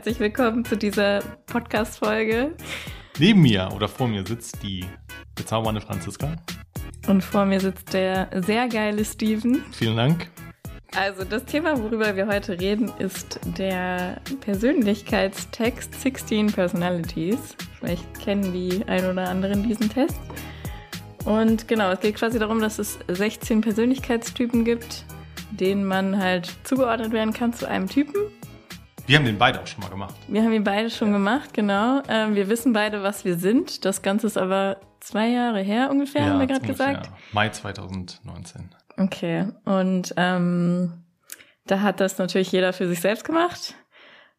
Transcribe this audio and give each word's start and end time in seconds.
Herzlich 0.00 0.20
willkommen 0.20 0.64
zu 0.64 0.78
dieser 0.78 1.20
Podcast-Folge. 1.44 2.56
Neben 3.18 3.42
mir 3.42 3.68
oder 3.74 3.86
vor 3.86 4.08
mir 4.08 4.26
sitzt 4.26 4.62
die 4.62 4.86
bezaubernde 5.34 5.82
Franziska. 5.82 6.36
Und 7.06 7.22
vor 7.22 7.44
mir 7.44 7.60
sitzt 7.60 7.92
der 7.92 8.30
sehr 8.34 8.66
geile 8.68 9.04
Steven. 9.04 9.62
Vielen 9.72 9.98
Dank. 9.98 10.30
Also 10.96 11.24
das 11.24 11.44
Thema, 11.44 11.78
worüber 11.82 12.16
wir 12.16 12.26
heute 12.28 12.58
reden, 12.58 12.90
ist 12.98 13.40
der 13.58 14.22
Persönlichkeitstext 14.40 16.00
16 16.00 16.46
Personalities. 16.46 17.54
Vielleicht 17.78 18.20
kennen 18.20 18.54
die 18.54 18.82
ein 18.86 19.04
oder 19.04 19.28
anderen 19.28 19.68
diesen 19.68 19.90
Test. 19.90 20.18
Und 21.26 21.68
genau, 21.68 21.90
es 21.92 22.00
geht 22.00 22.14
quasi 22.14 22.38
darum, 22.38 22.60
dass 22.60 22.78
es 22.78 22.98
16 23.08 23.60
Persönlichkeitstypen 23.60 24.64
gibt, 24.64 25.04
denen 25.50 25.84
man 25.84 26.18
halt 26.18 26.56
zugeordnet 26.64 27.12
werden 27.12 27.34
kann 27.34 27.52
zu 27.52 27.68
einem 27.68 27.86
Typen. 27.86 28.14
Wir 29.10 29.18
haben 29.18 29.24
den 29.24 29.38
beide 29.38 29.60
auch 29.60 29.66
schon 29.66 29.80
mal 29.82 29.90
gemacht. 29.90 30.14
Wir 30.28 30.44
haben 30.44 30.52
ihn 30.52 30.62
beide 30.62 30.88
schon 30.88 31.10
gemacht, 31.10 31.52
genau. 31.52 32.00
Ähm, 32.08 32.36
wir 32.36 32.48
wissen 32.48 32.72
beide, 32.72 33.02
was 33.02 33.24
wir 33.24 33.34
sind. 33.34 33.84
Das 33.84 34.02
Ganze 34.02 34.28
ist 34.28 34.38
aber 34.38 34.76
zwei 35.00 35.26
Jahre 35.30 35.60
her 35.62 35.90
ungefähr, 35.90 36.26
haben 36.26 36.38
wir 36.38 36.46
gerade 36.46 36.64
gesagt. 36.64 37.10
Mai 37.32 37.48
2019. 37.48 38.70
Okay, 38.98 39.48
und 39.64 40.14
ähm, 40.16 41.02
da 41.66 41.80
hat 41.80 41.98
das 41.98 42.18
natürlich 42.18 42.52
jeder 42.52 42.72
für 42.72 42.86
sich 42.86 43.00
selbst 43.00 43.24
gemacht. 43.24 43.74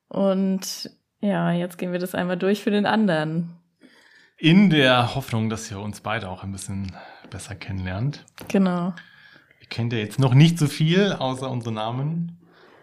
Und 0.07 0.89
ja, 1.19 1.51
jetzt 1.51 1.77
gehen 1.77 1.91
wir 1.91 1.99
das 1.99 2.15
einmal 2.15 2.37
durch 2.37 2.63
für 2.63 2.71
den 2.71 2.85
anderen. 2.85 3.57
In 4.37 4.69
der 4.69 5.15
Hoffnung, 5.15 5.49
dass 5.49 5.69
ihr 5.69 5.81
uns 5.81 5.99
beide 5.99 6.29
auch 6.29 6.45
ein 6.45 6.53
bisschen 6.53 6.93
besser 7.29 7.55
kennenlernt. 7.55 8.25
Genau. 8.47 8.93
Ihr 9.59 9.67
kennt 9.67 9.91
ja 9.91 9.99
jetzt 9.99 10.17
noch 10.17 10.33
nicht 10.33 10.57
so 10.57 10.67
viel, 10.67 11.11
außer 11.11 11.51
unsere 11.51 11.73
Namen 11.73 12.37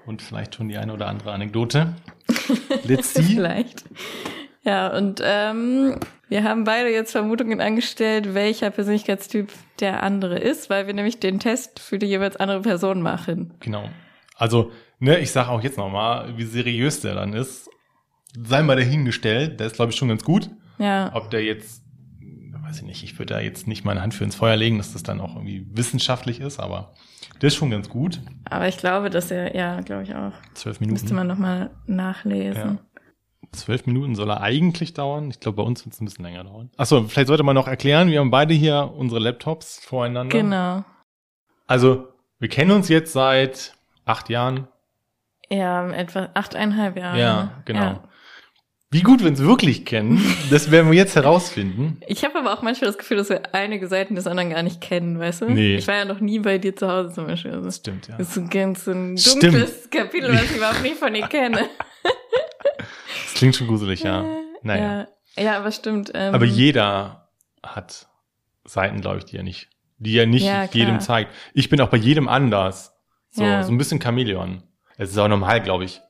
und 0.08 0.22
vielleicht 0.22 0.54
schon 0.54 0.68
die 0.68 0.78
eine 0.78 0.92
oder 0.92 1.06
andere 1.06 1.32
Anekdote. 1.32 1.94
Let's 2.84 3.14
see. 3.14 3.22
Vielleicht. 3.22 3.84
Ja, 4.62 4.88
und 4.96 5.20
ähm, 5.22 6.00
wir 6.28 6.44
haben 6.44 6.64
beide 6.64 6.90
jetzt 6.90 7.12
Vermutungen 7.12 7.60
angestellt, 7.60 8.34
welcher 8.34 8.70
Persönlichkeitstyp 8.70 9.50
der 9.80 10.02
andere 10.02 10.38
ist, 10.38 10.68
weil 10.70 10.86
wir 10.86 10.94
nämlich 10.94 11.20
den 11.20 11.38
Test 11.38 11.78
für 11.78 11.98
die 11.98 12.06
jeweils 12.06 12.36
andere 12.36 12.62
Person 12.62 13.02
machen. 13.02 13.54
Genau. 13.60 13.88
Also, 14.36 14.72
ne, 14.98 15.18
ich 15.20 15.30
sage 15.30 15.50
auch 15.50 15.62
jetzt 15.62 15.78
nochmal, 15.78 16.36
wie 16.36 16.44
seriös 16.44 17.00
der 17.00 17.14
dann 17.14 17.34
ist. 17.34 17.70
Sei 18.36 18.62
mal 18.62 18.76
dahingestellt, 18.76 19.60
der 19.60 19.68
ist, 19.68 19.76
glaube 19.76 19.92
ich, 19.92 19.98
schon 19.98 20.08
ganz 20.08 20.24
gut. 20.24 20.50
Ja, 20.78 21.10
Ob 21.14 21.30
der 21.30 21.42
jetzt, 21.42 21.82
weiß 22.68 22.78
ich 22.78 22.84
nicht, 22.84 23.02
ich 23.02 23.18
würde 23.18 23.34
da 23.34 23.40
jetzt 23.40 23.66
nicht 23.66 23.84
meine 23.84 24.02
Hand 24.02 24.14
für 24.14 24.24
ins 24.24 24.36
Feuer 24.36 24.56
legen, 24.56 24.78
dass 24.78 24.92
das 24.92 25.02
dann 25.02 25.20
auch 25.20 25.34
irgendwie 25.34 25.66
wissenschaftlich 25.72 26.40
ist, 26.40 26.60
aber 26.60 26.92
der 27.40 27.48
ist 27.48 27.56
schon 27.56 27.70
ganz 27.70 27.88
gut. 27.88 28.20
aber 28.44 28.68
ich 28.68 28.76
glaube, 28.76 29.10
dass 29.10 29.30
er, 29.30 29.54
ja, 29.56 29.80
glaube 29.80 30.02
ich 30.02 30.14
auch. 30.14 30.32
Zwölf 30.54 30.80
Müsste 30.80 30.94
Minuten. 30.94 31.14
man 31.14 31.26
nochmal 31.26 31.70
nachlesen. 31.86 32.80
Zwölf 33.52 33.86
Minuten 33.86 34.14
soll 34.14 34.30
er 34.30 34.42
eigentlich 34.42 34.92
dauern. 34.92 35.30
Ich 35.30 35.40
glaube, 35.40 35.56
bei 35.56 35.62
uns 35.62 35.84
wird 35.84 35.94
es 35.94 36.00
ein 36.00 36.04
bisschen 36.04 36.24
länger 36.24 36.44
dauern. 36.44 36.70
Achso, 36.76 37.04
vielleicht 37.04 37.28
sollte 37.28 37.42
man 37.44 37.54
noch 37.54 37.66
erklären, 37.68 38.10
wir 38.10 38.20
haben 38.20 38.30
beide 38.30 38.52
hier 38.52 38.92
unsere 38.94 39.20
Laptops 39.20 39.80
voreinander. 39.82 40.36
Genau. 40.36 40.84
Also, 41.66 42.08
wir 42.38 42.48
kennen 42.48 42.72
uns 42.72 42.88
jetzt 42.88 43.12
seit 43.12 43.74
acht 44.04 44.28
Jahren. 44.28 44.68
Ja, 45.48 45.88
etwa 45.90 46.28
achteinhalb 46.34 46.98
Jahre. 46.98 47.18
Ja, 47.18 47.52
genau. 47.64 47.80
Ja. 47.80 48.02
Wie 48.90 49.02
gut 49.02 49.20
wir 49.20 49.28
uns 49.28 49.40
wirklich 49.42 49.84
kennen, 49.84 50.18
das 50.50 50.70
werden 50.70 50.90
wir 50.90 50.96
jetzt 50.96 51.14
herausfinden. 51.14 52.00
Ich 52.06 52.24
habe 52.24 52.38
aber 52.38 52.54
auch 52.54 52.62
manchmal 52.62 52.88
das 52.88 52.96
Gefühl, 52.96 53.18
dass 53.18 53.28
wir 53.28 53.54
einige 53.54 53.86
Seiten 53.86 54.14
des 54.14 54.26
anderen 54.26 54.48
gar 54.48 54.62
nicht 54.62 54.80
kennen, 54.80 55.18
weißt 55.18 55.42
du? 55.42 55.50
Nee. 55.50 55.76
Ich 55.76 55.86
war 55.86 55.96
ja 55.96 56.04
noch 56.06 56.20
nie 56.20 56.38
bei 56.38 56.56
dir 56.56 56.74
zu 56.74 56.88
Hause 56.88 57.12
zum 57.12 57.26
Beispiel. 57.26 57.50
Also, 57.50 57.66
Das 57.66 57.76
stimmt, 57.76 58.08
ja. 58.08 58.16
das 58.16 58.30
ist 58.30 58.36
ein 58.38 58.48
ganz 58.48 58.86
ein 58.86 59.18
Stimmt. 59.18 59.42
dunkles 59.42 59.90
Kapitel, 59.90 60.32
was 60.32 60.42
ich 60.44 60.56
überhaupt 60.56 60.82
nicht 60.82 60.96
von 60.96 61.12
dir 61.12 61.26
kenne. 61.26 61.68
Das 62.02 63.34
klingt 63.34 63.56
schon 63.56 63.66
gruselig, 63.66 64.02
ja. 64.02 64.24
Naja. 64.62 65.06
Ja, 65.36 65.42
ja 65.42 65.56
aber 65.58 65.70
stimmt. 65.70 66.10
Ähm, 66.14 66.34
Aber 66.34 66.46
jeder 66.46 67.28
hat 67.62 68.08
Seiten, 68.64 69.02
glaube 69.02 69.18
ich, 69.18 69.26
die 69.26 69.36
er 69.36 69.42
nicht, 69.42 69.68
die 69.98 70.16
er 70.16 70.26
nicht 70.26 70.46
Ja, 70.46 70.64
jedem 70.64 71.00
zeigt. 71.00 71.30
Ich 71.52 71.68
bin 71.68 71.80
auch 71.82 71.88
bei 71.90 71.98
jedem 71.98 72.26
anders. 72.26 72.94
So, 73.30 73.42
Ja. 73.44 73.62
so 73.62 73.70
ein 73.70 73.76
bisschen 73.78 74.00
Chamäleon. 74.00 74.62
Es 74.96 75.10
ist 75.10 75.18
auch 75.18 75.28
normal, 75.28 75.60
glaube 75.62 75.84
ich. 75.84 76.00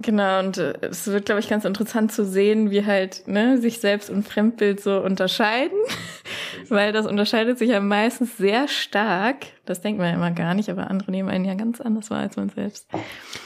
Genau, 0.00 0.38
und 0.38 0.58
äh, 0.58 0.74
es 0.82 1.06
wird, 1.08 1.26
glaube 1.26 1.40
ich, 1.40 1.48
ganz 1.48 1.64
interessant 1.64 2.12
zu 2.12 2.24
sehen, 2.24 2.70
wie 2.70 2.86
halt 2.86 3.26
ne, 3.26 3.58
sich 3.58 3.80
Selbst- 3.80 4.10
und 4.10 4.22
Fremdbild 4.26 4.80
so 4.80 5.00
unterscheiden. 5.00 5.76
Weil 6.68 6.92
das 6.92 7.06
unterscheidet 7.06 7.58
sich 7.58 7.70
ja 7.70 7.80
meistens 7.80 8.36
sehr 8.36 8.68
stark. 8.68 9.46
Das 9.64 9.80
denkt 9.80 9.98
man 9.98 10.08
ja 10.08 10.14
immer 10.14 10.30
gar 10.30 10.54
nicht, 10.54 10.68
aber 10.68 10.90
andere 10.90 11.10
nehmen 11.10 11.28
einen 11.28 11.44
ja 11.44 11.54
ganz 11.54 11.80
anders 11.80 12.10
wahr 12.10 12.20
als 12.20 12.36
man 12.36 12.48
selbst. 12.50 12.88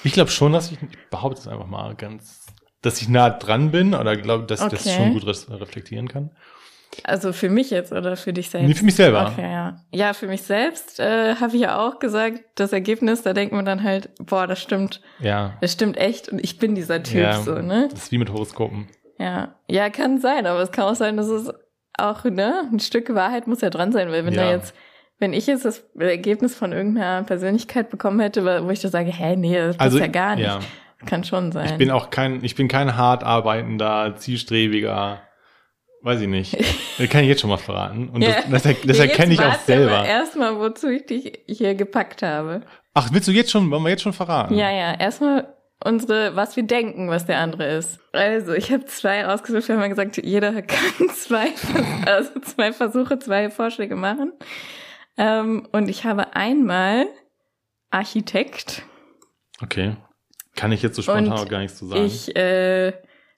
Ich 0.05 0.13
glaube 0.13 0.31
schon, 0.31 0.53
dass 0.53 0.71
ich, 0.71 0.79
ich 0.83 0.99
behaupte 1.11 1.41
es 1.41 1.49
einfach 1.49 1.67
mal 1.67 1.95
ganz, 1.95 2.47
dass 2.83 3.01
ich 3.01 3.09
nah 3.09 3.31
dran 3.31 3.71
bin 3.71 3.95
oder 3.95 4.17
glaube, 4.17 4.45
dass 4.45 4.61
ich 4.63 4.69
das 4.69 4.87
Okay. 4.87 4.97
schon 4.97 5.13
gut 5.13 5.27
reflektieren 5.27 6.09
kann. 6.09 6.31
Also 7.05 7.33
für 7.33 7.49
mich 7.49 7.71
jetzt 7.71 7.93
oder 7.93 8.17
für 8.17 8.33
dich 8.33 8.51
selbst? 8.51 8.69
Nee, 8.69 8.75
für 8.75 8.85
mich 8.85 8.95
selber. 8.95 9.31
Okay, 9.33 9.51
ja. 9.51 9.77
Ja, 9.93 10.13
für 10.13 10.27
mich 10.27 10.43
selbst 10.43 11.01
äh, 11.01 11.37
habe 11.37 11.57
ich 11.57 11.63
ja 11.63 11.79
auch 11.79 11.99
gesagt, 11.99 12.41
das 12.57 12.73
Ergebnis, 12.73 13.23
da 13.23 13.33
denkt 13.33 13.55
man 13.55 13.65
dann 13.65 13.83
halt, 13.83 14.11
boah, 14.21 14.47
das 14.47 14.61
stimmt, 14.61 15.01
Ja. 15.21 15.55
das 15.61 15.73
stimmt 15.73 15.97
echt 15.97 16.29
und 16.29 16.39
ich 16.43 16.59
bin 16.59 16.75
dieser 16.75 17.03
Typ 17.03 17.23
ja, 17.23 17.41
so, 17.41 17.55
ne? 17.55 17.89
Das 17.91 18.05
ist 18.05 18.13
wie 18.13 18.19
mit 18.19 18.31
Horoskopen. 18.31 18.89
Ja. 19.19 19.55
Ja, 19.69 19.89
kann 19.91 20.21
sein, 20.21 20.47
aber 20.47 20.61
es 20.61 20.71
kann 20.73 20.85
auch 20.85 20.95
sein, 20.95 21.17
dass 21.17 21.29
es 21.29 21.51
auch, 21.99 22.25
ne, 22.25 22.65
ein 22.73 22.81
Stück 22.81 23.15
Wahrheit 23.15 23.47
muss 23.47 23.61
ja 23.61 23.71
dran 23.71 23.93
sein, 23.93 24.11
weil 24.11 24.25
wenn 24.27 24.35
Ja. 24.35 24.45
da 24.45 24.51
jetzt, 24.51 24.75
wenn 25.19 25.33
ich 25.33 25.47
jetzt 25.47 25.65
das 25.65 25.85
Ergebnis 25.99 26.55
von 26.55 26.73
irgendeiner 26.73 27.23
Persönlichkeit 27.23 27.89
bekommen 27.91 28.19
hätte, 28.21 28.45
wo 28.65 28.71
ich 28.71 28.81
da 28.81 28.89
sage, 28.89 29.11
hä, 29.13 29.37
nee, 29.37 29.57
das 29.57 29.79
Also, 29.79 29.99
ja 29.99 30.09
gar 30.09 30.37
nicht. 30.37 30.45
ja. 30.47 30.59
Kann 31.07 31.25
schon 31.25 31.51
sein. 31.53 31.67
Ich 31.67 31.77
bin 31.79 31.91
auch 31.91 32.11
kein, 32.11 32.45
ich 32.45 32.55
bin 32.55 32.69
kein 32.69 32.97
hart 32.97 33.25
arbeitender, 33.25 34.15
zielstrebiger, 34.17 35.21
weiß 36.03 36.21
ich 36.21 36.29
nicht. 36.29 36.57
Das 36.99 37.09
kann 37.11 37.23
ich 37.23 37.29
jetzt 37.29 37.41
schon 37.41 37.51
mal 37.51 37.57
verraten. 37.57 38.09
Und 38.09 38.23
Ja. 38.23 38.43
das, 38.51 38.63
das, 38.63 38.77
das 38.85 38.99
erkenne 38.99 39.35
ich 39.35 39.41
auch 39.41 39.59
selber. 39.61 40.05
Erstmal, 40.05 40.59
wozu 40.59 40.89
ich 40.89 41.07
dich 41.07 41.41
hier 41.47 41.75
gepackt 41.75 42.23
habe. 42.23 42.63
Ach, 42.95 43.09
willst 43.13 43.29
du 43.29 43.33
jetzt 43.33 43.51
schon, 43.51 43.71
wollen 43.71 43.83
wir 43.83 43.91
jetzt 43.91 44.03
schon 44.03 44.13
verraten? 44.13 44.55
Ja, 44.55 44.71
ja, 44.71 44.95
erstmal 44.95 45.55
unsere, 45.85 46.37
was 46.37 46.57
wir 46.57 46.63
denken, 46.65 47.09
was 47.09 47.27
der 47.27 47.39
andere 47.39 47.67
ist. 47.75 47.99
Also, 48.13 48.53
ich 48.53 48.71
habe 48.71 48.85
zwei 48.85 49.27
ausgesucht, 49.27 49.69
wir 49.69 49.75
haben 49.77 49.83
ja 49.83 49.89
gesagt, 49.89 50.17
jeder 50.25 50.63
kann 50.63 51.09
zwei, 51.15 51.49
also 52.07 52.39
zwei 52.41 52.73
Versuche, 52.73 53.19
zwei 53.19 53.51
Vorschläge 53.51 53.97
machen. 53.97 54.33
Ähm, 55.17 55.69
und 55.73 55.89
ich 55.89 56.05
habe 56.05 56.35
einmal 56.37 57.07
Architekt. 57.91 58.83
Okay. 59.63 59.97
Kann 60.57 60.73
ich 60.73 60.83
jetzt 60.83 60.97
so 60.97 61.03
spontan 61.03 61.27
Und 61.27 61.33
auch 61.33 61.49
gar 61.49 61.61
nichts 61.61 61.79
zu 61.79 61.87
sagen. 61.87 62.05
Ich 62.05 62.35
äh, 62.37 62.93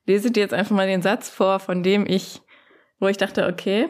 lese 0.07 0.31
dir 0.31 0.41
jetzt 0.41 0.55
einfach 0.55 0.75
mal 0.75 0.87
den 0.87 1.03
Satz 1.03 1.29
vor, 1.31 1.61
von 1.61 1.83
dem 1.83 2.07
ich, 2.07 2.41
wo 3.01 3.09
ich 3.09 3.17
dachte, 3.17 3.47
okay. 3.47 3.89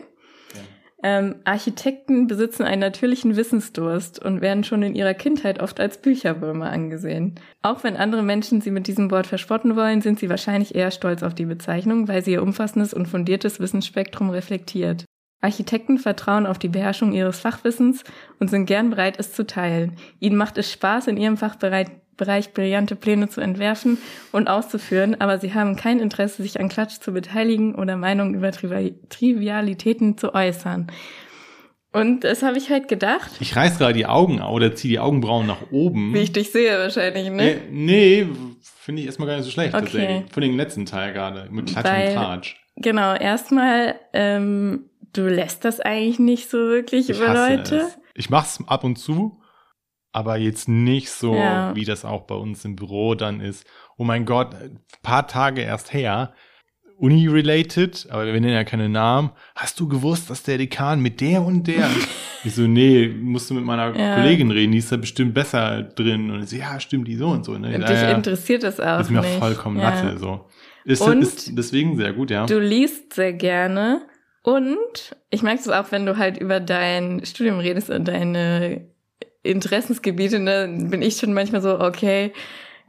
Ähm, 1.02 1.36
Architekten 1.44 2.26
besitzen 2.26 2.62
einen 2.62 2.80
natürlichen 2.80 3.36
Wissensdurst 3.36 4.24
und 4.24 4.40
werden 4.40 4.64
schon 4.64 4.82
in 4.82 4.94
ihrer 4.94 5.12
Kindheit 5.12 5.60
oft 5.60 5.78
als 5.78 6.00
Bücherwürmer 6.00 6.70
angesehen. 6.70 7.34
Auch 7.60 7.84
wenn 7.84 7.98
andere 7.98 8.22
Menschen 8.22 8.62
sie 8.62 8.70
mit 8.70 8.86
diesem 8.86 9.10
Wort 9.10 9.26
verspotten 9.26 9.76
wollen, 9.76 10.00
sind 10.00 10.18
sie 10.18 10.30
wahrscheinlich 10.30 10.74
eher 10.74 10.90
stolz 10.90 11.22
auf 11.22 11.34
die 11.34 11.44
Bezeichnung, 11.44 12.08
weil 12.08 12.24
sie 12.24 12.32
ihr 12.32 12.42
umfassendes 12.42 12.94
und 12.94 13.06
fundiertes 13.06 13.60
Wissensspektrum 13.60 14.30
reflektiert. 14.30 15.04
Architekten 15.42 15.98
vertrauen 15.98 16.46
auf 16.46 16.58
die 16.58 16.70
Beherrschung 16.70 17.12
ihres 17.12 17.38
Fachwissens 17.38 18.02
und 18.40 18.48
sind 18.48 18.64
gern 18.64 18.88
bereit, 18.88 19.16
es 19.18 19.34
zu 19.34 19.46
teilen. 19.46 19.96
Ihnen 20.18 20.36
macht 20.36 20.56
es 20.56 20.72
Spaß, 20.72 21.06
in 21.08 21.18
ihrem 21.18 21.36
Fachbereich 21.36 21.88
Bereich 22.16 22.52
brillante 22.52 22.96
Pläne 22.96 23.28
zu 23.28 23.40
entwerfen 23.40 23.98
und 24.32 24.48
auszuführen, 24.48 25.20
aber 25.20 25.38
sie 25.38 25.52
haben 25.54 25.76
kein 25.76 25.98
Interesse, 26.00 26.42
sich 26.42 26.60
an 26.60 26.68
Klatsch 26.68 27.00
zu 27.00 27.12
beteiligen 27.12 27.74
oder 27.74 27.96
Meinungen 27.96 28.34
über 28.34 28.52
Trivi 28.52 28.94
Trivialitäten 29.08 30.16
zu 30.18 30.34
äußern. 30.34 30.86
Und 31.92 32.24
das 32.24 32.42
habe 32.42 32.58
ich 32.58 32.70
halt 32.70 32.88
gedacht, 32.88 33.30
Ich 33.38 33.54
reiß 33.54 33.78
gerade 33.78 33.92
die 33.94 34.06
Augen 34.06 34.40
au- 34.40 34.52
oder 34.54 34.74
zieh 34.74 34.88
die 34.88 34.98
Augenbrauen 34.98 35.46
nach 35.46 35.70
oben. 35.70 36.12
wie 36.12 36.18
ich 36.18 36.32
dich 36.32 36.50
sehe 36.50 36.76
wahrscheinlich, 36.78 37.30
ne? 37.30 37.52
äh, 37.52 37.56
nee, 37.70 38.26
finde 38.62 39.00
ich 39.02 39.06
erstmal 39.06 39.28
gar 39.28 39.36
nicht 39.36 39.44
so 39.44 39.50
schlecht. 39.52 39.74
Okay. 39.74 39.84
tatsächlich. 39.84 40.32
Von 40.32 40.42
dem 40.42 40.56
letzten 40.56 40.86
Teil 40.86 41.12
gerade. 41.12 41.46
Mit 41.50 41.66
Klatsch 41.66 41.84
Weil- 41.84 42.08
und 42.08 42.14
Tratsch. 42.14 42.56
Genau, 42.76 43.14
erstmal, 43.14 43.94
ähm, 44.12 44.86
du 45.12 45.28
lässt 45.28 45.64
das 45.64 45.78
eigentlich 45.78 46.18
nicht 46.18 46.50
so 46.50 46.58
wirklich 46.58 47.08
Ich 47.10 47.16
über 47.16 47.32
Leute. 47.32 47.76
es. 47.76 47.98
Ich 48.16 48.28
mach's 48.30 48.58
ab 48.66 48.82
und 48.82 48.96
zu, 48.96 49.40
aber 50.14 50.36
jetzt 50.36 50.68
nicht 50.68 51.10
so, 51.10 51.34
Ja. 51.34 51.74
wie 51.74 51.84
das 51.84 52.04
auch 52.04 52.22
bei 52.22 52.36
uns 52.36 52.64
im 52.64 52.76
Büro 52.76 53.14
dann 53.16 53.40
ist. 53.40 53.66
Oh 53.98 54.04
mein 54.04 54.24
Gott, 54.24 54.54
ein 54.54 54.78
paar 55.02 55.26
Tage 55.26 55.60
erst 55.60 55.92
her. 55.92 56.32
Uni-related, 56.96 58.06
aber 58.10 58.24
wir 58.26 58.32
nennen 58.34 58.54
ja 58.54 58.62
keine 58.64 58.88
Namen. 58.88 59.30
Hast 59.56 59.78
du 59.80 59.88
gewusst, 59.88 60.30
dass 60.30 60.44
der 60.44 60.58
Dekan 60.58 61.00
mit 61.00 61.20
der 61.20 61.42
und 61.42 61.66
der? 61.66 61.90
ich 62.44 62.54
so, 62.54 62.62
nee, 62.62 63.08
musst 63.08 63.50
du 63.50 63.54
mit 63.54 63.64
meiner 63.64 63.94
Ja. 63.98 64.14
Kollegin 64.14 64.52
reden, 64.52 64.70
die 64.72 64.78
ist 64.78 64.92
da 64.92 64.96
bestimmt 64.96 65.34
besser 65.34 65.82
drin. 65.82 66.30
Und 66.30 66.44
ich 66.44 66.50
so, 66.50 66.56
ja, 66.56 66.78
stimmt, 66.78 67.08
die 67.08 67.16
so 67.16 67.28
und 67.28 67.44
so. 67.44 67.58
Ne? 67.58 67.74
Und 67.74 67.88
dich 67.88 68.02
interessiert 68.02 68.62
das 68.62 68.78
auch 68.78 69.00
ist 69.00 69.10
mir 69.10 69.20
nicht. 69.20 69.38
vollkommen 69.38 69.78
Ja. 69.80 69.90
Latte, 69.90 70.18
so. 70.18 70.46
Ist, 70.84 71.02
Und 71.02 71.22
ist 71.22 71.58
deswegen 71.58 71.96
sehr 71.96 72.12
gut, 72.12 72.30
ja. 72.30 72.46
Du 72.46 72.60
liest 72.60 73.14
sehr 73.14 73.32
gerne 73.32 74.02
und 74.42 75.16
ich 75.30 75.42
merke 75.42 75.60
es 75.60 75.68
auch, 75.68 75.90
wenn 75.90 76.06
du 76.06 76.16
halt 76.18 76.36
über 76.38 76.60
dein 76.60 77.24
Studium 77.24 77.58
redest 77.58 77.90
und 77.90 78.06
deine 78.06 78.93
Interessensgebiete, 79.44 80.40
ne, 80.40 80.68
bin 80.90 81.02
ich 81.02 81.18
schon 81.18 81.32
manchmal 81.32 81.62
so, 81.62 81.78
okay, 81.78 82.32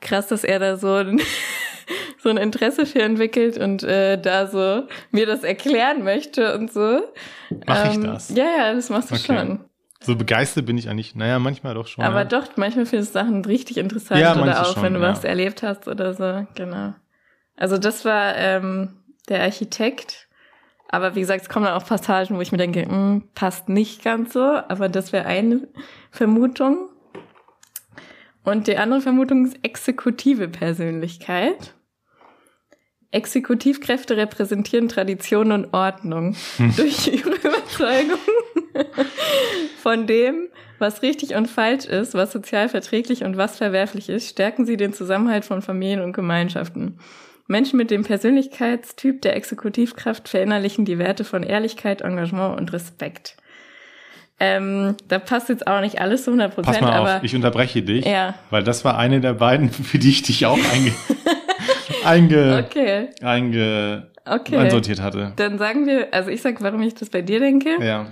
krass, 0.01 0.27
dass 0.27 0.43
er 0.43 0.59
da 0.59 0.77
so 0.77 0.93
ein, 0.93 1.21
so 2.17 2.29
ein 2.29 2.37
Interesse 2.37 2.85
für 2.85 3.01
entwickelt 3.01 3.57
und 3.57 3.83
äh, 3.83 4.19
da 4.19 4.47
so 4.47 4.87
mir 5.11 5.25
das 5.25 5.43
erklären 5.43 6.03
möchte 6.03 6.55
und 6.57 6.71
so. 6.71 7.01
Mach 7.67 7.85
ich 7.85 7.95
Ähm, 7.95 8.03
das? 8.03 8.29
Ja, 8.29 8.45
ja, 8.57 8.73
das 8.73 8.89
machst 8.89 9.11
du 9.11 9.15
Okay. 9.15 9.25
schon. 9.25 9.59
So 10.01 10.15
begeistert 10.15 10.65
bin 10.65 10.77
ich 10.77 10.87
eigentlich, 10.87 11.15
naja, 11.15 11.39
manchmal 11.39 11.73
doch 11.73 11.87
schon. 11.87 12.03
Aber 12.03 12.19
ja. 12.19 12.25
doch, 12.25 12.57
manchmal 12.57 12.85
findest 12.85 13.15
du 13.15 13.19
Sachen 13.19 13.43
richtig 13.43 13.77
interessant 13.77 14.21
Ja, 14.21 14.35
oder 14.35 14.61
auch 14.61 14.73
schon, 14.73 14.83
wenn 14.83 14.93
du 14.93 14.99
ja. 14.99 15.09
was 15.09 15.23
erlebt 15.23 15.63
hast 15.63 15.87
oder 15.87 16.13
so, 16.13 16.47
genau. 16.55 16.93
Also 17.55 17.77
das 17.77 18.05
war 18.05 18.35
ähm, 18.37 18.99
der 19.29 19.41
Architekt. 19.41 20.24
Aber 20.89 21.15
wie 21.15 21.21
gesagt, 21.21 21.41
es 21.41 21.49
kommen 21.49 21.65
dann 21.65 21.75
auch 21.75 21.85
Passagen, 21.85 22.37
wo 22.37 22.41
ich 22.41 22.51
mir 22.51 22.57
denke, 22.57 22.83
hm, 22.83 23.23
passt 23.33 23.69
nicht 23.69 24.03
ganz 24.03 24.33
so, 24.33 24.41
aber 24.41 24.89
das 24.89 25.11
wäre 25.11 25.25
eine 25.25 25.67
Vermutung. 26.11 26.89
Und 28.43 28.67
die 28.67 28.77
andere 28.77 29.01
Vermutung 29.01 29.45
ist 29.45 29.57
exekutive 29.63 30.47
Persönlichkeit. 30.47 31.73
Exekutivkräfte 33.11 34.17
repräsentieren 34.17 34.89
Tradition 34.89 35.51
und 35.51 35.73
Ordnung 35.73 36.35
durch 36.77 37.07
ihre 37.07 37.31
Überzeugung 37.31 38.19
von 39.81 40.05
dem, 40.05 40.49
was 40.79 41.01
richtig 41.01 41.35
und 41.35 41.47
falsch 41.47 41.85
ist, 41.85 42.13
was 42.13 42.31
sozial 42.31 42.69
verträglich 42.69 43.23
und 43.23 43.37
was 43.37 43.57
verwerflich 43.57 44.09
ist, 44.09 44.29
stärken 44.29 44.65
sie 44.65 44.77
den 44.77 44.93
Zusammenhalt 44.93 45.45
von 45.45 45.61
Familien 45.61 46.01
und 46.01 46.13
Gemeinschaften. 46.13 46.99
Menschen 47.47 47.77
mit 47.77 47.91
dem 47.91 48.03
Persönlichkeitstyp 48.03 49.21
der 49.21 49.35
Exekutivkraft 49.35 50.27
verinnerlichen 50.29 50.85
die 50.85 50.97
Werte 50.97 51.23
von 51.23 51.43
Ehrlichkeit, 51.43 52.01
Engagement 52.01 52.57
und 52.57 52.73
Respekt. 52.73 53.37
Ähm, 54.39 54.95
da 55.07 55.19
passt 55.19 55.47
jetzt 55.49 55.65
auch 55.65 55.79
nicht 55.79 56.01
alles 56.01 56.25
zu 56.25 56.31
100 56.31 56.55
Pass 56.55 56.65
Prozent, 56.65 56.81
mal 56.83 56.93
aber 56.93 57.17
auf, 57.17 57.23
ich 57.23 57.35
unterbreche 57.35 57.81
dich, 57.83 58.05
Ja. 58.05 58.33
weil 58.49 58.63
das 58.63 58.83
war 58.83 58.97
eine 58.97 59.21
der 59.21 59.33
beiden, 59.33 59.69
für 59.71 59.97
die 59.99 60.09
ich 60.09 60.23
dich 60.23 60.45
auch 60.45 60.57
einge, 60.73 60.91
einge, 62.03 62.65
okay, 62.65 63.09
einge, 63.21 64.11
okay. 64.25 64.57
einsortiert 64.57 65.01
hatte. 65.01 65.33
Dann 65.37 65.57
sagen 65.57 65.85
wir, 65.87 66.13
also 66.13 66.29
ich 66.31 66.41
sag, 66.41 66.61
warum 66.61 66.81
ich 66.81 66.95
das 66.95 67.09
bei 67.09 67.21
dir 67.21 67.39
denke. 67.39 67.77
Ja. 67.81 68.07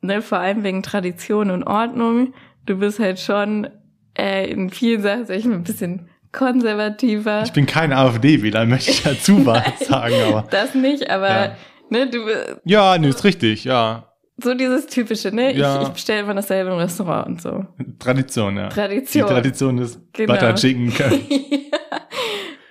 ne, 0.00 0.22
vor 0.22 0.38
allem 0.38 0.62
wegen 0.64 0.82
Tradition 0.82 1.50
und 1.50 1.64
Ordnung. 1.64 2.32
Du 2.64 2.78
bist 2.78 2.98
halt 2.98 3.18
schon 3.18 3.68
äh, 4.16 4.48
in 4.50 4.70
vielen 4.70 5.02
Sachen, 5.02 5.26
sag 5.26 5.36
ich 5.36 5.44
mal, 5.44 5.54
ein 5.54 5.64
bisschen 5.64 6.08
konservativer. 6.32 7.42
Ich 7.44 7.52
bin 7.52 7.66
kein 7.66 7.92
AfD-Wähler, 7.92 8.66
möchte 8.66 8.90
ich 8.90 9.02
dazu 9.02 9.44
was 9.46 9.62
sagen, 9.80 10.14
aber. 10.26 10.46
das 10.50 10.74
nicht, 10.74 11.08
aber 11.10 11.28
Ja. 11.28 11.56
ne, 11.90 12.08
du 12.10 12.20
Ja, 12.64 12.96
nee, 12.98 13.08
ist 13.08 13.24
richtig, 13.24 13.64
ja. 13.64 14.12
so 14.36 14.54
dieses 14.54 14.86
typische, 14.86 15.34
ne? 15.34 15.54
Ja. 15.56 15.82
Ich, 15.82 15.88
ich 15.88 15.94
bestelle 15.94 16.20
immer 16.20 16.34
dasselbe 16.34 16.70
im 16.70 16.76
Restaurant 16.76 17.26
und 17.28 17.42
so. 17.42 17.64
Tradition, 17.98 18.56
ja. 18.56 18.68
Tradition. 18.68 19.26
Die 19.26 19.32
Tradition 19.32 19.76
des 19.78 20.00
Genau. 20.12 20.32
Butter 20.34 20.54
Chicken 20.54 20.92
Curry. 20.94 21.70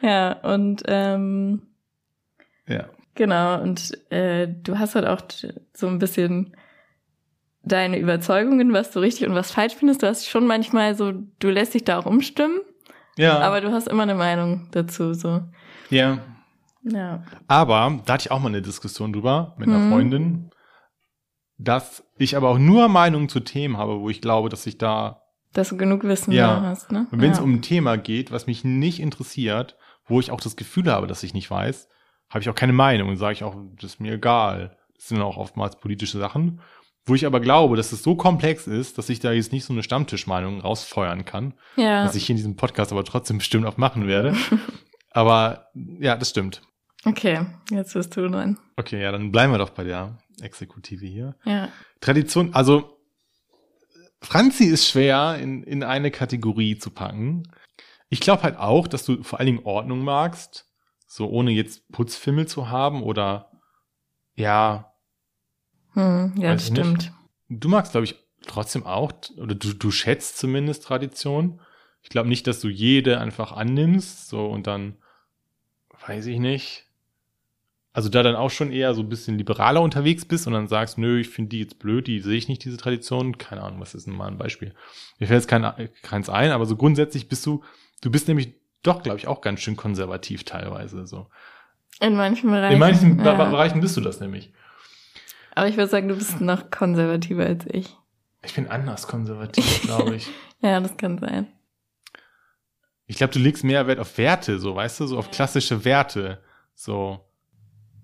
ja, 0.02 0.34
und 0.44 0.84
ähm, 0.88 1.62
Ja. 2.68 2.86
genau, 3.16 3.62
und 3.62 3.92
äh, 4.12 4.48
du 4.48 4.78
hast 4.80 4.96
halt 4.96 5.06
auch 5.08 5.22
so 5.74 5.88
ein 5.88 6.00
bisschen 6.00 6.56
deine 7.64 8.00
Überzeugungen, 8.00 8.72
was 8.72 8.92
du 8.92 9.00
richtig 9.00 9.28
und 9.28 9.36
was 9.36 9.52
falsch 9.52 9.74
findest. 9.76 10.02
Du 10.02 10.08
hast 10.08 10.26
schon 10.30 10.48
manchmal 10.48 10.96
so, 10.96 11.12
du 11.40 11.50
lässt 11.50 11.74
dich 11.74 11.84
da 11.84 12.00
auch 12.00 12.06
umstimmen, 12.06 12.60
Ja. 13.18 13.40
aber 13.40 13.62
du 13.62 13.72
hast 13.72 13.88
immer 13.88 14.04
eine 14.04 14.16
Meinung 14.16 14.68
dazu, 14.72 15.14
so. 15.14 15.42
ja. 15.90 16.20
Ja. 16.84 17.24
Aber 17.50 18.00
da 18.06 18.14
hatte 18.14 18.28
ich 18.28 18.32
auch 18.32 18.40
mal 18.40 18.48
eine 18.48 18.62
Diskussion 18.62 19.12
drüber 19.12 19.56
mit 19.58 19.68
einer 19.68 19.80
Mhm. 19.80 19.92
Freundin, 19.92 20.50
dass 21.58 22.04
ich 22.18 22.38
aber 22.38 22.50
auch 22.50 22.58
nur 22.60 22.88
Meinungen 22.88 23.30
zu 23.30 23.40
Themen 23.40 23.78
habe, 23.78 24.00
wo 24.00 24.10
ich 24.10 24.22
glaube, 24.22 24.50
dass 24.50 24.66
ich 24.68 24.78
da, 24.78 25.24
Dass 25.54 25.70
du 25.70 25.78
genug 25.78 26.04
Wissen 26.04 26.32
Ja. 26.32 26.62
hast, 26.62 26.92
ne? 26.92 27.08
wenn 27.12 27.32
es 27.32 27.38
ja. 27.40 27.44
um 27.44 27.56
ein 27.56 27.62
Thema 27.62 27.98
geht, 27.98 28.32
was 28.32 28.48
mich 28.48 28.64
nicht 28.64 29.00
interessiert, 29.00 29.76
wo 30.06 30.20
ich 30.20 30.32
auch 30.32 30.40
das 30.40 30.56
Gefühl 30.56 30.90
habe, 30.92 31.08
dass 31.08 31.24
ich 31.24 31.34
nicht 31.34 31.50
weiß, 31.50 31.90
habe 32.30 32.42
ich 32.42 32.50
auch 32.50 32.56
keine 32.56 32.74
Meinung 32.74 33.10
und 33.10 33.18
sage 33.18 33.34
ich 33.34 33.44
auch, 33.44 33.56
das 33.82 33.94
ist 33.96 34.00
mir 34.00 34.14
egal. 34.14 34.78
Das 34.96 35.08
sind 35.10 35.22
auch 35.22 35.38
oftmals 35.38 35.78
politische 35.80 36.20
Sachen, 36.20 36.62
wo 37.08 37.16
ich 37.16 37.26
aber 37.26 37.40
glaube, 37.40 37.78
dass 37.78 37.92
es 37.94 38.04
so 38.04 38.16
komplex 38.16 38.68
ist, 38.68 38.98
dass 38.98 39.10
ich 39.10 39.20
da 39.20 39.32
jetzt 39.32 39.52
nicht 39.52 39.66
so 39.66 39.74
eine 39.74 39.82
Stammtischmeinung 39.82 40.62
rausfeuern 40.62 41.26
kann, 41.26 41.54
ja. 41.78 42.06
was 42.06 42.16
ich 42.16 42.26
hier 42.26 42.34
in 42.34 42.38
diesem 42.38 42.56
Podcast 42.56 42.92
aber 42.92 43.04
trotzdem 43.04 43.38
bestimmt 43.38 43.66
auch 43.66 43.78
machen 43.78 44.08
werde. 44.08 44.36
aber 45.12 45.68
ja, 45.74 46.16
das 46.18 46.30
stimmt. 46.30 46.62
Okay, 47.06 47.46
jetzt 47.72 47.94
bist 47.94 48.16
du 48.18 48.28
dran. 48.28 48.60
Okay, 48.76 49.02
ja, 49.02 49.12
dann 49.12 49.32
bleiben 49.32 49.54
wir 49.54 49.58
doch 49.58 49.70
bei 49.70 49.86
der 49.86 50.18
Exekutive 50.42 51.06
hier. 51.06 51.36
Ja. 51.46 51.70
Tradition, 52.02 52.54
also 52.54 53.00
Franzi 54.22 54.66
ist 54.66 54.88
schwer 54.88 55.38
in, 55.40 55.64
in 55.64 55.84
eine 55.84 56.12
Kategorie 56.12 56.78
zu 56.78 56.90
packen. 56.90 57.44
Ich 58.10 58.20
glaube 58.20 58.44
halt 58.44 58.58
auch, 58.58 58.88
dass 58.88 59.06
du 59.06 59.24
vor 59.24 59.40
allen 59.40 59.48
Dingen 59.48 59.66
Ordnung 59.66 60.04
magst, 60.04 60.66
so 61.08 61.30
ohne 61.30 61.52
jetzt 61.52 61.90
Putzfimmel 61.92 62.48
zu 62.48 62.70
haben 62.70 63.04
oder 63.04 63.52
ja, 64.36 64.94
Hm, 65.98 66.34
ja, 66.38 66.54
das 66.54 66.70
nicht. 66.70 66.80
stimmt. 66.80 67.12
du 67.50 67.70
magst, 67.70 67.92
glaube 67.92 68.06
ich, 68.06 68.16
trotzdem 68.46 68.86
auch, 68.86 69.12
oder 69.38 69.56
du, 69.56 69.74
du 69.74 69.90
schätzt 69.90 70.38
zumindest 70.38 70.84
Tradition. 70.84 71.60
Ich 72.04 72.10
glaube 72.10 72.30
nicht, 72.30 72.46
dass 72.46 72.60
du 72.60 72.70
jede 72.70 73.20
einfach 73.20 73.52
annimmst, 73.52 74.30
so 74.30 74.46
und 74.46 74.68
dann, 74.68 74.98
weiß 76.06 76.28
ich 76.28 76.38
nicht. 76.38 76.86
Also 77.94 78.10
da 78.10 78.22
dann 78.22 78.36
auch 78.36 78.52
schon 78.52 78.72
eher 78.72 78.94
so 78.94 79.02
ein 79.02 79.10
bisschen 79.10 79.40
liberaler 79.40 79.82
unterwegs 79.82 80.24
bist 80.24 80.46
und 80.46 80.54
dann 80.54 80.68
sagst, 80.68 81.00
nö, 81.00 81.20
ich 81.20 81.30
finde 81.30 81.50
die 81.50 81.62
jetzt 81.62 81.80
blöd, 81.80 82.06
die 82.06 82.20
sehe 82.20 82.38
ich 82.38 82.48
nicht, 82.48 82.64
diese 82.64 82.78
Tradition. 82.78 83.40
Keine 83.40 83.64
Ahnung, 83.64 83.80
was 83.82 83.96
ist 83.96 84.06
denn 84.06 84.16
mal 84.16 84.28
ein 84.28 84.38
Beispiel? 84.38 84.76
Mir 85.18 85.26
fällt 85.26 85.42
jetzt 85.42 85.48
kein, 85.48 85.90
keins 86.04 86.30
ein, 86.30 86.52
aber 86.52 86.68
so 86.68 86.76
grundsätzlich 86.76 87.28
bist 87.28 87.44
du, 87.48 87.64
du 88.02 88.12
bist 88.12 88.28
nämlich 88.28 88.54
doch, 88.84 89.02
glaube 89.02 89.18
ich, 89.18 89.28
auch 89.28 89.42
ganz 89.42 89.62
schön 89.62 89.76
konservativ 89.76 90.44
teilweise, 90.44 91.08
so. 91.08 91.28
In 92.00 92.16
manchen 92.16 92.52
Bereichen. 92.52 92.74
In 92.74 92.80
manchen 92.80 93.26
ja. 93.26 93.34
Bereichen 93.34 93.82
bist 93.82 93.98
du 93.98 94.02
das 94.02 94.20
nämlich. 94.20 94.54
Aber 95.58 95.68
ich 95.68 95.76
würde 95.76 95.90
sagen, 95.90 96.08
du 96.08 96.16
bist 96.16 96.40
noch 96.40 96.70
konservativer 96.70 97.46
als 97.46 97.66
ich. 97.72 97.96
Ich 98.44 98.54
bin 98.54 98.68
anders 98.68 99.08
konservativ, 99.08 99.82
glaube 99.84 100.16
ich. 100.16 100.30
Ja, 100.62 100.80
das 100.80 100.98
kann 100.98 101.20
sein. 101.20 101.46
Ich 103.06 103.18
glaube, 103.18 103.32
du 103.34 103.38
legst 103.40 103.64
mehr 103.64 103.86
Wert 103.86 104.00
auf 104.00 104.18
Werte, 104.18 104.58
so, 104.58 104.76
weißt 104.76 105.00
du, 105.02 105.06
so 105.08 105.18
auf 105.20 105.30
klassische 105.30 105.86
Werte, 105.86 106.42
so. 106.74 107.20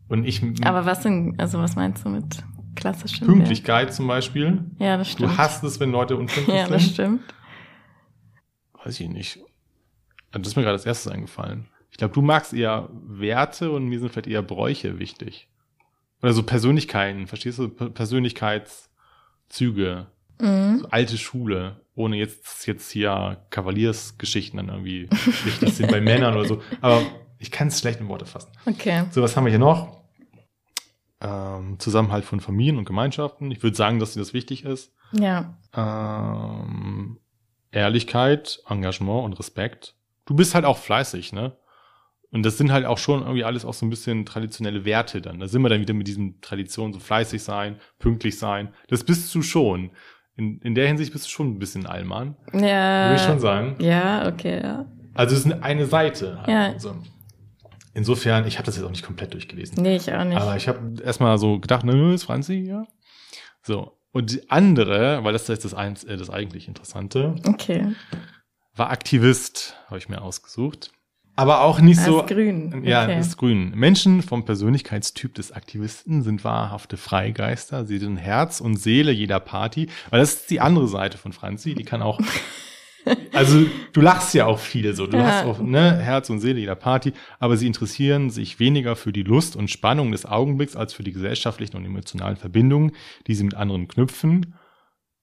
Und 0.08 0.24
ich, 0.25 0.42
Aber 0.63 0.86
was 0.86 1.01
denn, 1.01 1.34
also 1.39 1.58
was 1.60 1.75
meinst 1.75 2.06
du 2.06 2.10
mit 2.10 2.44
klassischem 2.75 3.25
Pünktlichkeit 3.27 3.92
zum 3.94 4.08
Beispiel. 4.08 4.63
Ja, 4.77 4.98
das 4.98 5.10
Du 5.10 5.24
stimmt. 5.24 5.38
hasst 5.39 5.63
es, 5.63 5.80
wenn 5.80 5.92
Leute 5.92 6.16
unpünktlich 6.16 6.56
ja, 6.56 6.68
das 6.68 6.84
sind. 6.84 6.94
stimmt. 6.94 7.22
Weiß 8.84 9.00
ich 9.00 9.10
nicht. 9.10 9.38
Also 10.32 10.39
Das 10.44 10.48
ist 10.50 10.56
mir 10.56 10.62
gerade 10.63 10.74
als 10.74 10.86
erstes 10.86 11.12
eingefallen. 11.12 11.68
Ich 11.89 11.98
glaube, 11.98 12.13
du 12.13 12.22
magst 12.22 12.54
eher 12.54 12.89
Werte 12.92 13.72
und 13.72 13.86
mir 13.88 14.00
sind 14.00 14.10
vielleicht 14.12 14.27
eher 14.27 14.42
Bräuche 14.44 15.00
wichtig. 15.00 15.50
Oder 16.24 16.34
so 16.34 16.44
Persönlichkeiten, 16.44 17.27
verstehst 17.27 17.60
du? 17.60 17.68
Persönlichkeitszüge. 17.68 20.08
Mhm. 20.39 20.80
So 20.80 20.88
alte 20.89 21.18
Schule. 21.18 21.82
Ohne 21.96 22.15
jetzt, 22.15 22.65
jetzt 22.65 22.89
hier 22.89 23.46
Kavaliersgeschichten 23.50 24.56
dann 24.58 24.70
irgendwie 24.70 25.10
wichtig 25.44 25.74
sind 25.74 25.92
bei 25.92 26.00
Männern 26.00 26.36
oder 26.36 26.48
so. 26.48 26.62
Aber 26.80 27.01
ich 27.39 27.51
kann 27.51 27.68
es 27.68 27.80
schlecht 27.80 28.00
in 28.00 28.08
Worte 28.08 28.25
fassen. 28.25 28.53
Okay. 28.65 29.03
So, 29.12 29.22
was 29.22 29.36
haben 29.36 29.44
wir 29.44 29.51
hier 29.51 29.60
noch? 29.60 30.01
Ähm, 31.20 31.77
Zusammenhalt 31.80 32.24
von 32.24 32.39
Familien 32.39 32.77
und 32.77 32.86
Gemeinschaften. 32.86 33.51
Ich 33.51 33.62
würde 33.62 33.75
sagen, 33.75 34.00
dass 34.00 34.13
dir 34.13 34.20
das 34.20 34.34
wichtig 34.34 34.63
ist. 34.63 34.94
Ja. 35.12 35.58
Ähm, 35.75 37.20
Ehrlichkeit, 37.72 38.62
Engagement 38.70 39.25
und 39.25 39.34
Respekt. 39.34 39.98
Du 40.25 40.36
bist 40.36 40.56
halt 40.56 40.63
auch 40.63 40.77
fleißig, 40.77 41.34
ne? 41.34 41.58
Und 42.34 42.44
das 42.44 42.58
sind 42.58 42.72
halt 42.72 42.86
auch 42.86 42.98
schon 42.98 43.22
irgendwie 43.22 43.44
alles 43.44 43.63
auch 43.63 43.75
so 43.75 43.86
ein 43.86 43.92
bisschen 43.92 44.25
traditionelle 44.25 44.86
Werte 44.86 45.22
dann. 45.22 45.40
Da 45.40 45.48
sind 45.48 45.62
wir 45.62 45.70
dann 45.70 45.82
wieder 45.82 45.94
mit 45.94 46.08
diesen 46.08 46.42
Traditionen, 46.42 46.92
so 46.92 47.00
fleißig 47.00 47.44
sein, 47.44 47.80
pünktlich 48.00 48.40
sein. 48.40 48.74
Das 48.88 49.04
bist 49.04 49.34
du 49.36 49.44
schon. 49.44 49.92
In, 50.36 50.60
in 50.62 50.74
der 50.74 50.88
Hinsicht 50.88 51.13
bist 51.13 51.25
du 51.25 51.30
schon 51.30 51.52
ein 51.52 51.60
bisschen 51.60 51.86
Allmann, 51.86 52.36
Ja. 52.52 53.10
würde 53.10 53.16
ich 53.18 53.22
schon 53.22 53.40
sagen. 53.40 53.75
Ja, 53.78 54.28
okay, 54.28 54.60
ja. 54.63 54.88
Also 55.13 55.36
es 55.36 55.46
ist 55.46 55.52
eine 55.62 55.86
Seite. 55.86 56.40
Halt. 56.40 56.48
Ja. 56.48 56.80
So. 56.80 56.96
Insofern, 57.94 58.48
ich 58.48 58.58
habe 58.58 58.66
das 58.66 58.75
jetzt 58.78 58.86
auch 58.86 58.90
nicht 58.90 59.06
komplett 59.06 59.34
durchgelesen. 59.36 59.84
Nee, 59.84 59.98
ich 59.98 60.12
auch 60.12 60.24
nicht. 60.24 60.42
Aber 60.42 60.58
ich 60.58 60.68
habe 60.68 60.96
erstmal 61.04 61.38
so 61.38 61.60
gedacht, 61.60 61.86
ne, 61.86 62.16
ist 62.16 62.24
Franzi, 62.24 62.56
ja. 62.68 62.84
So. 63.62 64.00
Und 64.12 64.32
die 64.32 64.50
andere, 64.50 65.24
weil 65.24 65.34
das 65.34 65.48
ist 65.50 65.63
das, 65.66 65.75
eins, 65.75 66.04
äh, 66.04 66.18
das 66.18 66.32
eigentlich 66.32 66.68
Interessante, 66.68 67.36
okay. 67.48 67.94
war 68.75 68.90
Aktivist, 68.90 69.75
habe 69.86 70.00
ich 70.00 70.10
mir 70.10 70.22
ausgesucht. 70.24 70.92
Aber 71.36 71.62
auch 71.62 71.80
nicht 71.80 71.98
Als 72.00 72.08
so. 72.08 72.24
grün. 72.28 72.84
Ja, 72.86 73.04
okay. 73.06 73.20
ist 73.20 73.38
grün. 73.38 73.72
Menschen 73.75 74.22
vom 74.22 74.46
Persönlichkeitstyp 74.46 75.34
des 75.34 75.52
Aktivisten 75.52 76.22
sind 76.22 76.44
wahrhafte 76.44 76.96
Freigeister. 76.96 77.86
Sie 77.86 77.98
sind 77.98 78.18
Herz 78.18 78.62
und 78.62 78.75
Seele 78.75 79.12
jeder 79.12 79.40
Party. 79.40 79.88
Weil 80.12 80.20
das 80.20 80.34
ist 80.34 80.52
die 80.52 80.60
andere 80.62 80.88
Seite 80.88 81.18
von 81.18 81.34
Franzi. 81.34 81.74
Die 81.75 81.84
kann 81.86 82.02
auch. 82.02 82.20
Also 83.34 83.66
du 83.92 84.00
lachst 84.00 84.34
ja 84.34 84.46
auch 84.46 84.60
viele 84.60 84.94
so. 84.94 85.08
Du 85.08 85.18
Ja. 85.18 85.25
hast 85.25 85.46
auch 85.46 85.60
ne, 85.60 85.98
Herz 85.98 86.30
und 86.30 86.40
Seele 86.40 86.62
jeder 86.62 86.75
Party. 86.75 87.12
Aber 87.38 87.58
sie 87.58 87.68
interessieren 87.68 88.30
sich 88.30 88.62
weniger 88.62 88.96
für 88.96 89.12
die 89.12 89.24
Lust 89.24 89.58
und 89.58 89.70
Spannung 89.70 90.13
des 90.13 90.25
Augenblicks 90.25 90.78
als 90.78 90.94
für 90.94 91.04
die 91.04 91.12
gesellschaftlichen 91.12 91.75
und 91.75 91.84
emotionalen 91.84 92.38
Verbindungen, 92.38 92.94
die 93.28 93.36
sie 93.36 93.44
mit 93.44 93.56
anderen 93.56 93.90
knüpfen. 93.90 94.56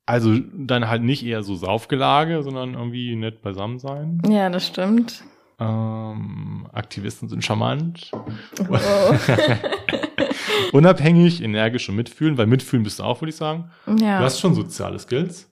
Also 0.05 0.37
dann 0.55 0.88
halt 0.88 1.02
nicht 1.05 1.25
eher 1.25 1.43
so 1.43 1.55
Saufgelage, 1.57 2.43
sondern 2.43 2.75
irgendwie 2.75 3.17
nett 3.17 3.40
beisammen 3.40 3.79
sein. 3.79 4.21
Ja, 4.29 4.50
das 4.50 4.67
stimmt. 4.67 5.25
Ähm, 5.61 6.67
Aktivisten 6.73 7.29
sind 7.29 7.45
charmant. 7.45 8.11
Oh. 8.69 8.79
Unabhängig, 10.73 11.43
energisch 11.43 11.88
und 11.88 11.97
mitfühlen, 11.97 12.38
weil 12.38 12.47
mitfühlen 12.47 12.83
bist 12.83 12.99
du 12.99 13.02
auch, 13.02 13.21
würde 13.21 13.31
ich 13.31 13.37
sagen. 13.37 13.71
ja. 13.87 14.19
Du 14.19 14.25
hast 14.25 14.40
schon 14.40 14.55
soziale 14.55 14.99
Skills. 14.99 15.49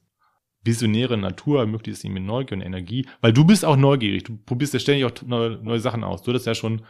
Visionäre 0.65 1.17
Natur, 1.17 1.65
möglichst 1.67 2.05
mit 2.05 2.23
Neugier 2.23 2.57
und 2.57 2.63
Energie, 2.63 3.07
weil 3.21 3.33
du 3.33 3.45
bist 3.45 3.65
auch 3.65 3.77
neugierig. 3.77 4.25
Du 4.25 4.37
probierst 4.37 4.75
ja 4.75 4.81
ständig 4.81 5.05
auch 5.05 5.13
neue, 5.25 5.51
neue 5.63 5.81
Sachen 5.81 6.03
aus. 6.05 6.23
Du 6.23 6.31
hattest 6.31 6.47
ja 6.47 6.55
schon 6.55 6.83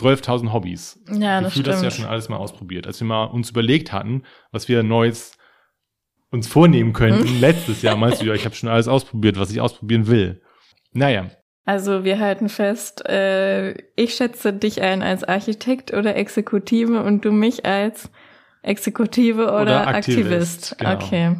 12.000 0.00 0.52
Hobbys. 0.52 1.00
ja, 1.12 1.40
das 1.40 1.52
Gefühlt 1.52 1.68
hast 1.68 1.80
du 1.80 1.84
ja 1.84 1.90
stimmt. 1.90 2.04
schon 2.04 2.12
alles 2.12 2.28
mal 2.28 2.36
ausprobiert. 2.36 2.86
Als 2.86 3.00
wir 3.00 3.06
mal 3.06 3.24
uns 3.24 3.50
überlegt 3.50 3.92
hatten, 3.92 4.22
was 4.50 4.68
wir 4.68 4.82
Neues 4.82 5.36
uns 6.30 6.46
vornehmen 6.46 6.92
könnten, 6.92 7.40
letztes 7.40 7.82
Jahr 7.82 7.96
meinst 7.96 8.22
du, 8.22 8.26
ja, 8.26 8.34
ich 8.34 8.44
habe 8.44 8.54
schon 8.54 8.68
alles 8.68 8.88
ausprobiert, 8.88 9.38
was 9.38 9.50
ich 9.50 9.60
ausprobieren 9.60 10.06
will. 10.06 10.42
Naja, 10.92 11.30
Also 11.68 12.02
wir 12.02 12.18
halten 12.18 12.48
fest, 12.48 13.06
äh, 13.06 13.74
ich 13.94 14.14
schätze 14.14 14.54
dich 14.54 14.80
ein 14.80 15.02
als 15.02 15.22
Architekt 15.22 15.92
oder 15.92 16.16
Exekutive 16.16 17.02
und 17.02 17.26
du 17.26 17.30
mich 17.30 17.66
als 17.66 18.08
Exekutive 18.62 19.42
oder, 19.48 19.60
Oder 19.62 19.86
Aktivist. 19.88 20.72
Aktivist, 20.72 20.78
genau. 20.78 20.94
Okay. 20.94 21.36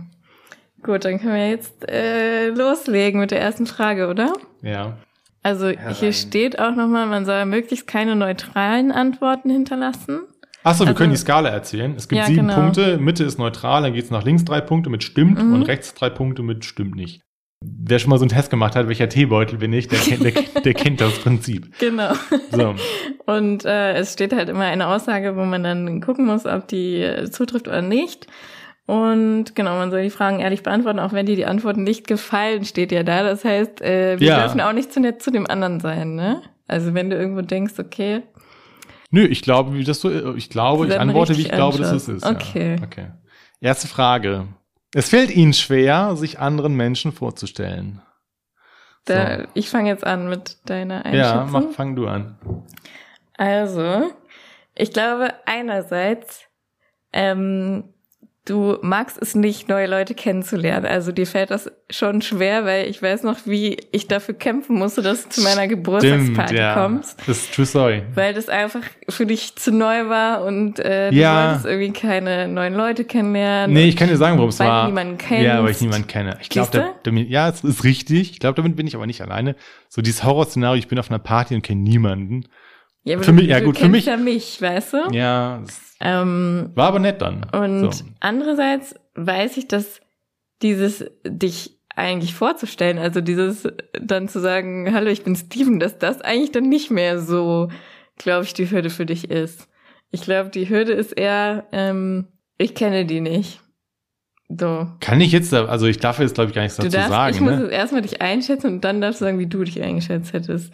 Gut, 0.83 1.07
dann 1.07 1.19
können 1.19 1.35
wir 1.35 1.49
jetzt 1.49 1.89
äh, 1.91 2.49
loslegen 2.51 3.21
mit 3.21 3.31
der 3.31 3.41
ersten 3.41 3.65
Frage, 3.67 4.09
oder? 4.09 4.35
ja. 4.63 4.99
Also 5.43 5.69
Herein. 5.69 5.95
hier 5.95 6.13
steht 6.13 6.59
auch 6.59 6.75
nochmal, 6.75 7.07
man 7.07 7.25
soll 7.25 7.47
möglichst 7.47 7.87
keine 7.87 8.15
neutralen 8.17 8.93
Antworten 8.93 9.49
hinterlassen. 9.49 10.21
Achso, 10.63 10.81
wir 10.85 10.89
Also- 10.89 10.99
können 10.99 11.13
die 11.13 11.17
Skala 11.17 11.49
erzählen. 11.49 11.95
Es 11.97 12.07
gibt 12.09 12.19
Ja, 12.19 12.27
sieben 12.27 12.49
genau. 12.49 12.55
Punkte, 12.61 12.99
Mitte 12.99 13.25
ist 13.25 13.39
neutral, 13.39 13.83
dann 13.83 13.95
geht's 13.95 14.11
nach 14.11 14.25
links 14.25 14.45
drei 14.45 14.61
Punkte 14.61 14.91
mit 14.91 15.05
stimmt 15.05 15.43
Mhm. 15.43 15.55
und 15.55 15.63
rechts 15.63 15.95
drei 15.95 16.11
Punkte 16.11 16.43
mit 16.43 16.67
stimmt 16.67 16.97
nicht. 16.97 17.23
Wer 17.81 17.99
schon 17.99 18.11
mal 18.11 18.19
so 18.19 18.25
einen 18.25 18.31
Test 18.31 18.51
gemacht 18.51 18.77
hat, 18.77 18.89
welcher 18.89 19.09
Teebeutel 19.09 19.59
bin 19.59 19.73
ich, 19.73 19.89
der 19.89 19.99
kennt, 19.99 20.25
der, 20.25 20.33
der 20.63 20.75
kennt 20.75 21.01
das 21.01 21.19
Prinzip. 21.19 21.69
Genau. 21.79 22.13
So, 22.51 22.75
Und 23.27 23.65
äh, 23.65 23.95
es 23.95 24.13
steht 24.13 24.33
halt 24.33 24.49
immer 24.49 24.65
eine 24.65 24.87
Aussage, 24.89 25.37
wo 25.37 25.45
man 25.45 25.63
dann 25.63 26.01
gucken 26.01 26.27
muss, 26.27 26.47
ob 26.47 26.69
die 26.69 27.03
äh, 27.03 27.31
zutrifft 27.31 27.69
oder 27.69 27.83
nicht. 27.83 28.27
Und 28.87 29.55
genau, 29.55 29.77
man 29.77 29.91
soll 29.91 30.03
die 30.03 30.11
Fragen 30.11 30.41
ehrlich 30.41 30.63
beantworten, 30.63 30.99
auch 30.99 31.13
wenn 31.13 31.27
dir 31.27 31.37
die 31.37 31.45
Antworten 31.45 31.83
nicht 31.85 32.07
gefallen, 32.07 32.65
steht 32.65 32.91
ja 32.91 33.03
da. 33.03 33.23
Das 33.23 33.45
heißt, 33.45 33.83
äh, 33.83 34.19
wir 34.19 34.27
Ja. 34.29 34.41
dürfen 34.41 34.61
auch 34.63 34.73
nicht 34.73 34.93
zu 34.93 35.01
nett 35.01 35.23
zu 35.23 35.31
dem 35.31 35.47
anderen 35.47 35.79
sein, 35.81 36.15
ne? 36.15 36.41
Also 36.67 36.95
wenn 36.95 37.11
du 37.11 37.17
irgendwo 37.17 37.43
denkst, 37.43 37.75
okay, 37.79 38.23
nö, 39.11 39.23
ich 39.25 39.43
glaube, 39.43 39.75
wie 39.75 39.85
das 39.85 40.01
so, 40.01 40.35
ich 40.35 40.49
glaube, 40.51 40.87
ich 40.87 40.99
antworte, 40.99 41.37
wie 41.37 41.43
ich 41.43 41.51
glaube, 41.51 41.79
dass 41.79 41.93
es 41.93 42.09
ist. 42.09 42.25
Okay. 42.27 42.77
Ja. 42.79 42.83
okay. 42.85 43.07
Erste 43.61 43.89
Frage. 43.89 44.47
Es 44.95 45.09
fällt 45.11 45.31
Ihnen 45.31 45.53
schwer, 45.53 46.17
sich 46.17 46.39
anderen 46.39 46.75
Menschen 46.75 47.13
vorzustellen. 47.13 48.01
da, 49.05 49.41
So. 49.41 49.45
ich 49.55 49.69
fange 49.71 49.91
jetzt 49.91 50.05
an 50.07 50.29
mit 50.29 50.59
deiner 50.69 51.05
Ja, 51.15 51.43
Einschätzung. 51.43 51.51
mach, 51.69 51.75
fang 51.75 51.97
du 51.97 52.07
an. 52.07 52.39
Also, 53.37 54.11
ich 54.75 54.93
glaube 54.93 55.33
einerseits, 55.47 56.45
ähm, 57.13 57.95
du 58.49 58.79
magst 58.83 59.19
es 59.21 59.35
nicht, 59.35 59.69
neue 59.69 59.87
Leute 59.87 60.15
kennenzulernen. 60.15 60.87
Also 60.87 61.13
dir 61.13 61.27
fällt 61.27 61.51
das 61.51 61.71
schon 61.91 62.23
schwer, 62.23 62.65
weil 62.65 62.89
ich 62.89 63.03
weiß 63.03 63.23
noch, 63.23 63.39
wie 63.45 63.77
ich 63.93 64.09
dafür 64.09 64.35
kämpfen 64.35 64.77
musste, 64.77 65.03
dass 65.03 65.25
du 65.25 65.29
zu 65.31 65.41
meiner 65.43 65.69
Geburtstagsparty 65.69 66.57
ja. 66.57 66.75
kommst. 66.75 67.19
Das 67.27 67.39
ist 67.39 67.55
true 67.55 67.67
story. 67.67 68.03
Weil 68.15 68.35
das 68.35 68.49
einfach 68.49 68.83
für 69.09 69.27
dich 69.27 69.57
zu 69.57 69.73
neu 69.73 70.09
war 70.09 70.45
und 70.45 70.79
äh, 70.79 71.11
du 71.11 71.17
Ja. 71.17 71.49
wolltest 71.49 71.67
irgendwie 71.67 71.93
keine 71.93 72.49
neuen 72.49 72.75
Leute 72.75 73.05
kennenlernen. 73.05 73.75
Nee, 73.75 73.89
ich 73.89 73.97
kann 73.97 74.09
dir 74.09 74.17
sagen, 74.17 74.37
warum 74.37 74.51
es 74.51 74.59
Weil 74.61 74.69
war. 74.69 74.87
niemanden 74.87 75.19
kennst. 75.19 75.45
Ja, 75.45 75.63
weil 75.63 75.71
ich 75.71 75.81
niemanden 75.81 76.07
kenne. 76.07 76.39
Ich 76.41 76.49
glaube, 76.49 76.95
ja, 77.29 77.49
es 77.49 77.65
ist 77.65 77.85
richtig. 77.85 78.33
Ich 78.33 78.41
glaube, 78.41 78.55
damit 78.57 78.77
bin 78.77 78.87
ich 78.87 78.95
aber 78.95 79.07
nicht 79.07 79.21
alleine. 79.23 79.57
So 79.89 80.03
dieses 80.03 80.25
Horrorszenario, 80.25 80.79
ich 80.79 80.89
bin 80.89 80.99
auf 80.99 81.11
einer 81.11 81.19
Party 81.19 81.55
und 81.55 81.63
kenne 81.63 81.81
niemanden. 81.83 82.45
Ja, 83.05 83.19
für 83.21 83.33
mich- 83.33 83.47
ja, 83.47 83.61
gut, 83.61 83.79
für 83.79 83.89
mich- 83.89 84.07
ja 84.07 84.17
mich, 84.17 84.61
weißt 84.61 84.93
du? 84.95 84.99
Ja, 85.13 85.63
Ähm, 86.01 86.71
war 86.75 86.89
aber 86.89 86.99
nett 87.01 87.21
dann. 87.23 87.45
Und 87.53 87.93
so. 87.95 88.05
andererseits 88.21 88.95
weiß 89.15 89.57
ich, 89.57 89.67
dass 89.69 90.01
dieses 90.63 91.05
dich 91.27 91.79
eigentlich 91.97 92.35
vorzustellen, 92.35 92.99
also 92.99 93.21
dieses 93.21 93.67
dann 94.01 94.29
zu 94.29 94.39
sagen, 94.41 94.93
hallo, 94.95 95.11
ich 95.11 95.25
bin 95.25 95.35
Steven, 95.35 95.81
dass 95.81 95.99
das 95.99 96.21
eigentlich 96.21 96.53
dann 96.53 96.69
nicht 96.69 96.91
mehr 96.93 97.19
so, 97.21 97.71
glaube 98.17 98.45
ich, 98.45 98.55
die 98.55 98.71
Hürde 98.71 98.91
für 98.91 99.07
dich 99.07 99.29
ist. 99.31 99.67
Ich 100.13 100.23
glaube, 100.23 100.51
die 100.51 100.69
Hürde 100.69 100.93
ist 100.93 101.13
eher, 101.13 101.67
ähm, 101.73 102.29
ich 102.57 102.75
kenne 102.77 103.05
die 103.05 103.21
nicht. 103.21 103.61
So. 104.49 104.87
Kann 105.01 105.21
ich 105.21 105.33
jetzt, 105.33 105.53
also 105.53 105.87
ich 105.87 105.99
darf 105.99 106.21
jetzt, 106.21 106.35
glaube 106.35 106.51
ich, 106.51 106.55
gar 106.55 106.63
nichts 106.63 106.77
Du 106.77 106.85
dazu 106.85 106.97
darfst, 106.97 107.11
sagen. 107.11 107.35
ich 107.35 107.41
muss 107.41 107.57
ne? 107.57 107.63
jetzt 107.65 107.73
erstmal 107.73 108.03
dich 108.03 108.23
einschätzen 108.23 108.67
und 108.69 108.85
dann 108.85 109.01
darfst 109.01 109.21
du 109.21 109.25
sagen, 109.27 109.39
wie 109.39 109.47
du 109.47 109.63
dich 109.65 109.83
eingeschätzt 109.83 110.33
hättest. 110.33 110.73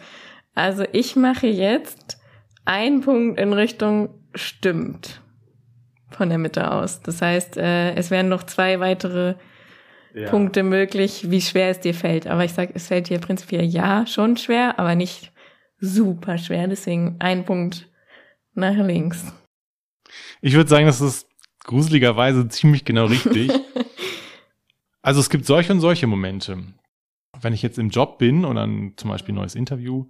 Also 0.55 0.85
ich 0.93 1.15
mache 1.15 1.47
jetzt 1.47 2.17
einen 2.63 3.01
Punkt 3.01 3.39
in 3.39 3.53
Richtung 3.53 4.09
stimmt 4.33 5.21
von 6.11 6.29
der 6.29 6.37
Mitte 6.37 6.71
aus. 6.71 7.01
Das 7.01 7.21
heißt, 7.21 7.57
äh, 7.57 7.93
es 7.95 8.09
wären 8.09 8.29
noch 8.29 8.43
zwei 8.43 8.79
weitere 8.79 9.35
Ja. 10.13 10.29
Punkte 10.29 10.63
möglich, 10.63 11.29
wie 11.29 11.41
schwer 11.41 11.69
es 11.69 11.81
dir 11.81 11.93
fällt. 11.93 12.25
Aber 12.25 12.45
ich 12.45 12.53
sag, 12.53 12.69
es 12.73 12.87
fällt 12.87 13.09
dir 13.09 13.19
prinzipiell 13.19 13.65
ja 13.65 14.07
schon 14.07 14.37
schwer, 14.37 14.79
aber 14.79 14.95
nicht 14.95 15.33
super 15.79 16.37
schwer. 16.37 16.67
Deswegen 16.69 17.17
ein 17.19 17.43
Punkt 17.43 17.89
nach 18.53 18.75
links. 18.75 19.25
Ich 20.41 20.53
würde 20.53 20.69
sagen, 20.69 20.85
das 20.85 21.01
ist 21.01 21.27
gruseligerweise 21.65 22.47
ziemlich 22.47 22.85
genau 22.85 23.07
richtig. 23.07 23.51
also 25.01 25.19
es 25.19 25.29
gibt 25.29 25.45
solche 25.45 25.73
und 25.73 25.81
solche 25.81 26.07
Momente. 26.07 26.63
Wenn 27.41 27.51
ich 27.51 27.61
jetzt 27.61 27.77
im 27.77 27.89
Job 27.89 28.17
bin 28.17 28.45
und 28.45 28.55
dann 28.55 28.93
zum 28.95 29.09
Beispiel 29.09 29.33
ein 29.33 29.39
neues 29.39 29.55
Interview 29.55 30.05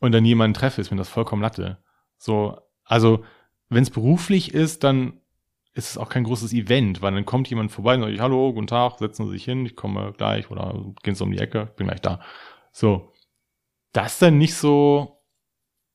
und 0.00 0.12
dann 0.12 0.24
jemanden 0.24 0.54
treffe, 0.54 0.80
ist 0.80 0.90
mir 0.90 0.96
das 0.96 1.08
vollkommen 1.08 1.42
Latte. 1.42 1.78
So, 2.18 2.58
also 2.84 3.24
wenn 3.68 3.82
es 3.82 3.90
beruflich 3.90 4.54
ist, 4.54 4.84
dann 4.84 5.20
ist 5.74 5.90
es 5.90 5.98
auch 5.98 6.08
kein 6.08 6.24
großes 6.24 6.52
Event, 6.52 7.02
weil 7.02 7.12
dann 7.12 7.26
kommt 7.26 7.48
jemand 7.48 7.70
vorbei 7.70 7.94
und 7.94 8.02
sagt, 8.02 8.20
hallo, 8.20 8.52
guten 8.52 8.66
Tag, 8.66 8.98
setzen 8.98 9.26
Sie 9.26 9.32
sich 9.32 9.44
hin, 9.44 9.66
ich 9.66 9.76
komme 9.76 10.14
gleich 10.16 10.50
oder 10.50 10.74
gehen 11.02 11.14
Sie 11.14 11.22
um 11.24 11.32
die 11.32 11.38
Ecke, 11.38 11.66
bin 11.76 11.86
gleich 11.86 12.00
da. 12.00 12.20
So, 12.72 13.12
das 13.92 14.14
ist 14.14 14.22
dann 14.22 14.38
nicht 14.38 14.54
so, 14.54 15.22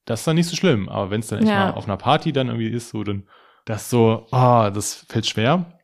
das 0.06 0.22
ist 0.22 0.28
dann 0.28 0.36
nicht 0.36 0.48
so 0.48 0.56
schlimm. 0.56 0.88
Aber 0.90 1.10
wenn 1.10 1.22
es 1.22 1.28
dann 1.28 1.40
echt 1.40 1.50
Ja. 1.50 1.68
mal 1.68 1.72
auf 1.72 1.86
einer 1.86 1.98
Party 1.98 2.32
dann 2.32 2.48
irgendwie 2.48 2.70
ist, 2.70 2.90
so 2.90 3.04
dann 3.04 3.28
das 3.66 3.90
so, 3.90 4.28
ah, 4.32 4.70
das 4.72 5.06
fällt 5.08 5.28
schwer. 5.28 5.80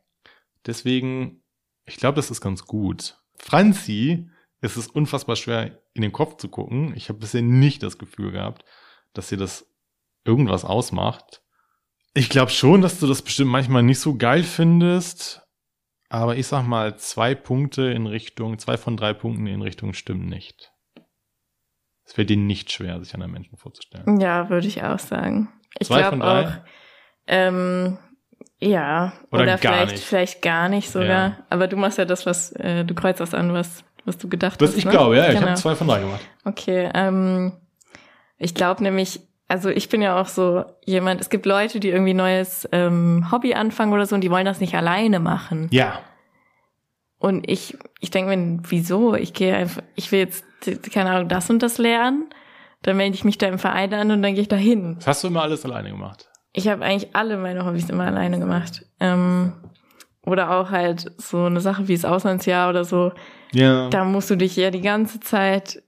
Deswegen, 0.66 1.44
ich 1.86 1.98
glaube, 1.98 2.16
das 2.16 2.32
ist 2.32 2.42
ganz 2.42 2.66
gut. 2.66 3.18
Franzi, 3.38 4.30
es 4.62 4.78
ist 4.78 4.94
unfassbar 4.96 5.36
schwer, 5.36 5.80
in 5.94 6.02
den 6.02 6.12
Kopf 6.12 6.38
zu 6.38 6.50
gucken. 6.50 6.94
Ich 6.96 7.10
habe 7.10 7.20
bisher 7.20 7.42
nicht 7.42 7.84
das 7.84 7.98
Gefühl 7.98 8.32
gehabt, 8.32 8.66
dass 9.14 9.32
ihr 9.32 9.38
das 9.38 9.68
irgendwas 10.26 10.66
ausmacht. 10.66 11.42
Ich 12.14 12.30
glaube 12.30 12.52
schon, 12.52 12.82
dass 12.82 13.00
du 13.00 13.08
das 13.08 13.22
bestimmt 13.22 13.52
manchmal 13.52 13.84
nicht 13.84 14.00
so 14.00 14.16
geil 14.16 14.44
findest. 14.44 15.44
Aber 16.10 16.38
ich 16.38 16.48
sag 16.48 16.66
mal, 16.66 16.98
zwei 16.98 17.36
Punkte 17.36 17.92
in 17.92 18.08
Richtung, 18.08 18.58
zwei 18.60 18.78
von 18.78 18.98
drei 18.98 19.14
Punkten 19.14 19.46
in 19.46 19.62
Richtung 19.62 19.94
stimmen 19.94 20.28
nicht. 20.28 20.72
Es 22.06 22.14
fällt 22.14 22.30
dir 22.30 22.38
nicht 22.38 22.72
schwer, 22.72 23.00
sich 23.04 23.14
anderen 23.14 23.34
Menschen 23.34 23.58
vorzustellen. 23.58 24.20
Ja, 24.22 24.50
würde 24.50 24.68
ich 24.68 24.82
auch 24.82 25.00
sagen. 25.00 25.50
Ich 25.78 25.90
glaube 25.90 26.24
auch, 26.26 26.52
ähm, 27.28 27.98
ja, 28.60 29.14
Oder 29.32 29.44
oder, 29.44 29.58
gar 29.58 29.74
vielleicht, 29.74 29.92
nicht. 29.92 30.04
vielleicht 30.04 30.42
gar 30.42 30.70
nicht 30.70 30.90
sogar. 30.90 31.30
Ja. 31.30 31.46
Aber 31.50 31.68
du 31.68 31.76
machst 31.76 31.98
ja 31.98 32.06
das, 32.06 32.26
was, 32.26 32.52
äh, 32.54 32.86
du 32.86 32.96
kreuzt 32.96 33.20
das 33.20 33.34
an, 33.34 33.54
was, 33.54 33.84
was 34.08 34.18
du 34.18 34.28
gedacht 34.30 34.60
Das 34.62 34.72
hast. 34.72 34.78
ich 34.78 34.86
ne? 34.86 34.92
glaube, 34.92 35.18
ja, 35.18 35.28
ich 35.28 35.36
Genau. 35.36 35.48
habe 35.48 35.56
zwei 35.60 35.76
von 35.76 35.88
drei 35.88 36.00
gemacht. 36.00 36.22
Okay, 36.46 36.90
ähm, 36.94 37.52
ich 38.40 38.56
glaube 38.56 38.82
nämlich, 38.84 39.20
also 39.48 39.70
ich 39.70 39.90
bin 39.90 40.02
ja 40.02 40.20
auch 40.20 40.28
so 40.28 40.66
jemand, 40.86 41.22
es 41.22 41.30
gibt 41.30 41.46
Leute, 41.46 41.80
die 41.80 41.90
irgendwie 41.90 42.14
neues 42.14 42.68
ähm, 42.72 43.28
Hobby 43.32 43.54
anfangen 43.54 43.94
oder 43.94 44.06
so 44.06 44.16
und 44.16 44.22
die 44.22 44.32
wollen 44.32 44.46
das 44.46 44.60
nicht 44.60 44.76
alleine 44.76 45.20
machen. 45.20 45.68
Ja, 45.72 46.00
Und 47.20 47.50
ich, 47.50 47.78
ich 48.00 48.12
denke 48.12 48.36
mir, 48.36 48.60
wieso? 48.68 49.16
Ich 49.16 49.34
gehe 49.34 49.56
einfach, 49.56 49.82
ich 49.96 50.12
will 50.12 50.20
jetzt, 50.20 50.46
keine 50.94 51.10
Ahnung, 51.12 51.30
das 51.30 51.50
und 51.50 51.64
das 51.64 51.78
lernen, 51.78 52.30
dann 52.84 52.98
melde 52.98 53.16
ich 53.16 53.24
mich 53.24 53.38
da 53.38 53.48
im 53.48 53.58
Verein 53.60 53.94
an 53.94 54.12
und 54.12 54.22
dann 54.22 54.34
gehe 54.36 54.42
ich 54.44 54.48
da 54.50 54.56
hin. 54.56 54.96
das 54.98 55.08
hast 55.08 55.24
du 55.24 55.28
immer 55.30 55.42
alles 55.42 55.66
alleine 55.66 55.90
gemacht. 55.90 56.30
Ich 56.54 56.68
habe 56.68 56.84
eigentlich 56.86 57.16
alle 57.16 57.38
meine 57.38 57.66
Hobbys 57.66 57.90
immer 57.90 58.06
alleine 58.06 58.40
gemacht. 58.40 58.86
Ähm, 59.00 59.54
oder 60.24 60.52
auch 60.52 60.70
halt 60.72 61.12
so 61.18 61.46
eine 61.46 61.60
Sache 61.62 61.88
wie 61.88 61.96
das 61.96 62.06
Auslandsjahr 62.06 62.70
oder 62.70 62.84
so. 62.84 63.12
Ja. 63.52 63.90
Da 63.90 64.04
musst 64.06 64.30
du 64.30 64.36
dich 64.36 64.56
ja 64.56 64.72
die 64.72 64.82
ganze 64.82 65.20
Zeit, 65.20 65.82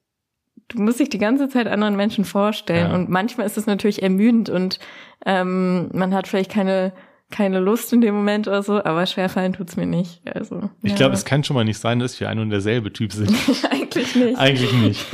du 0.70 0.82
musst 0.82 1.00
dich 1.00 1.10
die 1.10 1.18
ganze 1.18 1.50
Zeit 1.50 1.68
anderen 1.68 1.96
Menschen 1.96 2.25
vorstellen. 2.25 2.89
Ja. 2.89 2.96
Und 2.96 3.10
manchmal 3.10 3.46
ist 3.46 3.58
es 3.58 3.66
natürlich 3.66 4.01
ermüdend 4.04 4.50
und 4.50 4.80
ähm, 5.25 5.89
man 5.94 6.13
hat 6.13 6.28
vielleicht 6.28 6.51
keine, 6.51 6.94
keine 7.32 7.60
Lust 7.60 7.92
in 7.94 8.01
dem 8.01 8.16
Moment 8.16 8.48
oder 8.48 8.63
so, 8.63 8.84
aber 8.84 9.06
schwerfallen 9.06 9.54
tut's 9.54 9.75
mir 9.75 9.86
nicht. 9.86 10.22
Also, 10.34 10.70
Ich 10.82 10.92
ja. 10.92 10.98
glaube, 10.98 11.13
es 11.16 11.25
kann 11.25 11.44
schon 11.44 11.56
mal 11.56 11.66
nicht 11.66 11.80
sein, 11.80 12.00
dass 12.00 12.20
wir 12.20 12.30
ein 12.30 12.39
und 12.39 12.50
derselbe 12.50 12.92
Typ 12.94 13.12
sind. 13.13 13.32
eigentlich 13.72 14.16
nicht. 14.16 14.38
Eigentlich 14.38 14.74
nicht. 14.74 15.06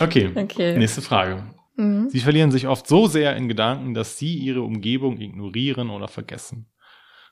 Okay, 0.00 0.30
Okay. 0.36 0.76
nächste 0.78 1.02
Frage. 1.02 1.42
Mhm. 1.76 2.08
Sie 2.10 2.20
verlieren 2.20 2.50
sich 2.50 2.66
oft 2.66 2.86
so 2.86 3.06
sehr 3.06 3.36
in 3.36 3.48
Gedanken, 3.48 3.94
dass 3.94 4.18
sie 4.18 4.34
ihre 4.34 4.62
Umgebung 4.62 5.20
ignorieren 5.20 5.90
oder 5.90 6.08
vergessen. 6.08 6.66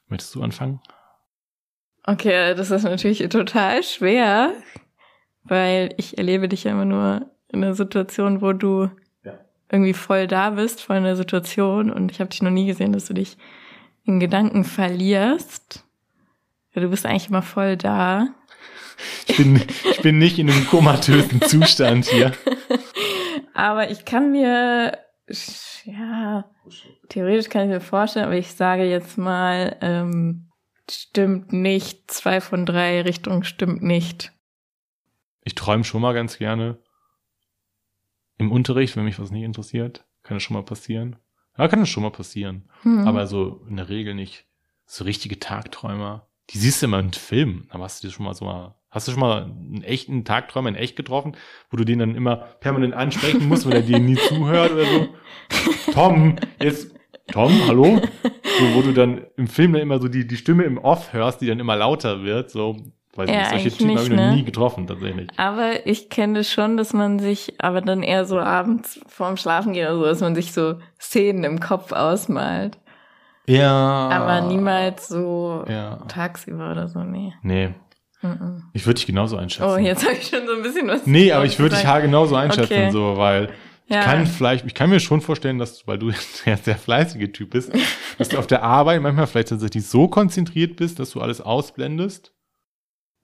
Möchtest 0.09 0.35
du 0.37 0.43
anfangen? 0.43 0.81
Okay, 2.07 2.55
das 2.55 2.71
ist 2.71 2.85
natürlich 2.85 3.29
total 3.29 3.83
schwer, 3.83 4.53
weil 5.45 5.93
ich 5.97 6.19
erlebe 6.19 6.49
dich 6.49 6.65
ja 6.65 6.71
immer 6.73 6.85
nur 6.85 7.27
in 7.49 7.65
einer 7.65 7.75
Situation, 7.75 8.41
wo 8.43 8.53
du 8.53 8.91
Ja. 9.25 9.33
irgendwie 9.71 9.93
voll 9.93 10.27
da 10.27 10.51
bist, 10.51 10.83
voll 10.83 10.97
in 10.97 11.05
der 11.05 11.17
Situation 11.17 11.91
und 11.91 12.11
ich 12.13 12.21
habe 12.21 12.31
dich 12.31 12.43
noch 12.43 12.51
nie 12.51 12.67
gesehen, 12.67 12.93
dass 12.93 13.07
du 13.07 13.15
dich 13.15 13.37
in 14.05 14.21
Gedanken 14.21 14.63
verlierst. 14.65 15.85
Ja, 16.75 16.83
du 16.83 16.89
bist 16.91 17.07
eigentlich 17.07 17.29
immer 17.29 17.43
voll 17.43 17.77
da. 17.77 18.29
Ich 19.27 19.37
bin, 19.37 19.61
ich 19.91 20.01
bin 20.03 20.19
nicht 20.19 20.39
in 20.39 20.49
einem 20.49 20.67
komatösen 20.69 21.43
Zustand 21.43 22.07
hier. 22.07 22.33
Aber 23.55 23.91
ich 23.91 24.05
kann 24.05 24.31
mir, 24.31 24.97
ja, 25.85 26.45
theoretisch 27.09 27.49
kann 27.49 27.63
ich 27.65 27.69
mir 27.69 27.81
vorstellen, 27.81 28.27
aber 28.27 28.37
ich 28.37 28.53
sage 28.53 28.85
jetzt 28.85 29.17
mal, 29.17 29.77
ähm, 29.81 30.46
stimmt 30.91 31.53
nicht. 31.53 32.11
Zwei 32.11 32.41
von 32.41 32.67
drei 32.67 33.03
Richtungen 33.03 33.45
stimmt 33.45 33.83
nicht. 33.83 34.33
Ich 35.43 35.55
träume 35.55 35.85
schon 35.85 36.03
mal 36.03 36.15
ganz 36.15 36.39
gerne. 36.39 36.79
Im 38.39 38.53
Unterricht, 38.53 38.97
wenn 38.97 39.05
mich 39.05 39.19
was 39.19 39.31
nicht 39.31 39.45
interessiert, 39.45 40.05
kann 40.23 40.37
das 40.37 40.43
schon 40.43 40.55
mal 40.55 40.65
passieren. 40.65 41.17
Ja, 41.57 41.69
kann 41.69 41.81
das 41.81 41.89
schon 41.89 42.03
mal 42.03 42.11
passieren. 42.11 42.69
Hm. 42.83 43.07
Aber 43.07 43.27
so 43.27 43.65
in 43.69 43.77
der 43.77 43.89
Regel 43.89 44.15
nicht. 44.15 44.45
So 44.85 45.05
richtige 45.05 45.39
Tagträumer. 45.39 46.29
Die 46.51 46.59
siehst 46.59 46.83
du 46.83 46.87
immer 46.87 47.01
in 47.01 47.13
Filmen. 47.13 47.67
Aber 47.71 47.85
hast 47.85 48.03
du 48.03 48.09
dir 48.09 48.13
schon 48.13 48.27
mal 48.27 48.35
so 48.35 48.45
mal, 48.45 48.75
hast 48.91 49.09
du 49.09 49.13
schon 49.13 49.21
mal 49.21 49.45
einen 49.45 49.83
echten 49.83 50.25
Tagträumer 50.25 50.69
in 50.69 50.75
echt 50.75 50.97
getroffen, 50.97 51.37
wo 51.71 51.77
du 51.77 51.85
den 51.85 51.99
dann 51.99 52.15
immer 52.15 52.37
permanent 52.37 52.95
ansprechen 52.95 53.49
musst, 53.49 53.67
weil 53.67 53.75
er 53.75 53.83
dir 53.83 53.99
nie 53.99 54.17
zuhört 54.29 54.73
oder 54.73 54.85
so? 54.85 55.15
Tom, 55.93 56.37
jetzt, 56.61 56.96
Tom, 57.33 57.53
hallo? 57.67 58.01
So, 58.59 58.75
wo 58.75 58.83
du 58.83 58.93
dann 58.93 59.27
im 59.37 59.49
Film 59.49 59.73
dann 59.73 59.83
immer 59.83 59.99
so 60.01 60.09
die, 60.09 60.27
die 60.27 60.37
Stimme 60.37 60.65
im 60.65 60.79
Off 60.79 61.13
hörst, 61.13 61.41
die 61.41 61.47
dann 61.47 61.59
immer 61.61 61.77
lauter 61.77 62.23
wird, 62.23 62.51
so. 62.51 62.77
Weiß 63.17 63.31
Ja, 63.31 63.37
nicht, 63.39 63.49
solche 63.51 63.71
Typen 63.71 63.91
habe 63.97 64.03
ich 64.03 64.11
noch 64.11 64.17
ne? 64.17 64.35
nie 64.37 64.45
getroffen, 64.45 64.87
tatsächlich. 64.87 65.29
Aber 65.39 65.87
ich 65.87 66.11
kenne 66.11 66.41
das 66.41 66.51
schon, 66.53 66.77
dass 66.77 66.93
man 66.93 67.19
sich, 67.19 67.55
aber 67.59 67.81
dann 67.81 68.03
eher 68.03 68.27
so 68.27 68.39
abends 68.39 69.01
vorm 69.09 69.39
Schlafen 69.39 69.73
gehen 69.73 69.87
oder 69.89 69.97
so, 69.97 70.05
dass 70.05 70.21
man 70.21 70.35
sich 70.35 70.53
so 70.53 70.75
Szenen 71.01 71.43
im 71.45 71.59
Kopf 71.59 71.93
ausmalt. 71.93 72.77
Ja. 73.47 73.73
Aber 74.11 74.43
niemals 74.47 75.09
so 75.09 75.65
Ja. 75.67 75.97
tagsüber 76.09 76.71
oder 76.73 76.89
so, 76.89 77.05
nee. 77.05 77.33
Nee, 77.43 77.71
Mhm. 78.23 78.65
ich 78.75 78.85
würde 78.87 78.97
dich 78.97 79.07
genauso 79.07 79.37
einschätzen. 79.39 79.71
Oh, 79.71 79.77
jetzt 79.79 80.05
habe 80.05 80.15
ich 80.17 80.27
schon 80.29 80.47
so 80.47 80.55
ein 80.55 80.63
bisschen 80.63 80.89
was. 80.89 81.07
Nee, 81.07 81.33
aber 81.33 81.45
ich 81.47 81.59
würde 81.59 81.77
dich 81.77 81.85
genauso 82.03 82.35
einschätzen, 82.37 82.73
Okay. 82.73 82.91
so, 82.91 83.17
weil 83.17 83.49
Ja. 83.89 84.01
ich 84.01 84.05
kann 84.07 84.27
vielleicht, 84.27 84.67
ich 84.67 84.75
kann 84.75 84.91
mir 84.91 84.99
schon 85.01 85.21
vorstellen, 85.21 85.59
dass, 85.59 85.79
du- 85.79 85.87
weil 85.87 85.99
du 85.99 86.11
der 86.47 86.57
sehr 86.57 86.77
fleißige 86.77 87.31
Typ 87.33 87.51
bist, 87.51 87.73
dass 88.19 88.29
du 88.29 88.39
auf 88.39 88.47
der 88.49 88.63
Arbeit 88.63 89.01
manchmal 89.01 89.27
vielleicht 89.29 89.49
tatsächlich 89.49 89.87
so 89.87 90.09
konzentriert 90.09 90.77
bist, 90.77 90.99
dass 90.99 91.11
du 91.11 91.21
alles 91.21 91.41
ausblendest. 91.41 92.33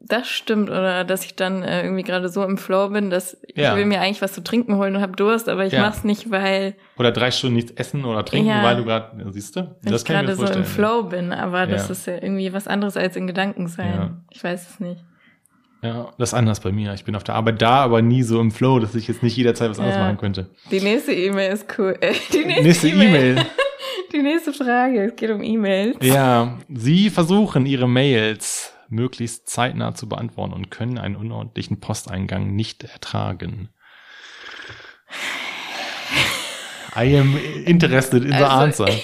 Das 0.04 0.28
stimmt, 0.28 0.69
oder 0.69 1.04
dass 1.04 1.25
ich 1.25 1.37
dann 1.37 1.62
äh, 1.62 1.83
irgendwie 1.85 2.02
gerade 2.02 2.28
so 2.28 2.42
im 2.45 2.59
Flow 2.59 2.88
bin, 2.88 3.09
dass 3.09 3.40
Ja. 3.54 3.71
ich 3.71 3.76
will 3.76 3.87
mir 3.87 4.00
eigentlich 4.00 4.21
was 4.21 4.33
zu 4.33 4.42
trinken 4.42 4.75
holen 4.76 4.97
und 4.97 5.00
habe 5.02 5.14
Durst, 5.14 5.49
aber 5.49 5.64
ich 5.64 5.73
Ja. 5.73 5.83
mach's 5.83 6.02
nicht, 6.02 6.28
weil 6.33 6.75
Oder 6.99 7.12
drei 7.12 7.31
Stunden 7.31 7.54
nichts 7.54 7.71
essen 7.73 8.04
oder 8.04 8.25
trinken, 8.25 8.49
Ja. 8.49 8.64
weil 8.64 8.76
du 8.76 8.85
gerade, 8.85 9.31
siehst 9.33 9.54
du? 9.54 9.76
weil 9.83 9.95
ich 9.95 10.04
gerade 10.04 10.35
so 10.35 10.45
im 10.47 10.64
Flow 10.64 11.04
bin. 11.04 11.33
Aber 11.33 11.66
das 11.69 11.87
Ja. 11.87 11.92
ist 11.92 12.07
ja 12.09 12.14
irgendwie 12.14 12.52
was 12.52 12.66
anderes 12.66 12.97
als 12.97 13.14
in 13.14 13.28
Gedanken 13.28 13.69
sein. 13.69 13.95
Ja. 13.95 14.16
Ich 14.31 14.42
weiß 14.42 14.71
es 14.71 14.81
nicht. 14.81 15.04
Ja, 15.83 16.12
das 16.17 16.31
ist 16.31 16.35
anders 16.35 16.61
bei 16.61 16.71
mir. 16.71 16.95
Ich 16.95 17.05
bin 17.05 17.17
auf 17.17 17.25
der 17.25 17.35
Arbeit 17.35 17.61
da, 17.61 17.83
aber 17.83 18.03
nie 18.03 18.23
so 18.23 18.41
im 18.41 18.52
Flow, 18.52 18.78
dass 18.78 18.95
ich 18.95 19.09
jetzt 19.09 19.23
nicht 19.23 19.37
jederzeit 19.37 19.69
was 19.71 19.78
anderes 19.78 19.97
Ja. 19.97 20.04
machen 20.04 20.19
könnte. 20.19 20.49
Die 20.71 20.80
nächste 20.80 21.13
E-Mail 21.13 21.52
ist 21.52 21.67
cool. 21.78 21.97
Äh, 22.00 22.15
die 22.33 22.45
nächste. 22.45 22.89
E-Mail. 22.89 23.45
Die 24.13 24.21
nächste 24.23 24.52
Frage. 24.52 25.06
Es 25.06 25.17
geht 25.17 25.30
um 25.30 25.43
E-Mails. 25.43 25.97
Ja, 26.02 26.59
Sie 26.69 27.09
versuchen 27.09 27.65
Ihre 27.65 27.89
Mails 27.89 28.75
möglichst 28.91 29.49
zeitnah 29.49 29.95
zu 29.95 30.06
beantworten 30.06 30.52
und 30.52 30.71
können 30.71 30.99
einen 30.99 31.17
unordentlichen 31.17 31.80
Posteingang 31.80 32.54
nicht 32.54 32.85
ertragen. 32.85 33.71
I 36.95 37.17
am 37.17 37.39
interested 37.65 38.23
in 38.23 38.33
the 38.33 38.45
Also, 38.45 38.85
answer. 38.85 38.89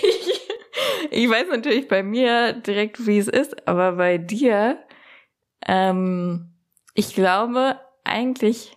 Ich, 1.11 1.25
ich 1.25 1.31
weiß 1.31 1.47
natürlich 1.51 1.89
bei 1.89 2.03
mir 2.03 2.53
direkt, 2.53 3.07
wie 3.07 3.17
es 3.19 3.29
ist, 3.29 3.67
aber 3.67 3.93
bei 3.93 4.19
dir, 4.19 4.79
ähm, 5.67 6.53
ich 6.99 7.15
glaube 7.15 7.79
eigentlich 8.03 8.77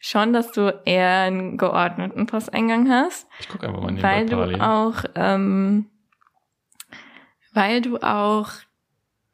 schon, 0.00 0.32
dass 0.32 0.50
du 0.50 0.74
eher 0.84 1.20
einen 1.20 1.56
geordneten 1.56 2.26
Posteingang 2.26 2.90
hast, 2.90 3.28
Ich 3.38 3.48
gucke 3.48 3.66
einfach 3.66 3.80
mal 3.80 3.92
nebenbei 3.92 4.10
weil 4.10 4.26
du 4.26 4.60
auch, 4.60 5.04
ähm, 5.14 5.86
weil 7.52 7.80
du 7.80 7.98
auch 7.98 8.48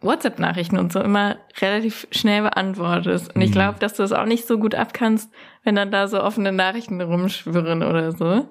WhatsApp-Nachrichten 0.03 0.79
und 0.79 0.93
so 0.93 1.01
immer 1.01 1.37
relativ 1.61 2.07
schnell 2.11 2.43
beantwortest. 2.43 3.35
Und 3.35 3.41
ich 3.41 3.51
Mhm. 3.51 3.55
glaube, 3.55 3.79
dass 3.79 3.95
du 3.95 4.03
es 4.03 4.13
auch 4.13 4.27
nicht 4.27 4.47
so 4.47 4.59
gut 4.59 4.75
abkannst, 4.75 5.33
wenn 5.63 5.75
dann 5.75 5.91
da 5.91 6.07
so 6.09 6.23
offene 6.23 6.53
Nachrichten 6.53 7.01
rumschwirren 7.01 7.83
oder 7.83 8.13
so. 8.13 8.49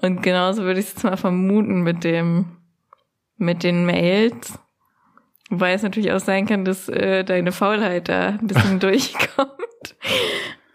Und 0.00 0.22
genauso 0.22 0.62
würde 0.62 0.80
ich 0.80 0.86
es 0.86 0.92
jetzt 0.94 1.04
mal 1.04 1.16
vermuten 1.16 1.82
mit 1.82 2.04
dem, 2.04 2.56
mit 3.36 3.62
den 3.62 3.84
Mails. 3.86 4.58
Wobei 5.50 5.72
es 5.72 5.82
natürlich 5.82 6.12
auch 6.12 6.20
sein 6.20 6.46
kann, 6.46 6.64
dass 6.64 6.88
äh, 6.88 7.24
deine 7.24 7.52
Faulheit 7.52 8.08
da 8.08 8.30
ein 8.30 8.46
bisschen 8.46 8.80
durchkommt. 8.80 9.96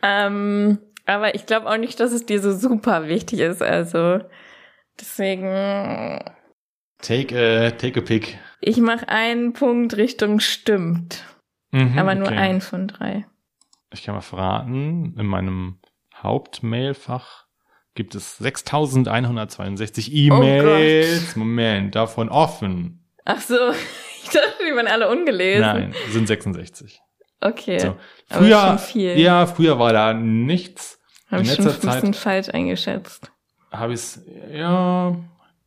Ähm, 0.02 0.80
aber 1.06 1.36
ich 1.36 1.46
glaube 1.46 1.70
auch 1.70 1.78
nicht, 1.78 2.00
dass 2.00 2.12
es 2.12 2.26
dir 2.26 2.42
so 2.42 2.54
super 2.54 3.08
wichtig 3.08 3.40
ist. 3.40 3.62
Also 3.62 4.20
deswegen, 5.00 6.20
Take 7.02 7.36
a, 7.38 7.72
take 7.72 8.00
a 8.00 8.04
pick. 8.04 8.40
ich 8.62 8.78
mache 8.78 9.10
einen 9.10 9.54
Punkt 9.54 9.98
Richtung 9.98 10.40
stimmt. 10.40 11.26
Mhm, 11.72 11.98
aber 11.98 12.16
nur 12.16 12.28
okay. 12.28 12.38
einen 12.38 12.62
von 12.62 12.88
drei. 12.88 13.26
Ich 13.92 14.04
kann 14.04 14.16
mal 14.16 14.22
verraten, 14.22 15.16
in 15.18 15.26
meinem 15.26 15.80
Hauptmailfach 16.16 17.46
gibt 17.96 18.16
es 18.16 18.38
6162 18.38 20.14
E-Mails. 20.14 21.36
Moment, 21.36 21.96
davon 21.96 22.30
offen. 22.30 23.06
Ach 23.26 23.40
so, 23.40 23.56
ich 24.24 24.30
dachte, 24.30 24.64
die 24.68 24.76
waren 24.76 24.88
alle 24.88 25.10
ungelesen. 25.10 25.62
Nein, 25.62 25.96
sind 26.10 26.28
66. 26.28 27.02
Okay. 27.42 27.80
So. 27.80 27.96
Früher, 28.30 28.80
ja, 28.96 29.46
früher 29.46 29.78
war 29.78 29.94
da 29.94 30.14
nichts. 30.14 31.00
Habe 31.30 31.44
ich 31.44 31.54
schon 31.54 31.68
ein 31.68 31.80
bisschen 31.80 32.14
falsch 32.14 32.50
eingeschätzt. 32.50 33.32
habe 33.72 33.94
ich 33.94 34.00
es, 34.00 34.26
ja, 34.52 35.16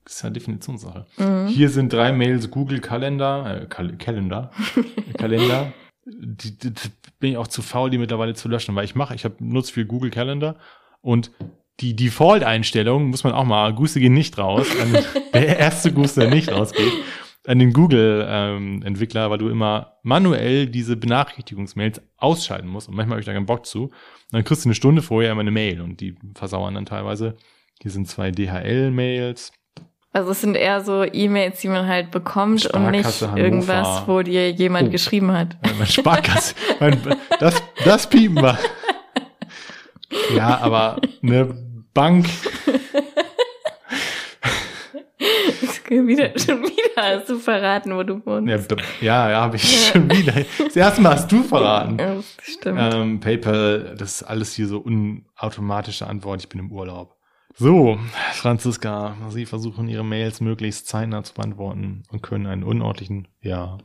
ist 0.04 0.22
ja 0.22 0.30
Definitionssache. 0.30 1.06
Mhm. 1.16 1.48
Hier 1.48 1.68
sind 1.68 1.92
drei 1.92 2.12
Mails 2.12 2.50
Google 2.50 2.80
Kalender, 2.80 3.62
äh, 3.62 3.66
Kal 3.66 3.96
Kalender, 3.98 4.50
Kalender. 5.18 5.72
Die, 6.04 6.56
die, 6.56 6.72
die 6.72 6.88
bin 7.18 7.32
ich 7.32 7.36
auch 7.36 7.48
zu 7.48 7.62
faul, 7.62 7.90
die 7.90 7.98
mittlerweile 7.98 8.34
zu 8.34 8.48
löschen, 8.48 8.74
weil 8.76 8.84
ich 8.84 8.94
mache, 8.94 9.14
ich 9.14 9.24
habe 9.24 9.34
nutze 9.40 9.72
viel 9.72 9.86
Google 9.86 10.10
Calendar 10.10 10.54
und 11.00 11.32
die 11.80 11.94
Default-Einstellung 11.94 13.06
muss 13.06 13.24
man 13.24 13.32
auch 13.32 13.44
mal, 13.44 13.74
Guste 13.74 14.00
gehen 14.00 14.14
nicht 14.14 14.38
raus, 14.38 14.66
an 14.80 15.04
der 15.34 15.58
erste 15.58 15.92
Guste, 15.92 16.20
der 16.20 16.30
nicht 16.30 16.50
rausgeht, 16.50 16.92
an 17.46 17.58
den 17.58 17.72
Google-Entwickler, 17.72 19.30
weil 19.30 19.38
du 19.38 19.48
immer 19.48 19.94
manuell 20.02 20.66
diese 20.66 20.96
Benachrichtigungsmails 20.96 22.00
ausschalten 22.16 22.68
musst 22.68 22.88
und 22.88 22.96
manchmal 22.96 23.14
habe 23.14 23.20
ich 23.20 23.26
da 23.26 23.32
keinen 23.32 23.46
Bock 23.46 23.66
zu. 23.66 23.84
Und 23.84 23.92
dann 24.32 24.44
kriegst 24.44 24.64
du 24.64 24.68
eine 24.68 24.74
Stunde 24.74 25.02
vorher 25.02 25.32
immer 25.32 25.40
eine 25.42 25.50
Mail 25.50 25.80
und 25.80 26.00
die 26.00 26.16
versauern 26.34 26.74
dann 26.74 26.86
teilweise. 26.86 27.36
Hier 27.82 27.90
sind 27.90 28.08
zwei 28.08 28.30
DHL-Mails. 28.30 29.52
Also 30.12 30.30
es 30.30 30.40
sind 30.40 30.56
eher 30.56 30.80
so 30.82 31.04
E-Mails, 31.04 31.60
die 31.60 31.68
man 31.68 31.86
halt 31.86 32.10
bekommt 32.10 32.64
und 32.66 32.90
nicht 32.90 33.00
Sparkasse 33.02 33.26
Hannover. 33.30 33.44
irgendwas, 33.44 34.02
wo 34.08 34.22
dir 34.22 34.50
jemand 34.50 34.88
Oh. 34.88 34.90
geschrieben 34.92 35.30
hat. 35.32 35.56
Mein 35.78 35.86
Sparkasse. 35.86 36.54
mein, 36.80 36.98
das, 37.38 37.62
das 37.84 38.08
piepen 38.08 38.36
wir. 38.42 38.58
Ja, 40.34 40.58
aber 40.60 41.00
eine 41.22 41.54
Bank. 41.92 42.26
wieder, 46.06 46.38
schon 46.38 46.62
wieder 46.62 46.96
hast 46.96 47.28
du 47.28 47.38
verraten, 47.38 47.94
wo 47.96 48.02
du 48.02 48.24
wohnst. 48.24 48.70
Ja, 48.70 48.76
ja, 49.00 49.30
ja 49.30 49.40
habe 49.42 49.56
ich 49.56 49.86
schon 49.92 50.10
wieder. 50.10 50.32
Das 50.58 50.76
erste 50.76 51.00
Mal 51.00 51.14
hast 51.14 51.30
du 51.30 51.42
verraten. 51.42 51.98
Ja, 51.98 52.16
stimmt. 52.42 52.78
Ähm, 52.80 53.20
PayPal, 53.20 53.94
das 53.98 54.16
ist 54.16 54.22
alles 54.24 54.54
hier 54.54 54.66
so 54.68 54.78
unautomatische 54.78 56.06
Antwort. 56.06 56.40
Ich 56.42 56.48
bin 56.48 56.60
im 56.60 56.72
Urlaub. 56.72 57.16
So, 57.58 57.98
Franziska, 58.32 59.16
Sie 59.30 59.46
versuchen 59.46 59.88
Ihre 59.88 60.04
Mails 60.04 60.40
möglichst 60.40 60.88
zeitnah 60.88 61.22
zu 61.24 61.32
beantworten 61.32 62.02
und 62.10 62.22
können 62.22 62.46
einen 62.46 62.62
unordentlichen, 62.62 63.28
ja, 63.40 63.78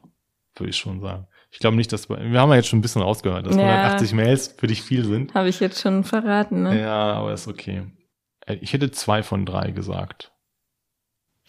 würde 0.57 0.69
ich 0.71 0.77
schon 0.77 0.99
sagen. 0.99 1.27
Ich 1.51 1.59
glaube 1.59 1.77
nicht, 1.77 1.91
dass 1.93 2.09
wir, 2.09 2.17
wir 2.19 2.39
haben 2.39 2.49
ja 2.49 2.57
jetzt 2.57 2.67
schon 2.67 2.79
ein 2.79 2.81
bisschen 2.81 3.01
rausgehört, 3.01 3.45
dass 3.47 3.55
Ja. 3.55 3.61
180 3.63 4.13
Mails 4.13 4.55
für 4.57 4.67
dich 4.67 4.81
viel 4.81 5.05
sind. 5.05 5.33
Habe 5.33 5.47
ich 5.49 5.59
jetzt 5.61 5.81
schon 5.81 6.03
verraten, 6.03 6.63
ne? 6.63 6.81
Ja, 6.81 7.13
aber 7.13 7.33
ist 7.33 7.47
okay. 7.47 7.83
Äh, 8.45 8.55
Ich 8.61 8.73
hätte 8.73 8.91
zwei 8.91 9.23
von 9.23 9.45
drei 9.45 9.71
gesagt. 9.71 10.30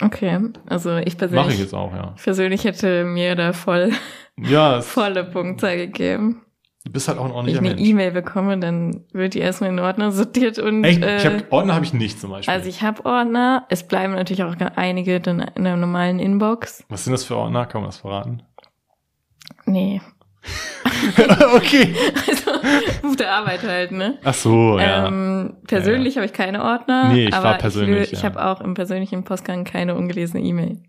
Okay, 0.05 0.39
also 0.67 0.97
ich 0.97 1.15
Mache 1.15 1.29
persönlich, 1.29 1.55
ich 1.55 1.61
jetzt 1.61 1.75
auch, 1.75 1.93
ja. 1.95 2.15
persönlich 2.23 2.65
hätte 2.65 3.05
mir 3.05 3.35
da 3.37 3.53
voll 3.53 3.93
Ja, 4.39 4.81
volle 4.83 5.25
Punktzahl 5.25 5.77
gegeben. 5.77 6.43
du 6.85 6.91
bist 6.93 7.07
halt 7.09 7.19
auch 7.19 7.25
ein 7.27 7.31
Wenn 7.31 7.47
ich 7.49 7.57
ordentlicher 7.57 7.77
eine. 7.77 7.81
E-Mail 7.81 8.11
bekomme, 8.11 8.59
dann 8.59 9.05
wird 9.13 9.35
die 9.35 9.39
erstmal 9.39 9.71
in 9.71 9.79
Ordnung 9.79 10.11
sortiert 10.11 10.59
und 10.59 10.83
Echt? 10.85 11.03
äh, 11.03 11.17
ich 11.19 11.27
hab, 11.27 11.53
Ordner 11.53 11.75
habe 11.75 11.85
ich 11.85 11.93
nicht 11.95 12.19
zum 12.21 12.31
Beispiel. 12.31 12.53
also 12.53 12.69
ich 12.69 12.83
habe 12.83 13.05
Ordner. 13.07 13.67
Es 13.69 13.87
bleiben 13.87 14.15
natürlich 14.15 14.43
auch 14.43 14.57
einige 14.77 15.21
dann 15.21 15.39
in 15.41 15.65
der 15.65 15.77
normalen 15.77 16.19
Inbox. 16.19 16.85
Was 16.89 17.05
sind 17.05 17.13
das 17.13 17.25
für 17.25 17.37
Ordner? 17.37 17.67
Kann 17.67 17.83
man 17.83 17.89
das 17.91 17.99
verraten? 17.99 18.43
Nee, 19.67 20.01
okay. 21.55 21.95
Also 22.29 22.51
auf 23.09 23.17
der 23.17 23.33
Arbeit 23.33 23.63
halt, 23.63 23.93
ne? 23.93 24.19
Ach 24.25 24.35
so, 24.35 24.79
ja. 24.79 25.09
Ähm, 25.09 25.57
persönlich 25.67 26.17
habe 26.17 26.27
ich 26.27 26.33
keine 26.33 26.63
Ordner. 26.65 27.13
Nee, 27.13 27.29
ich 27.29 27.35
aber 27.35 27.51
war 27.51 27.59
persönlich, 27.59 28.05
Ich, 28.09 28.13
ich 28.15 28.19
ja. 28.23 28.25
habe 28.25 28.45
auch 28.45 28.61
im 28.61 28.75
persönlichen 28.75 29.25
Postgang 29.25 29.65
keine 29.65 29.95
ungelesene 29.95 30.43
E-Mail. 30.43 30.83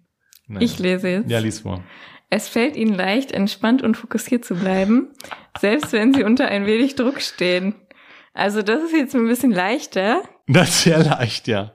Nein. 0.47 0.61
Ich 0.61 0.79
lese 0.79 1.09
jetzt. 1.09 1.29
Ja, 1.29 1.39
lies 1.39 1.59
vor. 1.61 1.83
Es 2.29 2.49
fällt 2.49 2.75
Ihnen 2.75 2.95
leicht, 2.95 3.31
entspannt 3.31 3.83
und 3.83 3.95
fokussiert 3.95 4.43
zu 4.43 4.55
bleiben, 4.55 5.09
selbst 5.59 5.93
wenn 5.93 6.13
Sie 6.13 6.23
unter 6.23 6.47
ein 6.47 6.65
wenig 6.65 6.95
Druck 6.95 7.21
stehen. 7.21 7.75
Also 8.33 8.63
das 8.63 8.81
ist 8.83 8.93
jetzt 8.93 9.15
ein 9.15 9.27
bisschen 9.27 9.51
leichter. 9.51 10.23
Das 10.47 10.69
ist 10.69 10.83
sehr 10.83 11.03
leicht, 11.03 11.47
ja. 11.47 11.73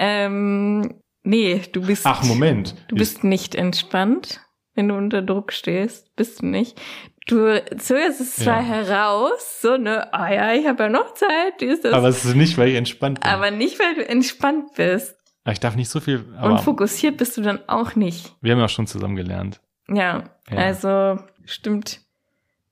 Ähm, 0.00 1.00
nee, 1.22 1.62
du 1.72 1.86
bist, 1.86 2.04
Ach, 2.04 2.24
Moment. 2.24 2.74
du 2.88 2.96
bist 2.96 3.22
nicht 3.22 3.54
entspannt, 3.54 4.40
wenn 4.74 4.88
du 4.88 4.96
unter 4.96 5.22
Druck 5.22 5.52
stehst. 5.52 6.14
Bist 6.16 6.42
du 6.42 6.46
nicht. 6.46 6.80
Du 7.28 7.62
zögerst 7.78 8.20
es 8.20 8.34
zwar 8.36 8.60
Ja. 8.62 8.66
heraus, 8.66 9.60
so 9.62 9.76
ne, 9.76 10.12
ah 10.12 10.32
ja, 10.32 10.52
ich 10.54 10.66
habe 10.66 10.82
ja 10.84 10.88
noch 10.88 11.14
Zeit, 11.14 11.60
die 11.60 11.66
ist 11.66 11.84
das. 11.84 11.92
aber 11.92 12.08
es 12.08 12.24
ist 12.24 12.34
nicht, 12.34 12.58
weil 12.58 12.68
ich 12.68 12.74
entspannt 12.74 13.20
bin. 13.20 13.30
aber 13.30 13.50
nicht, 13.52 13.78
weil 13.78 13.94
du 13.94 14.08
entspannt 14.08 14.74
bist. 14.74 15.16
Ich 15.48 15.60
darf 15.60 15.76
nicht 15.76 15.88
so 15.88 16.00
viel. 16.00 16.24
Und 16.42 16.60
fokussiert 16.60 17.16
bist 17.16 17.36
du 17.36 17.42
dann 17.42 17.60
auch 17.68 17.94
nicht. 17.96 18.34
wir 18.40 18.52
haben 18.52 18.58
ja 18.58 18.64
auch 18.64 18.68
schon 18.70 18.86
zusammen 18.86 19.16
gelernt. 19.16 19.60
Ja, 19.88 20.24
Ja. 20.50 20.56
also 20.56 21.18
stimmt 21.44 22.00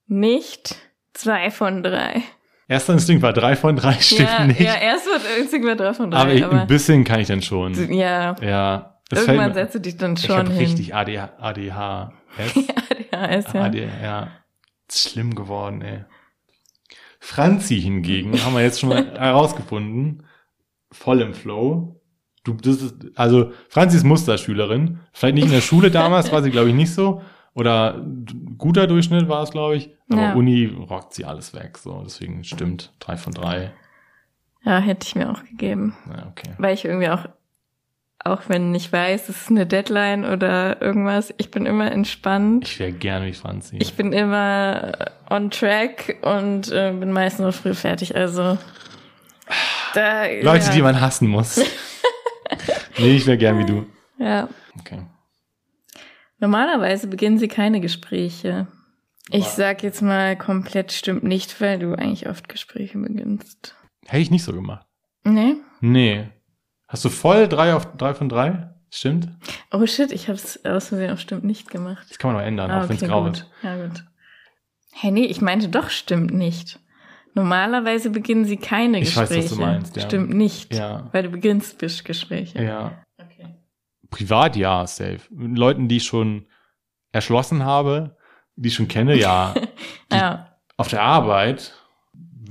nicht. 0.07 0.77
Zwei 1.13 1.51
von 1.51 1.83
drei. 1.83 2.23
Erster 2.69 2.93
Instinkt 2.93 3.23
war 3.23 3.33
drei 3.33 3.57
von 3.57 3.75
drei, 3.77 3.93
stimmt 4.01 4.29
ja, 4.29 4.45
nicht. 4.47 4.61
ja, 4.61 4.75
erst 4.75 5.07
wird 5.07 5.23
irgendwann 5.53 5.77
drei 5.79 5.93
von 5.95 6.11
drei. 6.11 6.19
aber 6.21 6.33
ich, 6.35 6.45
aber 6.45 6.61
ein 6.63 6.67
bisschen 6.69 7.05
kann 7.05 7.19
ich 7.21 7.27
dann 7.29 7.43
schon. 7.43 7.75
ja, 7.93 8.37
Ja. 8.41 8.87
Irgendwann 9.13 9.55
setzt 9.55 9.75
du 9.75 9.81
dich 9.81 9.97
dann 9.97 10.15
Ich 10.15 10.25
schon 10.25 10.37
habe 10.37 10.51
hin. 10.51 10.59
richtig 10.59 10.95
ADH, 10.95 11.31
ADHS. 11.41 12.13
ADHS, 13.13 13.53
ja. 13.53 13.63
AD, 13.65 13.89
ja. 14.03 14.29
Schlimm 14.93 15.35
geworden, 15.35 15.83
ey. 15.83 16.05
Franzi 17.21 17.81
hingegen, 17.81 18.43
haben 18.45 18.55
wir 18.55 18.63
jetzt 18.63 18.81
schon 18.81 18.89
mal 18.89 19.07
herausgefunden, 19.19 20.25
voll 20.91 21.21
im 21.21 21.35
Flow. 21.35 22.01
Du, 22.45 22.55
das 22.55 22.81
ist, 22.81 22.95
also, 23.17 23.53
Franzi 23.69 23.99
ist 23.99 24.05
Musterschülerin. 24.05 25.01
Vielleicht 25.13 25.35
nicht 25.35 25.45
in 25.45 25.51
der 25.53 25.61
Schule 25.61 25.91
damals, 25.91 26.33
war 26.33 26.43
sie, 26.43 26.51
glaube 26.51 26.71
ich, 26.71 26.75
nicht 26.75 26.95
so. 26.95 27.21
Oder 27.53 28.03
guter 28.57 28.87
Durchschnitt 28.87 29.29
war 29.29 29.43
es, 29.43 29.51
glaube 29.51 29.77
ich. 29.77 29.91
Aber 30.11 30.23
Ja. 30.23 30.33
Uni 30.35 30.65
rockt 30.67 31.13
sie 31.13 31.27
alles 31.27 31.53
weg, 31.53 31.77
so. 31.77 32.01
Deswegen 32.05 32.43
stimmt. 32.45 32.95
Drei 32.99 33.17
von 33.19 33.35
drei. 33.35 33.73
Ja, 34.65 34.79
hätte 34.79 35.07
ich 35.07 35.15
mir 35.15 35.31
auch 35.31 35.45
gegeben. 35.45 35.97
Ja, 36.09 36.29
okay. 36.29 36.55
Weil 36.59 36.75
ich 36.75 36.85
irgendwie 36.85 37.09
auch, 37.11 37.27
auch 38.25 38.43
wenn 38.49 38.75
ich 38.75 38.93
weiß, 38.93 39.29
es 39.29 39.43
ist 39.43 39.51
eine 39.51 39.67
Deadline 39.67 40.25
oder 40.25 40.81
irgendwas, 40.83 41.33
ich 41.39 41.51
bin 41.51 41.67
immer 41.67 41.91
entspannt. 41.91 42.69
Ich 42.69 42.79
wäre 42.79 42.93
gerne 42.93 43.27
wie 43.27 43.33
Franzi. 43.33 43.77
Ich 43.79 43.95
bin 43.95 44.13
immer 44.13 44.93
on 45.31 45.51
track 45.51 46.19
und 46.23 46.71
äh, 46.71 46.93
bin 46.93 47.13
meistens 47.13 47.47
noch 47.47 47.55
früh 47.55 47.75
fertig. 47.75 48.15
Also 48.17 48.59
da, 49.95 50.25
Leute, 50.27 50.67
ja, 50.67 50.73
die 50.73 50.83
man 50.83 51.01
hassen 51.01 51.29
muss. 51.29 51.57
nee, 52.99 53.17
ich 53.17 53.27
wäre 53.27 53.39
gern 53.39 53.59
wie 53.59 53.67
du. 53.67 53.87
ja. 54.19 54.49
Okay. 54.79 55.03
Normalerweise 56.39 57.07
beginnen 57.07 57.39
sie 57.39 57.49
keine 57.49 57.81
Gespräche. 57.81 58.67
Ich 59.31 59.45
Wow. 59.45 59.53
sag 59.55 59.83
jetzt 59.83 60.01
mal 60.01 60.37
komplett 60.37 60.91
stimmt 60.93 61.23
nicht, 61.23 61.61
weil 61.61 61.79
du 61.79 61.95
eigentlich 61.95 62.29
oft 62.29 62.49
Gespräche 62.49 62.99
beginnst. 62.99 63.75
Hätte 64.07 64.23
ich 64.23 64.31
nicht 64.31 64.43
so 64.45 64.53
gemacht. 64.53 64.87
Nee? 65.25 65.57
Nee. 65.81 66.29
Hast 66.91 67.05
du 67.05 67.09
voll 67.09 67.47
drei 67.49 67.75
auf 67.75 67.97
drei 67.97 68.15
von 68.15 68.29
drei? 68.29 68.69
Stimmt? 68.91 69.29
Oh 69.71 69.87
shit, 69.87 70.11
ich 70.11 70.29
hab's 70.29 70.59
aus 70.65 70.89
Versehen 70.89 71.13
auf 71.13 71.21
stimmt 71.21 71.45
nicht 71.45 71.71
gemacht. 71.71 72.05
Das 72.11 72.19
kann 72.19 72.33
man 72.33 72.41
noch 72.43 72.47
ändern, 72.47 72.71
Ah, 72.71 72.79
auch 72.85 72.89
wenn 72.89 72.97
es 72.97 73.03
okay, 73.03 73.11
grau 73.11 73.23
gut. 73.25 73.39
wird. 73.39 73.47
Ja, 73.63 73.87
gut. 73.87 74.05
Hey, 74.93 75.13
nee, 75.13 75.25
ich 75.27 75.41
meinte 75.41 75.69
doch 75.69 75.89
stimmt 75.91 76.35
nicht. 76.35 76.81
Normalerweise 77.35 78.11
beginnen 78.11 78.45
sie 78.45 78.57
keine 78.57 78.99
Ich 78.99 79.17
weiß, 79.17 79.23
was 79.23 79.29
du 79.29 79.35
Gespräche. 79.37 79.61
meinst, 79.61 79.97
ja. 79.97 80.03
Stimmt 80.03 80.31
nicht. 80.35 80.75
Ja. 80.75 81.09
Weil 81.13 81.23
du 81.23 81.29
beginnst 81.31 81.79
Gespräche. 81.79 82.61
Ja. 82.61 83.05
Okay. 83.17 83.55
Privat 84.11 84.57
ja, 84.57 84.85
safe. 84.89 85.21
Mit 85.31 85.57
Leuten, 85.57 85.87
die 85.87 85.99
ich 85.99 86.05
schon 86.05 86.47
erschlossen 87.13 87.65
habe, 87.65 88.17
die 88.57 88.67
ich 88.69 88.75
schon 88.75 88.89
kenne, 88.89 89.17
ja. 89.17 89.55
Ja. 90.13 90.57
auf 90.77 90.89
der 90.89 91.03
Arbeit, 91.03 91.73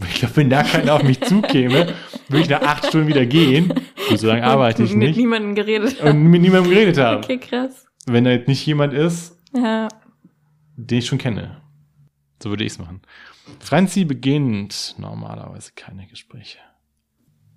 ich 0.08 0.16
glaube, 0.22 0.38
wenn 0.38 0.50
da 0.50 0.64
keiner 0.64 0.94
auf 0.94 1.04
mich 1.04 1.20
zukäme, 1.20 1.94
würde 2.30 2.42
ich 2.44 2.50
nach 2.50 2.62
acht 2.62 2.86
Stunden 2.86 3.08
wieder 3.10 3.26
gehen. 3.26 3.74
Und 4.10 4.18
so 4.18 4.28
lange 4.28 4.44
arbeite 4.44 4.84
ich 4.84 4.92
Mit 4.94 5.10
nicht. 5.10 5.18
niemandem 5.18 5.56
geredet. 5.56 6.00
Und 6.02 6.24
mit 6.24 6.42
niemandem 6.42 6.72
geredet 6.72 6.98
haben. 6.98 7.24
Okay, 7.24 7.38
krass. 7.38 7.86
Wenn 8.06 8.24
da 8.24 8.32
jetzt 8.32 8.48
nicht 8.48 8.66
jemand 8.66 8.94
ist, 8.94 9.38
Ja. 9.54 9.88
den 10.76 10.98
ich 11.00 11.06
schon 11.06 11.18
kenne. 11.18 11.62
So 12.42 12.50
würde 12.50 12.64
ich 12.64 12.72
es 12.74 12.80
machen. 12.80 13.02
Franzi 13.60 14.06
beginnt 14.06 14.96
normalerweise 14.98 15.72
keine 15.76 16.08
Gespräche. 16.08 16.60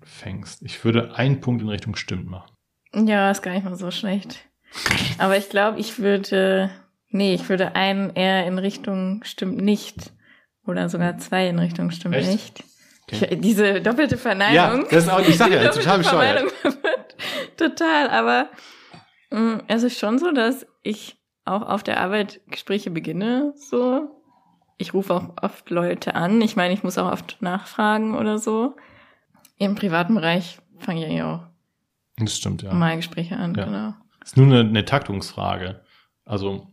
Fängst. 0.03 0.61
Ich 0.63 0.83
würde 0.83 1.15
einen 1.15 1.39
Punkt 1.39 1.61
in 1.61 1.69
Richtung 1.69 1.95
stimmt 1.95 2.27
machen. 2.29 2.51
Ja, 2.93 3.31
ist 3.31 3.41
gar 3.41 3.53
nicht 3.53 3.63
mal 3.63 3.75
so 3.75 3.89
schlecht. 3.91 4.39
Aber 5.17 5.37
ich 5.37 5.49
glaube, 5.49 5.79
ich 5.79 5.99
würde, 5.99 6.69
nee, 7.09 7.33
ich 7.33 7.47
würde 7.47 7.75
einen 7.75 8.09
eher 8.11 8.45
in 8.45 8.59
Richtung 8.59 9.23
stimmt 9.23 9.57
nicht. 9.61 10.11
Oder 10.65 10.89
sogar 10.89 11.17
zwei 11.17 11.47
in 11.47 11.59
Richtung 11.59 11.91
stimmt 11.91 12.15
Echt? 12.15 12.31
nicht. 12.31 12.63
Okay. 13.11 13.35
Diese 13.35 13.81
doppelte 13.81 14.15
Ja, 14.15 14.21
Verneinung. 14.21 14.85
das 14.89 15.03
ist 15.05 15.09
auch, 15.09 15.19
ich 15.19 15.37
sag 15.37 15.51
ja, 15.51 15.61
die 15.69 15.77
total 15.77 15.97
bescheuert. 15.99 16.53
Total, 17.57 18.09
aber 18.09 18.49
mh, 19.31 19.63
es 19.67 19.83
ist 19.83 19.99
schon 19.99 20.17
so, 20.19 20.31
dass 20.31 20.65
ich 20.81 21.17
auch 21.45 21.61
auf 21.61 21.83
der 21.83 21.99
Arbeit 21.99 22.41
Gespräche 22.47 22.91
beginne, 22.91 23.53
so. 23.55 24.09
Ich 24.77 24.93
rufe 24.93 25.13
auch 25.13 25.29
oft 25.41 25.69
Leute 25.69 26.15
an. 26.15 26.41
Ich 26.41 26.55
meine, 26.55 26.73
ich 26.73 26.83
muss 26.83 26.97
auch 26.97 27.11
oft 27.11 27.37
nachfragen 27.41 28.15
oder 28.15 28.39
so. 28.39 28.75
Im 29.57 29.75
privaten 29.75 30.15
Bereich 30.15 30.57
fange 30.79 31.01
ich 31.01 31.05
eigentlich 31.05 31.21
auch 31.23 31.41
Das 32.17 32.35
stimmt, 32.35 32.63
ja. 32.63 32.73
mal 32.73 32.95
Gespräche 32.95 33.37
an, 33.37 33.53
Ja. 33.55 33.65
genau. 33.65 33.93
ist 34.23 34.35
nur 34.35 34.47
eine, 34.47 34.61
eine 34.61 34.83
Taktungsfrage. 34.85 35.81
Also, 36.25 36.72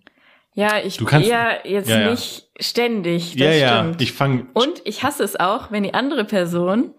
Ja, 0.54 0.78
ich 0.84 0.96
Du 0.96 1.04
kannst- 1.04 1.28
eher 1.28 1.60
jetzt 1.64 1.88
Ja, 1.88 2.00
ja. 2.00 2.10
nicht 2.10 2.48
ständig, 2.58 3.36
das 3.36 3.40
ja, 3.46 3.52
ja, 3.52 3.78
stimmt. 3.82 4.02
ich 4.02 4.12
fange. 4.12 4.46
Und 4.52 4.82
ich 4.84 5.02
hasse 5.02 5.22
es 5.22 5.38
auch, 5.38 5.70
wenn 5.70 5.82
die 5.84 5.94
andere 5.94 6.24
Person 6.24 6.92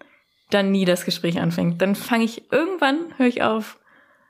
dann 0.50 0.70
nie 0.70 0.84
das 0.84 1.04
Gespräch 1.04 1.38
anfängt. 1.40 1.80
Dann 1.82 1.94
fange 1.94 2.24
ich 2.24 2.50
irgendwann, 2.52 2.96
höre 3.16 3.26
ich 3.26 3.42
auf, 3.42 3.78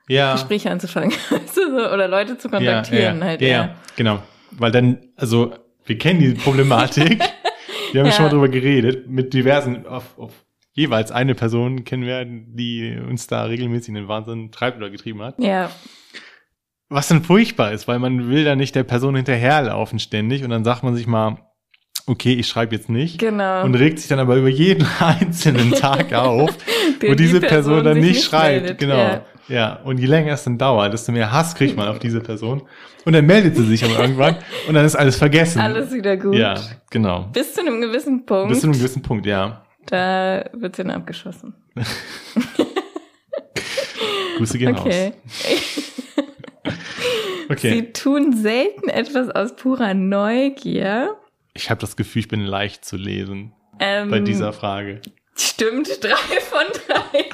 Ja, 0.07 0.33
Gespräche 0.33 0.69
anzufangen. 0.71 1.13
Oder 1.75 2.07
Leute 2.07 2.37
zu 2.37 2.49
ja, 2.49 2.57
kontaktieren 2.57 3.19
ja, 3.19 3.25
halt. 3.25 3.41
ja, 3.41 3.47
eher. 3.47 3.57
ja, 3.57 3.75
genau. 3.95 4.19
Weil 4.51 4.71
dann, 4.71 4.99
also, 5.15 5.53
wir 5.85 5.97
kennen 5.97 6.19
die 6.19 6.33
Problematik. 6.33 7.19
wir 7.91 8.01
haben 8.01 8.07
Ja. 8.07 8.11
schon 8.13 8.25
mal 8.25 8.29
drüber 8.31 8.49
geredet. 8.49 9.07
Mit 9.09 9.33
diversen, 9.33 9.85
auf, 9.87 10.17
auf 10.17 10.33
jeweils 10.73 11.11
eine 11.11 11.33
Person 11.35 11.83
kennen 11.85 12.05
wir, 12.05 12.25
die 12.25 12.97
uns 13.09 13.27
da 13.27 13.43
regelmäßig 13.45 13.89
in 13.89 13.95
den 13.95 14.07
Wahnsinn 14.07 14.51
treibt 14.51 14.77
oder 14.77 14.89
getrieben 14.89 15.21
hat. 15.21 15.35
Ja, 15.39 15.69
Was 16.93 17.07
dann 17.07 17.23
furchtbar 17.23 17.71
ist, 17.71 17.87
weil 17.87 17.97
man 17.99 18.29
will 18.29 18.43
da 18.45 18.55
nicht 18.55 18.75
der 18.75 18.83
Person 18.83 19.15
hinterherlaufen 19.15 19.97
ständig 19.99 20.43
und 20.43 20.51
dann 20.51 20.63
sagt 20.63 20.83
man 20.83 20.95
sich 20.95 21.07
mal, 21.07 21.37
okay, 22.05 22.33
ich 22.33 22.47
schreibe 22.47 22.75
jetzt 22.75 22.89
nicht. 22.89 23.17
genau. 23.19 23.63
Und 23.63 23.75
regt 23.75 23.97
sich 23.99 24.07
dann 24.09 24.19
aber 24.19 24.35
über 24.35 24.49
jeden 24.49 24.85
einzelnen 24.99 25.71
Tag 25.71 26.13
auf, 26.15 26.51
wo 27.01 27.07
die 27.07 27.15
diese 27.15 27.39
Person, 27.41 27.83
dann 27.83 27.95
sich 27.95 28.03
nicht 28.03 28.23
schreibt. 28.25 28.61
meldet. 28.61 28.77
Genau. 28.79 28.95
Ja. 28.97 29.25
Ja. 29.49 29.79
Und 29.83 29.99
je 29.99 30.05
länger 30.05 30.33
es 30.33 30.43
dann 30.43 30.57
dauert, 30.57 30.93
desto 30.93 31.11
mehr 31.11 31.31
Hass 31.31 31.55
kriegt 31.55 31.75
man 31.75 31.87
auf 31.87 31.99
diese 31.99 32.21
Person. 32.21 32.61
Und 33.05 33.13
dann 33.13 33.25
meldet 33.25 33.55
sie 33.57 33.65
sich 33.65 33.83
aber 33.83 33.99
irgendwann 33.99 34.37
und 34.67 34.75
dann 34.75 34.85
ist 34.85 34.95
alles 34.95 35.17
vergessen. 35.17 35.59
Alles 35.59 35.91
wieder 35.91 36.15
gut. 36.15 36.35
Ja, 36.35 36.55
genau. 36.91 37.27
Bis 37.33 37.53
zu 37.53 37.61
einem 37.61 37.81
gewissen 37.81 38.25
Punkt, 38.25 38.49
Bis 38.49 38.61
zu 38.61 38.67
einem 38.67 38.77
gewissen 38.77 39.01
Punkt, 39.01 39.25
ja. 39.25 39.65
da 39.87 40.45
wird 40.53 40.75
sie 40.77 40.83
dann 40.83 40.91
abgeschossen. 40.91 41.55
Grüße 44.37 44.57
gehen 44.57 44.75
Okay. 44.75 45.07
raus. 45.07 45.13
Okay. 47.53 47.69
Sie 47.71 47.93
tun 47.93 48.33
selten 48.35 48.89
etwas 48.89 49.29
aus 49.29 49.55
purer 49.55 49.93
Neugier. 49.93 51.15
Ich 51.53 51.69
habe 51.69 51.79
das 51.81 51.95
Gefühl, 51.95 52.21
ich 52.21 52.27
bin 52.27 52.41
leicht 52.45 52.83
zu 52.85 52.97
lesen 52.97 53.53
Ähm, 53.79 54.09
bei 54.09 54.19
dieser 54.19 54.53
Frage. 54.53 55.01
Stimmt, 55.35 55.87
drei 56.03 56.15
von 56.41 56.65
drei. 56.87 57.25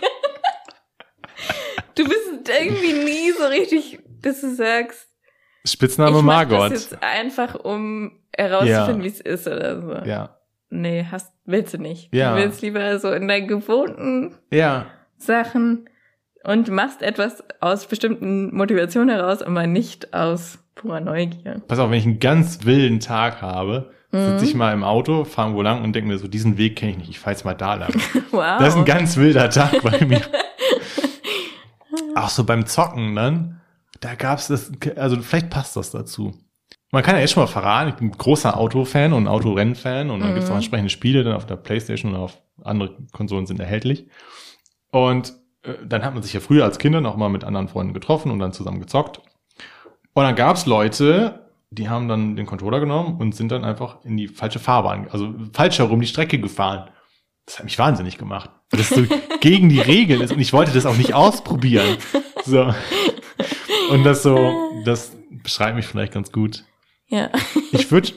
du 1.96 2.04
bist 2.06 2.50
irgendwie 2.50 2.94
nie 2.94 3.32
so 3.32 3.46
richtig, 3.46 4.00
dass 4.22 4.42
du 4.42 4.54
sagst, 4.56 5.08
Spitzname 5.66 6.18
ich 6.20 6.24
Margot. 6.24 6.72
das 6.72 6.90
jetzt 6.92 7.04
einfach, 7.04 7.56
um 7.56 8.20
herauszufinden, 8.36 8.98
Ja. 9.00 9.04
wie 9.04 9.08
es 9.08 9.20
ist 9.20 9.48
oder 9.48 9.82
so. 9.82 10.10
Ja. 10.10 10.38
Nee, 10.70 11.06
hast, 11.12 11.34
willst 11.46 11.74
du 11.74 11.78
nicht. 11.80 12.14
Ja. 12.14 12.36
Du 12.36 12.42
willst 12.42 12.62
lieber 12.62 12.98
so 13.00 13.12
in 13.12 13.28
deinen 13.28 13.48
gewohnten 13.48 14.36
Ja. 14.52 14.86
Sachen 15.18 15.89
und 16.44 16.70
machst 16.70 17.02
etwas 17.02 17.44
aus 17.60 17.86
bestimmten 17.88 18.56
Motivationen 18.56 19.10
heraus, 19.16 19.42
aber 19.42 19.68
nicht 19.68 20.14
aus 20.14 20.60
purer 20.76 21.00
Neugier. 21.02 21.62
Pass 21.68 21.80
auf, 21.80 21.90
wenn 21.92 21.98
ich 22.00 22.06
einen 22.06 22.20
ganz 22.20 22.66
wilden 22.66 23.00
Tag 23.00 23.42
habe, 23.42 23.92
Mhm. 24.12 24.26
sitze 24.40 24.46
ich 24.46 24.56
mal 24.56 24.74
im 24.74 24.84
Auto, 24.84 25.24
fahre 25.24 25.54
wo 25.54 25.62
lang 25.62 25.84
und 25.84 25.94
denke 25.94 26.08
mir 26.10 26.18
so, 26.18 26.28
diesen 26.28 26.58
Weg 26.58 26.78
kenne 26.78 26.94
ich 26.94 26.98
nicht, 26.98 27.10
ich 27.12 27.20
fahre 27.20 27.34
jetzt 27.36 27.46
mal 27.46 27.54
da 27.54 27.76
lang. 27.76 27.94
Wow. 28.32 28.58
Das 28.60 28.70
ist 28.70 28.76
ein 28.78 28.86
ganz 28.86 29.18
wilder 29.18 29.50
Tag 29.52 29.84
bei 29.84 30.04
mir. 30.06 30.22
Auch 32.16 32.30
so 32.30 32.44
beim 32.44 32.66
Zocken 32.66 33.16
dann, 33.16 33.62
da 34.00 34.16
gab's 34.16 34.48
das, 34.48 34.72
also 34.96 35.20
vielleicht 35.22 35.50
passt 35.50 35.76
das 35.76 35.92
dazu. 35.92 36.34
man 36.92 37.04
kann 37.04 37.16
ja 37.16 37.22
jetzt 37.22 37.34
schon 37.34 37.44
mal 37.44 37.48
verraten, 37.48 37.90
ich 37.90 37.96
bin 37.96 38.10
großer 38.12 38.58
Autofan 38.58 39.14
und 39.14 39.28
Autorennfan 39.28 40.10
und 40.10 40.22
dann 40.22 40.30
Mhm. 40.30 40.34
gibt 40.34 40.46
es 40.46 40.50
auch 40.52 40.56
entsprechende 40.56 40.90
Spiele 40.90 41.24
dann 41.24 41.34
auf 41.34 41.46
der 41.46 41.56
Playstation 41.58 42.14
und 42.16 42.20
auf 42.20 42.42
andere 42.64 42.96
Konsolen 43.12 43.46
sind 43.46 43.60
erhältlich. 43.60 44.08
Und 44.92 45.34
dann 45.64 46.04
hat 46.04 46.14
man 46.14 46.24
sich 46.24 46.34
ja 46.34 46.40
früher 46.40 46.64
als 46.64 46.80
Kinder 46.80 47.02
noch 47.02 47.18
mal 47.18 47.30
mit 47.30 47.44
anderen 47.44 47.68
Freunden 47.68 47.94
getroffen 47.94 48.32
und 48.32 48.40
dann 48.40 48.54
zusammen 48.54 48.80
gezockt. 48.80 49.20
Und 50.14 50.24
dann 50.24 50.36
gab's 50.36 50.66
Leute, 50.66 51.50
die 51.72 51.90
haben 51.90 52.08
dann 52.08 52.36
den 52.36 52.46
Controller 52.46 52.80
genommen 52.80 53.20
und 53.20 53.36
sind 53.36 53.52
dann 53.52 53.64
einfach 53.64 54.04
in 54.04 54.18
die 54.18 54.28
falsche 54.28 54.60
Fahrbahn, 54.60 55.08
also 55.12 55.34
falsch 55.54 55.80
herum 55.80 56.02
die 56.02 56.08
Strecke 56.08 56.40
gefahren. 56.40 56.90
Das 57.46 57.58
hat 57.58 57.66
mich 57.66 57.80
wahnsinnig 57.80 58.18
gemacht. 58.18 58.50
weil 58.70 58.80
Das 58.80 58.90
so 58.90 59.04
gegen 59.42 59.70
die 59.70 59.80
Regeln 59.80 60.22
ist 60.22 60.32
und 60.32 60.40
ich 60.40 60.54
wollte 60.54 60.72
das 60.72 60.86
auch 60.86 60.98
nicht 60.98 61.14
ausprobieren. 61.14 61.98
So. 62.46 62.74
Und 63.92 64.04
das 64.04 64.24
so, 64.24 64.54
das 64.86 65.16
beschreibt 65.44 65.76
mich 65.76 65.86
vielleicht 65.86 66.14
ganz 66.14 66.32
gut. 66.32 66.64
Ja. 67.08 67.30
Ich 67.72 67.92
würde 67.92 68.12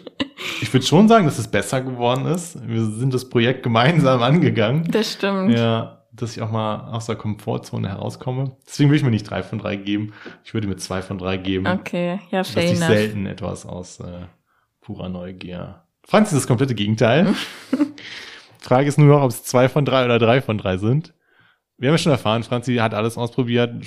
ich 0.61 0.73
würd 0.73 0.85
schon 0.85 1.09
sagen, 1.09 1.25
dass 1.25 1.39
es 1.39 1.49
besser 1.49 1.81
geworden 1.81 2.27
ist. 2.27 2.59
Wir 2.67 2.85
sind 2.85 3.15
das 3.15 3.29
Projekt 3.29 3.63
gemeinsam 3.63 4.23
angegangen. 4.23 4.91
Das 4.91 5.15
stimmt. 5.15 5.57
Ja, 5.57 6.02
dass 6.13 6.37
ich 6.37 6.43
auch 6.43 6.51
mal 6.51 6.93
aus 6.93 7.07
der 7.07 7.17
Komfortzone 7.17 7.89
herauskomme. 7.89 8.57
Deswegen 8.67 8.91
will 8.91 8.97
ich 8.97 9.03
mir 9.03 9.11
nicht 9.11 9.29
drei 9.29 9.43
von 9.43 9.59
drei 9.59 9.77
geben. 9.77 10.13
Ich 10.45 10.53
würde 10.53 10.69
mir 10.69 10.77
zwei 10.77 11.01
von 11.03 11.19
drei 11.19 11.39
geben. 11.39 11.67
Okay, 11.67 12.21
ja, 12.31 12.39
dass 12.39 12.51
fair 12.51 12.65
ich 12.65 12.73
enough. 12.73 12.89
selten 12.89 13.27
etwas 13.27 13.65
aus 13.65 14.01
äh, 14.01 14.27
purer 14.81 15.09
Neugier. 15.09 15.85
Franz 16.05 16.29
ist 16.33 16.39
das 16.39 16.47
komplette 16.47 16.75
Gegenteil. 16.75 17.35
Frage 18.59 18.89
ist 18.89 18.99
nur 18.99 19.09
noch, 19.09 19.23
ob 19.23 19.31
es 19.31 19.45
zwei 19.45 19.69
von 19.69 19.85
drei 19.85 20.05
oder 20.05 20.19
drei 20.19 20.43
von 20.43 20.59
drei 20.59 20.77
sind. 20.77 21.15
Wir 21.79 21.89
haben 21.89 21.95
ja 21.95 21.99
schon 21.99 22.13
erfahren, 22.13 22.43
Franzi 22.45 22.77
hat 22.77 22.95
alles 22.95 23.19
ausprobiert, 23.19 23.85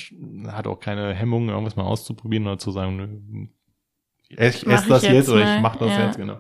hat 0.48 0.68
auch 0.68 0.80
keine 0.80 1.14
Hemmungen, 1.14 1.50
irgendwas 1.50 1.76
mal 1.76 1.84
auszuprobieren 1.84 2.46
oder 2.46 2.58
zu 2.58 2.72
sagen, 2.72 2.98
nö, 2.98 3.48
ich 4.28 4.38
esse 4.38 4.66
ich 4.66 4.88
das 4.88 5.04
jetzt, 5.04 5.14
jetzt 5.14 5.30
oder 5.30 5.56
ich 5.56 5.62
mache 5.62 5.80
das 5.80 5.92
ja. 5.92 6.06
jetzt, 6.08 6.18
genau. 6.18 6.40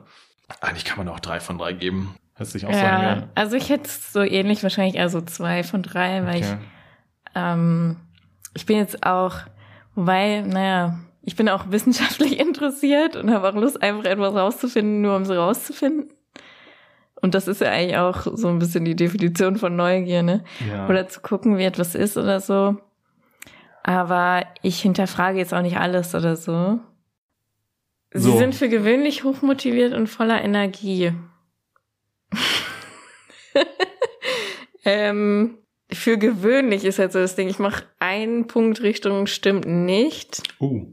Eigentlich 0.60 0.84
kann 0.84 0.98
man 0.98 1.08
auch 1.08 1.20
drei 1.20 1.40
von 1.40 1.58
drei 1.58 1.74
geben. 1.74 2.16
Hättest 2.36 2.54
du 2.56 2.60
dich 2.60 2.68
auch 2.68 2.72
Ja, 2.72 2.78
sagen, 2.80 3.20
ja. 3.22 3.28
also 3.36 3.56
ich 3.56 3.70
hätte 3.70 3.86
es 3.86 4.12
so 4.14 4.22
ähnlich 4.22 4.62
wahrscheinlich 4.64 4.96
eher 4.96 5.10
so 5.10 5.22
zwei 5.22 5.64
von 5.64 5.82
drei, 5.84 6.26
weil 6.26 6.42
ich 6.42 6.46
Okay. 6.48 6.58
Ähm, 7.38 7.98
ich 8.54 8.66
bin 8.66 8.78
jetzt 8.78 9.06
auch, 9.06 9.36
wobei, 9.96 10.42
naja, 10.42 11.00
ich 11.22 11.36
bin 11.36 11.50
auch 11.50 11.70
wissenschaftlich 11.72 12.40
interessiert 12.40 13.16
und 13.18 13.32
habe 13.34 13.50
auch 13.50 13.56
Lust, 13.56 13.82
einfach 13.82 14.06
etwas 14.06 14.34
rauszufinden, 14.36 15.02
nur 15.02 15.16
um 15.18 15.24
es 15.24 15.30
rauszufinden. 15.30 16.10
Und 17.22 17.34
das 17.36 17.48
ist 17.48 17.60
ja 17.62 17.72
eigentlich 17.72 17.98
auch 17.98 18.28
so 18.38 18.48
ein 18.48 18.60
bisschen 18.60 18.86
die 18.86 18.96
Definition 18.96 19.58
von 19.58 19.76
Neugier, 19.76 20.22
ne? 20.24 20.44
Ja. 20.70 20.88
Oder 20.88 21.08
zu 21.10 21.22
gucken, 21.22 21.58
wie 21.58 21.64
etwas 21.64 21.96
ist 21.96 22.18
oder 22.18 22.40
so. 22.40 22.78
Aber 23.84 24.46
ich 24.62 24.82
hinterfrage 24.82 25.38
jetzt 25.38 25.54
auch 25.54 25.62
nicht 25.62 25.78
alles 25.78 26.16
oder 26.16 26.36
so. 26.36 26.80
Sie 28.14 28.32
So. 28.32 28.38
sind 28.38 28.56
für 28.56 28.70
gewöhnlich 28.70 29.24
hochmotiviert 29.24 29.94
und 29.94 30.08
voller 30.08 30.42
Energie. 30.42 31.14
ähm, 34.86 35.58
für 35.92 36.18
gewöhnlich 36.18 36.84
ist 36.86 37.00
halt 37.00 37.12
so 37.12 37.20
das 37.20 37.36
Ding. 37.36 37.48
Ich 37.48 37.60
mache 37.60 37.84
einen 38.00 38.48
Punkt 38.48 38.82
Richtung 38.82 39.28
stimmt 39.28 39.66
nicht, 39.66 40.42
Uh, 40.60 40.86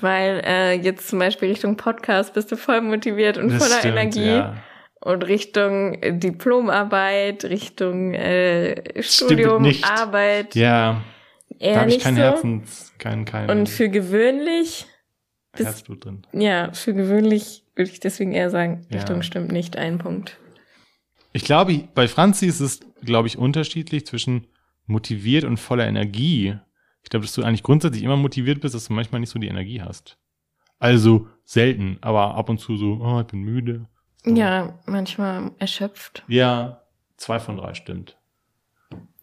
weil 0.00 0.42
äh, 0.44 0.72
jetzt 0.74 1.08
zum 1.08 1.18
Beispiel 1.18 1.48
Richtung 1.48 1.76
Podcast 1.76 2.34
bist 2.34 2.50
du 2.52 2.56
voll 2.56 2.80
motiviert 2.80 3.38
und 3.38 3.48
das 3.50 3.62
voller 3.62 3.78
stimmt, 3.78 3.96
Energie 3.96 4.26
Ja. 4.26 4.56
und 5.00 5.22
Richtung 5.24 5.94
äh, 5.94 6.16
Diplomarbeit, 6.16 7.44
Richtung 7.44 8.14
äh, 8.14 9.02
Studium. 9.02 9.70
Arbeit 9.82 10.54
ja, 10.54 11.02
eher 11.58 11.74
da 11.74 11.80
habe 11.82 11.90
ich 11.90 12.00
kein 12.00 12.16
so. 12.16 12.22
Herzens, 12.22 12.92
kein, 12.98 13.24
kein 13.24 13.50
Und 13.50 13.68
für 13.68 13.88
gewöhnlich, 13.88 14.86
bis- 15.52 15.66
Herzblut 15.66 16.04
drin. 16.04 16.26
ja, 16.32 16.72
für 16.72 16.94
gewöhnlich 16.94 17.64
würde 17.74 17.90
ich 17.90 18.00
deswegen 18.00 18.32
eher 18.32 18.50
sagen, 18.50 18.86
Ja. 18.90 18.98
Richtung 18.98 19.22
stimmt 19.22 19.52
nicht, 19.52 19.76
ein 19.76 19.98
Punkt. 19.98 20.38
Ich 21.32 21.44
glaube, 21.44 21.88
bei 21.94 22.08
Franzi 22.08 22.46
ist 22.46 22.60
es, 22.60 22.80
glaube 23.02 23.28
ich, 23.28 23.38
unterschiedlich 23.38 24.06
zwischen 24.06 24.46
motiviert 24.86 25.44
und 25.44 25.58
voller 25.58 25.86
Energie. 25.86 26.56
Ich 27.02 27.10
glaube, 27.10 27.24
dass 27.24 27.34
du 27.34 27.42
eigentlich 27.42 27.62
grundsätzlich 27.62 28.02
immer 28.02 28.16
motiviert 28.16 28.60
bist, 28.60 28.74
dass 28.74 28.86
du 28.88 28.92
manchmal 28.92 29.20
nicht 29.20 29.30
so 29.30 29.38
die 29.38 29.48
Energie 29.48 29.80
hast. 29.80 30.18
Also 30.78 31.28
selten, 31.44 31.96
aber 32.00 32.34
ab 32.34 32.48
und 32.48 32.58
zu 32.58 32.76
so, 32.76 32.98
oh, 33.02 33.20
ich 33.20 33.26
bin 33.26 33.40
müde. 33.40 33.86
So. 34.24 34.34
Ja, 34.34 34.78
manchmal 34.86 35.52
erschöpft. 35.58 36.22
Ja, 36.28 36.82
zwei 37.16 37.38
von 37.40 37.56
drei 37.56 37.74
stimmt. 37.74 38.18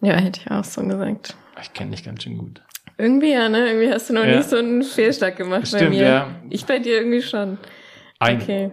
Ja, 0.01 0.15
hätte 0.15 0.41
ich 0.41 0.51
auch 0.51 0.63
so 0.63 0.81
gesagt. 0.83 1.35
Ich 1.61 1.73
kenne 1.73 1.91
dich 1.91 2.03
ganz 2.03 2.23
schön 2.23 2.37
gut. 2.37 2.61
Irgendwie 2.99 3.31
ja, 3.31 3.47
ne? 3.47 3.67
Irgendwie 3.71 3.91
hast 3.93 4.09
du 4.09 4.13
noch 4.13 4.25
Ja. 4.25 4.35
nicht 4.37 4.49
so 4.49 4.57
einen 4.57 4.83
Fehlschlag 4.83 5.37
gemacht 5.37 5.71
bei 5.71 5.77
Stimmt, 5.79 5.91
mir. 5.91 6.03
ja. 6.03 6.27
Ich 6.49 6.65
bei 6.65 6.79
dir 6.79 6.97
irgendwie 6.97 7.21
schon. 7.21 7.57
Ein. 8.19 8.41
Okay. 8.41 8.71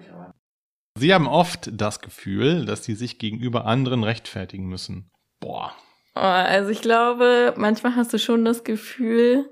Sie 0.98 1.14
haben 1.14 1.28
oft 1.28 1.70
das 1.72 2.00
Gefühl, 2.00 2.64
dass 2.64 2.82
sie 2.84 2.94
sich 2.94 3.18
gegenüber 3.18 3.66
anderen 3.66 4.02
rechtfertigen 4.02 4.66
müssen. 4.66 5.10
Boah. 5.40 5.72
Oh, 6.16 6.20
also 6.20 6.70
ich 6.70 6.80
glaube, 6.80 7.54
manchmal 7.56 7.94
hast 7.94 8.12
du 8.12 8.18
schon 8.18 8.44
das 8.44 8.64
Gefühl, 8.64 9.48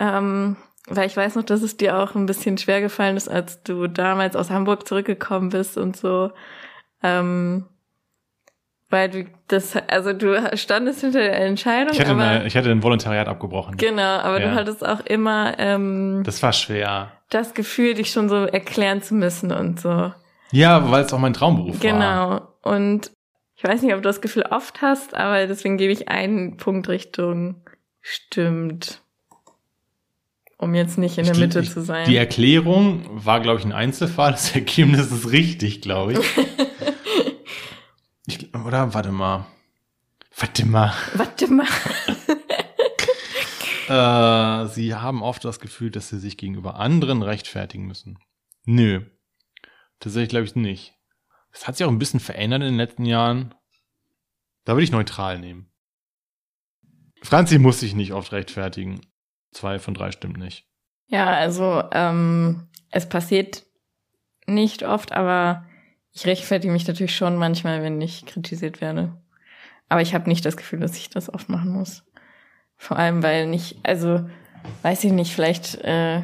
ähm, 0.00 0.56
weil 0.88 1.06
ich 1.06 1.16
weiß 1.16 1.36
noch, 1.36 1.44
dass 1.44 1.62
es 1.62 1.76
dir 1.76 1.98
auch 1.98 2.14
ein 2.16 2.26
bisschen 2.26 2.58
schwer 2.58 2.80
gefallen 2.80 3.16
ist, 3.16 3.28
als 3.28 3.62
du 3.62 3.86
damals 3.86 4.34
aus 4.34 4.50
Hamburg 4.50 4.88
zurückgekommen 4.88 5.50
bist 5.50 5.76
und 5.78 5.96
so. 5.96 6.32
Ähm, 7.02 7.66
weil 8.92 9.08
du 9.08 9.24
das, 9.48 9.74
also 9.88 10.12
du 10.12 10.56
standest 10.56 11.00
hinter 11.00 11.18
der 11.20 11.40
Entscheidung, 11.40 11.92
Ich 11.94 12.00
hatte, 12.00 12.10
aber 12.12 12.22
eine, 12.24 12.46
ich 12.46 12.56
hatte 12.56 12.70
ein 12.70 12.82
Volontariat 12.82 13.26
abgebrochen. 13.26 13.76
genau, 13.76 14.02
aber 14.02 14.40
Ja. 14.40 14.50
du 14.50 14.54
hattest 14.54 14.86
auch 14.86 15.00
immer 15.06 15.54
ähm, 15.58 16.22
Das 16.24 16.42
war 16.42 16.52
schwer. 16.52 17.10
das 17.30 17.54
Gefühl, 17.54 17.94
dich 17.94 18.10
schon 18.10 18.28
so 18.28 18.44
erklären 18.44 19.02
zu 19.02 19.14
müssen 19.14 19.50
und 19.50 19.80
so. 19.80 20.12
Ja, 20.52 20.90
weil 20.90 21.04
es 21.04 21.12
auch 21.12 21.18
mein 21.18 21.32
Traumberuf 21.32 21.82
war. 21.82 21.90
Genau. 21.90 22.48
Und 22.62 23.10
ich 23.56 23.64
weiß 23.64 23.80
nicht, 23.82 23.92
ob 23.94 24.02
du 24.02 24.08
das 24.08 24.20
Gefühl 24.20 24.42
oft 24.50 24.82
hast, 24.82 25.14
aber 25.14 25.46
deswegen 25.46 25.78
gebe 25.78 25.92
ich 25.92 26.08
einen 26.10 26.56
Punkt 26.58 26.88
Richtung 26.88 27.56
stimmt. 28.00 29.00
Um 30.58 30.74
jetzt 30.74 30.98
nicht 30.98 31.18
in 31.18 31.24
der 31.24 31.34
Ich- 31.34 31.40
Mitte 31.40 31.60
ich- 31.60 31.70
zu 31.72 31.80
sein. 31.80 32.06
Die 32.06 32.16
Erklärung 32.16 33.02
war, 33.12 33.40
glaube 33.40 33.58
ich, 33.60 33.64
ein 33.64 33.72
Einzelfall. 33.72 34.32
Das 34.32 34.54
Ergebnis 34.54 35.10
ist 35.10 35.32
richtig, 35.32 35.80
glaube 35.80 36.12
ich. 36.12 36.18
ich. 38.26 38.54
Oder 38.54 38.94
warte 38.94 39.12
mal. 39.12 39.46
Warte 40.36 40.66
mal. 40.66 40.92
Warte 41.14 41.48
mal. 41.48 41.66
Äh, 43.88 44.68
sie 44.68 44.94
haben 44.94 45.22
oft 45.22 45.44
das 45.44 45.60
Gefühl, 45.60 45.90
dass 45.90 46.08
sie 46.08 46.18
sich 46.18 46.38
gegenüber 46.38 46.76
anderen 46.76 47.20
rechtfertigen 47.20 47.84
müssen. 47.84 48.18
Nö. 48.64 49.04
Tatsächlich 49.98 50.30
glaube 50.30 50.46
ich 50.46 50.54
nicht. 50.54 50.94
Es 51.52 51.66
hat 51.66 51.76
sich 51.76 51.84
auch 51.84 51.90
ein 51.90 51.98
bisschen 51.98 52.20
verändert 52.20 52.62
in 52.62 52.68
den 52.68 52.76
letzten 52.76 53.04
Jahren. 53.04 53.54
Da 54.64 54.72
würde 54.72 54.84
ich 54.84 54.92
neutral 54.92 55.38
nehmen. 55.38 55.70
Franzi 57.22 57.58
muss 57.58 57.80
sich 57.80 57.94
nicht 57.94 58.12
oft 58.12 58.32
rechtfertigen. 58.32 59.00
Zwei 59.50 59.78
von 59.78 59.94
drei 59.94 60.10
stimmt 60.10 60.38
nicht. 60.38 60.66
Ja, 61.08 61.26
also 61.26 61.84
ähm, 61.92 62.68
es 62.90 63.08
passiert 63.08 63.64
nicht 64.46 64.84
oft, 64.84 65.12
aber 65.12 65.66
ich 66.12 66.26
rechtfertige 66.26 66.72
mich 66.72 66.86
natürlich 66.86 67.14
schon 67.16 67.36
manchmal, 67.36 67.82
wenn 67.82 68.00
ich 68.00 68.26
kritisiert 68.26 68.80
werde. 68.80 69.12
Aber 69.88 70.02
ich 70.02 70.14
habe 70.14 70.28
nicht 70.28 70.44
das 70.44 70.56
Gefühl, 70.56 70.80
dass 70.80 70.96
ich 70.96 71.10
das 71.10 71.32
oft 71.32 71.48
machen 71.48 71.70
muss. 71.70 72.04
Vor 72.76 72.98
allem, 72.98 73.22
weil 73.22 73.46
nicht, 73.46 73.76
also 73.82 74.24
weiß 74.82 75.04
ich 75.04 75.12
nicht, 75.12 75.34
vielleicht, 75.34 75.76
äh, 75.82 76.22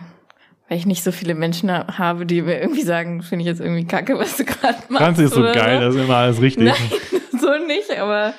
weil 0.68 0.78
ich 0.78 0.86
nicht 0.86 1.02
so 1.02 1.12
viele 1.12 1.34
Menschen 1.34 1.70
ha 1.70 1.98
habe, 1.98 2.26
die 2.26 2.42
mir 2.42 2.60
irgendwie 2.60 2.82
sagen, 2.82 3.22
finde 3.22 3.42
ich 3.42 3.46
jetzt 3.46 3.60
irgendwie 3.60 3.86
kacke, 3.86 4.18
was 4.18 4.36
du 4.36 4.44
gerade 4.44 4.78
machst. 4.88 5.04
Franzi 5.04 5.24
ist 5.24 5.34
so 5.34 5.40
oder 5.40 5.52
geil, 5.52 5.80
das 5.80 5.94
ist 5.94 6.02
immer 6.02 6.16
alles 6.16 6.40
richtig. 6.40 6.64
Nein, 6.64 7.20
so 7.40 7.66
nicht, 7.66 7.96
aber 7.98 8.34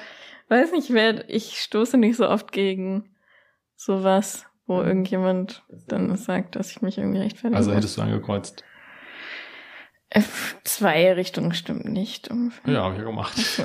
weiß 0.50 0.72
nicht, 0.72 0.92
wer, 0.94 1.28
ich 1.30 1.62
stoße 1.62 1.98
nicht 1.98 2.18
so 2.18 2.28
oft 2.28 2.52
gegen 2.52 3.16
sowas, 3.76 4.46
wo 4.68 4.82
irgendjemand 4.82 5.64
dann 5.88 6.16
sagt, 6.16 6.56
dass 6.56 6.72
ich 6.72 6.82
mich 6.82 6.98
irgendwie 6.98 7.20
rechtfertige. 7.20 7.58
Also 7.58 7.74
hättest 7.74 7.98
du 7.98 8.02
angekreuzt. 8.02 8.64
Zwei 10.64 11.14
Richtungen 11.14 11.54
stimmt 11.54 11.86
nicht. 11.86 12.30
ungefähr. 12.30 12.74
Ja, 12.74 12.84
habe 12.84 12.96
ich 12.96 13.00
ja 13.00 13.06
gemacht. 13.06 13.36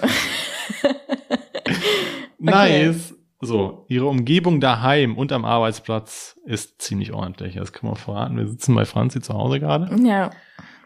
nice. 2.39 3.15
So, 3.41 3.85
ihre 3.89 4.07
Umgebung 4.07 4.61
daheim 4.61 5.17
und 5.19 5.31
am 5.33 5.45
Arbeitsplatz 5.45 6.39
ist 6.45 6.81
ziemlich 6.81 7.13
ordentlich. 7.13 7.57
Das 7.57 7.73
kann 7.73 7.89
man 7.89 7.97
verraten. 7.97 8.37
Wir 8.37 8.47
sitzen 8.49 8.75
bei 8.75 8.85
Franzi 8.85 9.21
zu 9.21 9.35
Hause 9.35 9.61
gerade. 9.61 9.95
Ja, 10.03 10.31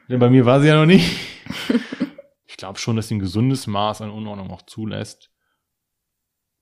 Denn 0.09 0.19
bei 0.19 0.29
mir 0.31 0.45
war 0.45 0.61
sie 0.61 0.69
ja 0.69 0.75
noch 0.75 0.87
nicht. 0.87 1.19
ich 2.47 2.57
glaube 2.57 2.79
schon, 2.79 2.97
dass 2.97 3.09
sie 3.09 3.15
ein 3.17 3.21
gesundes 3.21 3.67
Maß 3.69 4.01
an 4.03 4.11
Unordnung 4.11 4.51
auch 4.51 4.63
zulässt. 4.63 5.31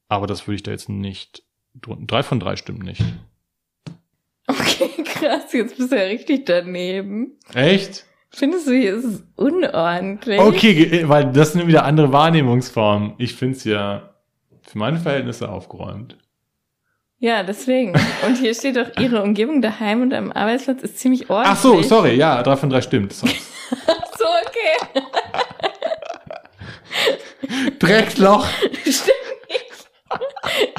Aber 0.09 0.27
das 0.27 0.47
würde 0.47 0.57
ich 0.57 0.63
da 0.63 0.71
jetzt 0.71 0.89
nicht. 0.89 1.45
Drei 1.75 2.23
von 2.23 2.41
drei 2.41 2.57
stimmt 2.57 2.83
nicht. 2.83 3.03
okay, 4.47 5.03
krass, 5.05 5.53
jetzt 5.53 5.77
bist 5.79 5.93
du 5.93 5.97
ja 5.97 6.05
richtig 6.05 6.45
daneben. 6.45 7.39
Echt? 7.55 8.05
Findest 8.39 8.67
du, 8.67 8.73
hier 8.73 8.97
ist 8.97 9.05
es 9.05 9.23
unordentlich? 9.37 10.39
Okay, 10.41 10.75
ge- 10.75 11.09
weil 11.09 11.33
das 11.33 11.53
sind 11.55 11.67
wieder 11.67 11.85
andere 11.85 12.13
Wahrnehmungsformen. 12.13 13.15
Ich 13.17 13.35
finde 13.35 13.57
es 13.57 13.65
ja 13.65 14.11
für 14.63 14.77
meine 14.79 14.99
Verhältnisse 14.99 15.49
aufgeräumt. 15.49 16.19
Ja, 17.19 17.43
deswegen. 17.43 17.95
Und 18.27 18.37
hier 18.37 18.55
steht 18.55 18.77
doch, 18.77 18.89
ihre 19.01 19.23
Umgebung 19.23 19.63
daheim 19.63 20.03
und 20.03 20.13
am 20.13 20.31
Arbeitsplatz 20.33 20.83
ist 20.83 20.99
ziemlich 20.99 21.31
ordentlich. 21.31 21.51
Ach 21.57 21.63
so, 21.63 21.81
sorry, 21.83 22.15
ja, 22.15 22.43
drei 22.43 22.57
von 22.57 22.69
drei 22.71 22.83
stimmt. 22.83 23.15
So, 24.19 24.25
okay. 24.47 25.03
Dreckloch. 27.79 28.47
Stimmt 28.83 29.49
nicht. 29.49 29.89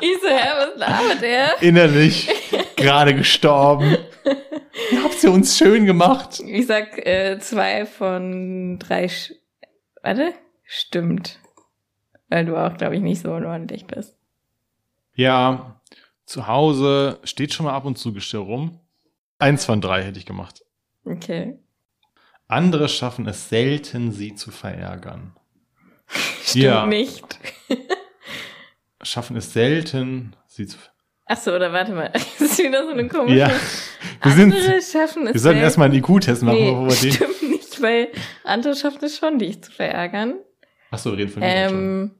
Ich 0.01 0.17
so, 0.21 0.27
hä, 0.27 0.49
was 0.57 0.77
labert 0.79 1.21
er? 1.23 1.61
Innerlich 1.61 2.29
gerade 2.77 3.13
gestorben. 3.15 3.97
Ihr 4.91 5.03
habt 5.03 5.13
sie 5.15 5.27
uns 5.27 5.57
schön 5.57 5.85
gemacht. 5.85 6.39
Ich 6.45 6.67
sag 6.67 6.97
äh, 7.05 7.37
zwei 7.39 7.85
von 7.85 8.79
drei. 8.79 9.09
Sch 9.09 9.33
Warte, 10.01 10.33
stimmt. 10.63 11.39
Weil 12.29 12.45
du 12.45 12.55
auch, 12.55 12.77
glaube 12.77 12.95
ich, 12.95 13.01
nicht 13.01 13.21
so 13.21 13.33
unordentlich 13.33 13.85
bist. 13.87 14.15
Ja, 15.15 15.81
zu 16.25 16.47
Hause 16.47 17.19
steht 17.23 17.53
schon 17.53 17.65
mal 17.65 17.73
ab 17.73 17.85
und 17.85 17.97
zu 17.97 18.13
Geschirr 18.13 18.41
rum. 18.41 18.79
Eins 19.39 19.65
von 19.65 19.81
drei 19.81 20.03
hätte 20.03 20.19
ich 20.19 20.25
gemacht. 20.25 20.63
Okay. 21.05 21.57
Andere 22.47 22.87
schaffen 22.89 23.27
es 23.27 23.49
selten, 23.49 24.11
sie 24.11 24.35
zu 24.35 24.51
verärgern. 24.51 25.35
Stimmt 26.43 26.63
Ja. 26.63 26.85
nicht. 26.85 27.39
Schaffen 29.01 29.35
es 29.37 29.53
selten, 29.53 30.35
sie 30.47 30.67
zu 30.67 30.77
Ach 30.77 30.96
so, 31.35 31.53
oder 31.53 31.73
warte 31.73 31.91
mal. 31.93 32.11
Das 32.39 32.41
ist 32.41 32.59
wieder 32.59 32.83
so 32.85 32.91
eine 32.91 33.07
komische. 33.07 33.37
Ja, 33.37 33.51
wir 34.23 34.31
sind, 34.31 34.53
andere 34.53 34.81
schaffen 34.81 35.27
es 35.27 35.33
wir 35.33 35.39
sollten 35.41 35.59
erstmal 35.59 35.89
einen 35.89 35.97
IQ-Test 36.03 36.43
machen, 36.43 36.57
nee, 36.57 36.71
bevor 36.71 36.87
wir 36.89 36.95
den. 36.95 37.11
stimmt 37.11 37.49
nicht, 37.49 37.81
weil 37.81 38.07
andere 38.43 38.75
schaffen 38.75 39.03
es 39.03 39.17
schon, 39.17 39.37
dich 39.39 39.61
zu 39.63 39.71
verärgern. 39.71 40.35
Achso, 40.91 41.11
wir 41.11 41.17
reden 41.19 41.31
von 41.31 41.41
mir 41.41 41.69
schon. 41.69 41.77
Ähm, 41.77 42.11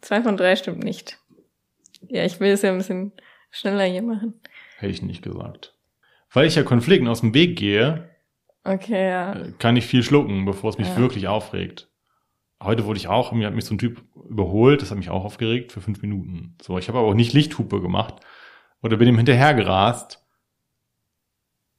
zwei 0.00 0.22
von 0.22 0.36
drei 0.36 0.56
stimmt 0.56 0.82
nicht. 0.84 1.18
Ja, 2.08 2.24
ich 2.24 2.38
will 2.40 2.50
es 2.52 2.62
ja 2.62 2.70
ein 2.70 2.78
bisschen 2.78 3.12
schneller 3.50 3.84
hier 3.84 4.02
machen. 4.02 4.40
Hätte 4.78 4.92
ich 4.92 5.02
nicht 5.02 5.22
gesagt. 5.22 5.74
Weil 6.32 6.46
ich 6.46 6.54
ja 6.54 6.62
Konflikten 6.62 7.08
aus 7.08 7.20
dem 7.20 7.34
Weg 7.34 7.58
gehe, 7.58 8.08
Okay, 8.62 9.08
ja. 9.08 9.32
äh, 9.32 9.52
kann 9.58 9.76
ich 9.76 9.86
viel 9.86 10.02
schlucken, 10.02 10.44
bevor 10.44 10.70
es 10.70 10.78
mich 10.78 10.88
Ja. 10.88 10.96
wirklich 10.98 11.28
aufregt. 11.28 11.88
Heute 12.62 12.84
wurde 12.84 12.98
ich 12.98 13.08
auch, 13.08 13.32
mir 13.32 13.46
hat 13.46 13.54
mich 13.54 13.64
so 13.64 13.74
ein 13.74 13.78
Typ 13.78 14.02
überholt, 14.28 14.82
das 14.82 14.90
hat 14.90 14.98
mich 14.98 15.08
auch 15.10 15.24
aufgeregt 15.24 15.72
für 15.72 15.80
fünf 15.80 16.02
Minuten. 16.02 16.56
So, 16.60 16.76
ich 16.78 16.88
habe 16.88 16.98
aber 16.98 17.08
auch 17.08 17.14
nicht 17.14 17.32
Lichthupe 17.32 17.80
gemacht 17.80 18.16
oder 18.82 18.96
bin 18.98 19.08
ihm 19.08 19.16
hinterhergerast. 19.16 20.22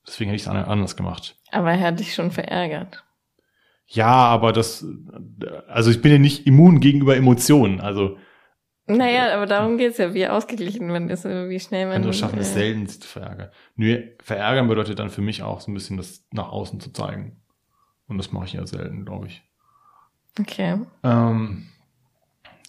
Deswegen 0.08 0.30
hätte 0.32 0.38
ich 0.38 0.42
es 0.44 0.48
an- 0.48 0.58
anders 0.66 0.96
gemacht. 0.96 1.38
Aber 1.52 1.72
er 1.72 1.80
hat 1.82 2.00
dich 2.00 2.16
schon 2.16 2.32
verärgert. 2.32 3.04
Ja, 3.86 4.08
aber 4.08 4.54
das, 4.54 4.86
also 5.68 5.92
ich 5.92 6.02
bin 6.02 6.12
ja 6.14 6.18
nicht 6.18 6.48
immun 6.48 6.80
gegenüber 6.80 7.16
Emotionen. 7.16 7.82
Also 7.82 8.18
Naja, 8.88 9.34
aber 9.36 9.46
darum 9.46 9.78
geht's 9.78 9.98
ja, 10.00 10.14
wie 10.14 10.28
ausgeglichen 10.28 10.88
man 10.88 11.10
ist, 11.10 11.26
wie 11.26 11.60
schnell 11.60 11.86
man. 11.88 11.98
andere 11.98 12.14
schaffen 12.14 12.40
es 12.40 12.52
äh, 12.52 12.54
selten, 12.54 12.88
sich 12.88 13.02
zu 13.02 13.08
verärgern. 13.08 13.52
Nur 13.76 14.00
verärgern 14.24 14.68
bedeutet 14.68 14.98
dann 14.98 15.10
für 15.10 15.22
mich 15.22 15.44
auch 15.44 15.60
so 15.62 15.70
ein 15.70 15.74
bisschen 15.76 15.98
das 15.98 16.26
nach 16.32 16.50
außen 16.50 16.80
zu 16.80 16.92
zeigen. 16.94 17.42
Und 18.08 18.18
das 18.18 18.32
mache 18.32 18.46
ich 18.46 18.54
ja 18.54 18.66
selten, 18.66 19.06
glaube 19.06 19.28
ich. 19.28 19.44
Okay. 20.40 20.80
Ähm, 21.04 21.68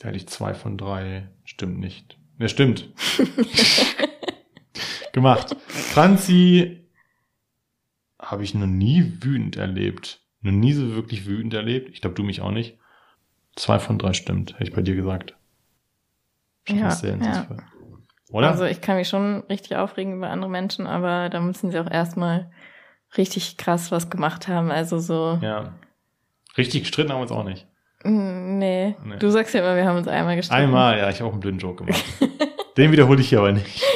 da 0.01 0.09
hätte 0.09 0.17
ich 0.17 0.29
zwei 0.29 0.55
von 0.55 0.77
drei. 0.77 1.29
Stimmt 1.45 1.79
nicht. 1.79 2.19
Ne, 2.39 2.49
stimmt. 2.49 2.89
Gemacht. 5.13 5.57
Franzi 5.69 6.89
habe 8.21 8.45
ich 8.45 8.55
noch 8.55 8.67
nie 8.67 9.19
wütend 9.21 9.57
erlebt. 9.57 10.21
Noch 10.41 10.53
nie 10.53 10.73
so 10.73 10.95
wirklich 10.95 11.27
wütend 11.27 11.55
erlebt. 11.55 11.91
Ich 11.91 12.01
glaube, 12.01 12.17
du 12.17 12.23
mich 12.23 12.41
auch 12.41 12.51
nicht. 12.51 12.79
Zwei 13.55 13.79
von 13.79 13.99
drei 13.99 14.13
stimmt, 14.15 14.55
hätte 14.55 14.65
ich 14.65 14.73
bei 14.73 14.83
dir 14.83 14.97
gesagt. 14.97 15.37
Schaffen 16.65 16.81
Ja, 16.81 16.91
selten, 16.91 17.25
ja. 17.25 17.47
Oder? 18.31 18.51
Also 18.51 18.65
ich 18.65 18.81
kann 18.81 18.97
mich 18.97 19.09
schon 19.09 19.43
richtig 19.51 19.77
aufregen 19.77 20.17
über 20.17 20.31
andere 20.31 20.51
Menschen, 20.51 20.87
aber 20.87 21.29
da 21.29 21.41
müssen 21.41 21.71
sie 21.71 21.79
auch 21.79 21.91
erstmal 21.91 22.51
richtig 23.17 23.59
krass 23.59 23.93
was 23.93 24.09
gemacht 24.09 24.49
haben. 24.49 24.71
Also 24.71 24.99
so. 24.99 25.39
ja. 25.43 25.75
Richtig 26.59 26.83
gestritten 26.83 27.11
haben 27.11 27.19
wir 27.19 27.23
uns 27.23 27.33
auch 27.33 27.45
nicht. 27.45 27.67
Mm, 28.05 28.59
Nee. 28.59 28.95
Nee. 29.05 29.17
Du 29.19 29.31
sagst 29.31 29.55
ja 29.55 29.61
immer, 29.61 29.77
wir 29.77 29.85
haben 29.87 29.97
uns 29.99 30.09
einmal 30.09 30.37
gestritten. 30.37 30.63
Einmal, 30.63 30.99
ja, 30.99 31.09
ich 31.09 31.21
habe 31.21 31.29
auch 31.29 31.33
einen 31.33 31.41
blöden 31.41 31.59
Joke 31.59 31.85
gemacht. 31.85 32.05
Den 32.77 32.93
wiederhole 32.93 33.21
ich 33.21 33.29
hier 33.29 33.39
aber 33.41 33.53
nicht. 33.53 33.83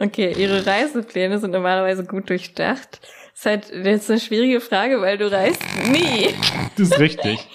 Okay, 0.00 0.32
ihre 0.38 0.64
Reisepläne 0.64 1.38
sind 1.40 1.50
normalerweise 1.50 2.04
gut 2.04 2.30
durchdacht. 2.30 3.00
Ist 3.34 3.46
halt 3.46 3.68
jetzt 3.70 4.08
eine 4.08 4.20
schwierige 4.20 4.60
Frage, 4.60 5.00
weil 5.00 5.18
du 5.18 5.30
reist 5.30 5.62
nie. 5.90 6.28
Das 6.76 6.90
ist 6.90 7.00
richtig. 7.00 7.48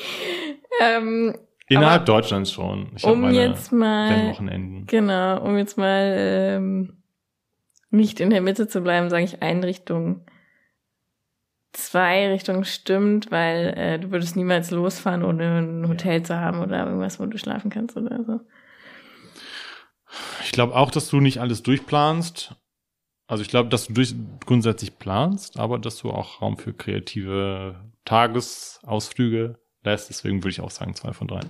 Ähm, 0.82 1.38
Innerhalb 1.70 2.06
Deutschlands 2.06 2.52
schon. 2.52 2.92
Ich 2.98 3.06
um 3.06 3.22
meine 3.22 3.38
jetzt 3.40 3.72
mal, 3.72 4.10
Rennwochenenden. 4.10 4.86
genau, 4.88 5.40
um 5.42 5.58
jetzt 5.58 5.78
mal 5.78 6.14
ähm, 6.58 6.98
nicht 7.90 8.20
in 8.20 8.30
der 8.30 8.42
Mitte 8.42 8.68
zu 8.68 8.82
bleiben, 8.82 9.10
sage 9.10 9.24
ich 9.24 9.42
Einrichtung. 9.42 10.26
Zwei 11.74 12.30
Richtungen 12.30 12.66
stimmt, 12.66 13.32
weil 13.32 13.74
äh, 13.76 14.00
du 14.00 14.12
würdest 14.12 14.36
niemals 14.36 14.70
losfahren, 14.70 15.24
ohne 15.24 15.58
ein 15.58 15.88
Hotel 15.88 16.22
zu 16.24 16.40
haben 16.40 16.62
oder 16.62 16.86
irgendwas, 16.86 17.20
wo 17.20 17.26
du 17.26 17.38
schlafen 17.38 17.72
kannst 17.72 17.98
oder 17.98 18.24
so. 18.24 18.40
Ich 20.44 20.52
glaube 20.52 20.76
auch, 20.76 20.92
dass 20.92 21.10
du 21.10 21.20
nicht 21.20 21.40
alles 21.40 21.64
durchplanst. 21.64 22.56
Also 23.26 23.42
ich 23.42 23.50
glaube, 23.50 23.70
dass 23.70 23.88
du 23.88 23.94
durch, 23.94 24.14
grundsätzlich 24.46 25.00
planst, 25.00 25.58
aber 25.58 25.80
dass 25.80 25.98
du 25.98 26.12
auch 26.12 26.42
Raum 26.42 26.58
für 26.58 26.74
kreative 26.74 27.76
Tagesausflüge 28.06 29.58
lässt. 29.84 30.10
Deswegen 30.10 30.44
würde 30.44 30.50
ich 30.50 30.62
auch 30.62 30.70
sagen, 30.70 30.94
zwei 30.94 31.14
von 31.14 31.28
drei. 31.28 31.42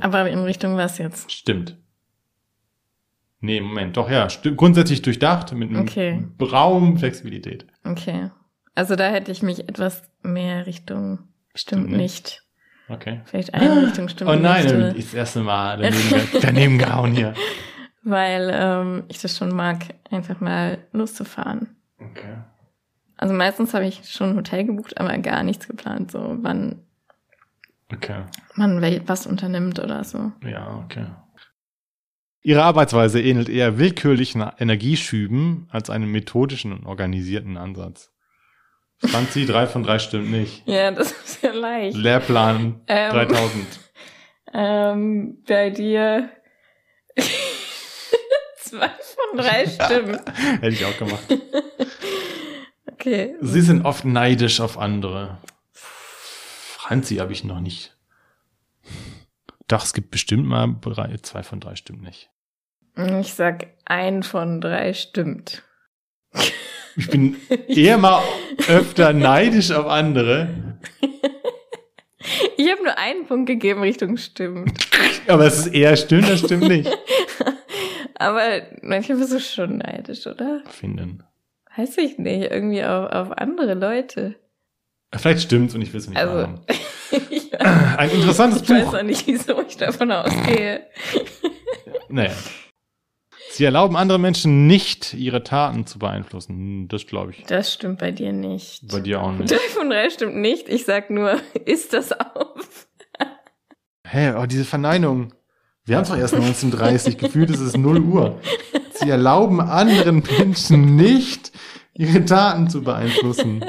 Aber 0.00 0.28
in 0.28 0.40
Richtung 0.40 0.76
was 0.76 0.98
jetzt? 0.98 1.30
Stimmt. 1.30 1.78
Nee, 3.40 3.60
Moment, 3.60 3.96
doch 3.96 4.10
ja. 4.10 4.26
Grundsätzlich 4.56 5.02
durchdacht 5.02 5.52
mit 5.52 5.70
einem 5.70 5.82
Okay. 5.82 6.24
Raum, 6.40 6.96
Flexibilität. 6.96 7.66
Okay. 7.84 8.30
Also 8.74 8.96
da 8.96 9.08
hätte 9.10 9.30
ich 9.32 9.42
mich 9.42 9.68
etwas 9.68 10.02
mehr 10.22 10.66
Richtung 10.66 11.18
stimmt 11.54 11.82
Stimmt 11.84 11.90
nicht. 11.92 12.42
Okay. 12.88 13.20
Vielleicht 13.26 13.54
eine 13.54 13.86
Richtung 13.86 14.08
stimmt 14.08 14.30
Oh 14.30 14.34
nein, 14.34 14.92
nicht. 14.94 15.08
das 15.08 15.14
erste 15.14 15.40
Mal 15.40 15.78
daneben, 15.78 16.28
daneben 16.40 16.78
gehauen 16.78 17.12
hier. 17.12 17.34
Weil 18.02 18.50
ähm, 18.52 19.04
ich 19.08 19.20
das 19.20 19.36
schon 19.36 19.54
mag, 19.54 19.78
einfach 20.10 20.40
mal 20.40 20.78
loszufahren. 20.92 21.76
Okay. 21.98 22.38
Also 23.16 23.32
meistens 23.34 23.72
habe 23.74 23.86
ich 23.86 24.10
schon 24.10 24.30
ein 24.30 24.36
Hotel 24.36 24.64
gebucht, 24.64 24.98
aber 24.98 25.16
gar 25.18 25.44
nichts 25.44 25.68
geplant, 25.68 26.10
so 26.10 26.36
wann 26.40 26.82
Okay. 27.92 28.24
man 28.56 28.80
wel- 28.80 29.02
was 29.06 29.26
unternimmt 29.26 29.78
oder 29.78 30.02
so. 30.02 30.32
Ja, 30.44 30.82
okay. 30.84 31.06
Ihre 32.42 32.64
Arbeitsweise 32.64 33.20
ähnelt 33.22 33.48
eher 33.48 33.78
willkürlichen 33.78 34.44
Energieschüben 34.58 35.68
als 35.70 35.90
einem 35.90 36.10
methodischen 36.10 36.72
und 36.72 36.86
organisierten 36.86 37.56
Ansatz. 37.56 38.11
Franzi, 39.04 39.46
drei 39.46 39.66
von 39.66 39.82
drei 39.82 39.98
stimmt 39.98 40.30
nicht. 40.30 40.66
Ja, 40.66 40.90
das 40.90 41.12
ist 41.12 41.42
ja 41.42 41.52
leicht. 41.52 41.96
Lehrplan 41.96 42.80
Ähm. 42.86 43.10
3000. 43.12 43.66
Ähm, 44.54 45.42
bei 45.46 45.70
dir 45.70 46.30
zwei 48.58 48.88
von 48.88 49.38
drei 49.38 49.66
stimmen. 49.68 50.20
Hätte 50.60 50.68
ich 50.68 50.84
auch 50.84 50.96
gemacht. 50.98 51.24
Okay. 52.92 53.34
Sie 53.40 53.60
sind 53.60 53.84
oft 53.84 54.04
neidisch 54.04 54.60
auf 54.60 54.78
andere. 54.78 55.38
Franzi 55.72 57.16
habe 57.16 57.32
ich 57.32 57.42
noch 57.44 57.60
nicht. 57.60 57.96
Doch, 59.68 59.82
es 59.84 59.94
gibt 59.94 60.10
bestimmt 60.10 60.46
mal 60.46 60.76
drei, 60.80 61.16
zwei 61.22 61.42
von 61.42 61.58
drei 61.60 61.74
stimmt 61.76 62.02
nicht. 62.02 62.30
Ich 63.20 63.32
sag 63.34 63.68
ein 63.86 64.22
von 64.22 64.60
drei 64.60 64.92
stimmt. 64.92 65.62
Ich 66.96 67.08
bin 67.08 67.36
eher 67.68 67.98
mal 67.98 68.22
öfter 68.68 69.12
neidisch 69.12 69.70
auf 69.72 69.86
andere. 69.86 70.48
Ich 72.56 72.70
habe 72.70 72.82
nur 72.84 72.98
einen 72.98 73.26
Punkt 73.26 73.46
gegeben 73.46 73.80
Richtung 73.82 74.16
stimmt. 74.16 74.78
Aber 75.26 75.46
es 75.46 75.66
ist 75.66 75.74
eher 75.74 75.96
stimmt, 75.96 76.28
das 76.28 76.40
stimmt 76.40 76.68
nicht. 76.68 76.90
Aber 78.14 78.62
manchmal 78.82 79.18
bist 79.18 79.32
du 79.32 79.40
schon 79.40 79.78
neidisch, 79.78 80.26
oder? 80.26 80.62
Finden. 80.70 81.24
Weiß 81.76 81.98
ich 81.98 82.18
nicht. 82.18 82.50
Irgendwie 82.50 82.84
auf, 82.84 83.10
auf 83.10 83.32
andere 83.32 83.74
Leute. 83.74 84.36
Vielleicht 85.14 85.42
stimmt's 85.42 85.74
und 85.74 85.82
ich 85.82 85.92
will 85.92 86.00
es 86.00 86.08
nicht 86.08 86.16
Also, 86.18 86.48
ich, 87.30 87.52
Ein 87.60 88.10
interessantes 88.10 88.62
ich 88.62 88.70
weiß 88.70 88.84
Buch. 88.86 88.94
auch 88.94 89.02
nicht, 89.02 89.26
wieso 89.26 89.60
ich 89.62 89.76
davon 89.76 90.12
ausgehe. 90.12 90.86
Naja. 92.08 92.32
Sie 93.52 93.64
erlauben 93.64 93.96
anderen 93.96 94.22
Menschen 94.22 94.66
nicht, 94.66 95.12
ihre 95.12 95.42
Taten 95.44 95.86
zu 95.86 95.98
beeinflussen. 95.98 96.88
Das 96.88 97.06
glaube 97.06 97.32
ich. 97.32 97.44
Das 97.44 97.72
stimmt 97.72 97.98
bei 97.98 98.10
dir 98.10 98.32
nicht. 98.32 98.88
Bei 98.88 99.00
dir 99.00 99.20
auch 99.20 99.32
nicht. 99.32 99.52
Von 99.74 99.90
drei 99.90 100.08
stimmt 100.08 100.36
nicht. 100.36 100.68
Ich 100.70 100.84
sag 100.86 101.10
nur, 101.10 101.38
ist 101.66 101.92
das 101.92 102.12
auf? 102.12 102.88
Hä, 104.06 104.32
oh, 104.38 104.46
diese 104.46 104.64
Verneinung. 104.64 105.32
Wir 105.84 105.96
haben 105.96 106.02
es 106.04 106.08
doch 106.10 106.16
erst 106.16 106.34
1930. 106.34 107.18
Gefühlt 107.18 107.50
ist 107.50 107.60
es 107.60 107.76
0 107.76 108.00
Uhr. 108.00 108.40
Sie 108.94 109.10
erlauben 109.10 109.60
anderen 109.60 110.22
Menschen 110.38 110.96
nicht, 110.96 111.52
ihre 111.94 112.24
Taten 112.24 112.70
zu 112.70 112.82
beeinflussen. 112.82 113.64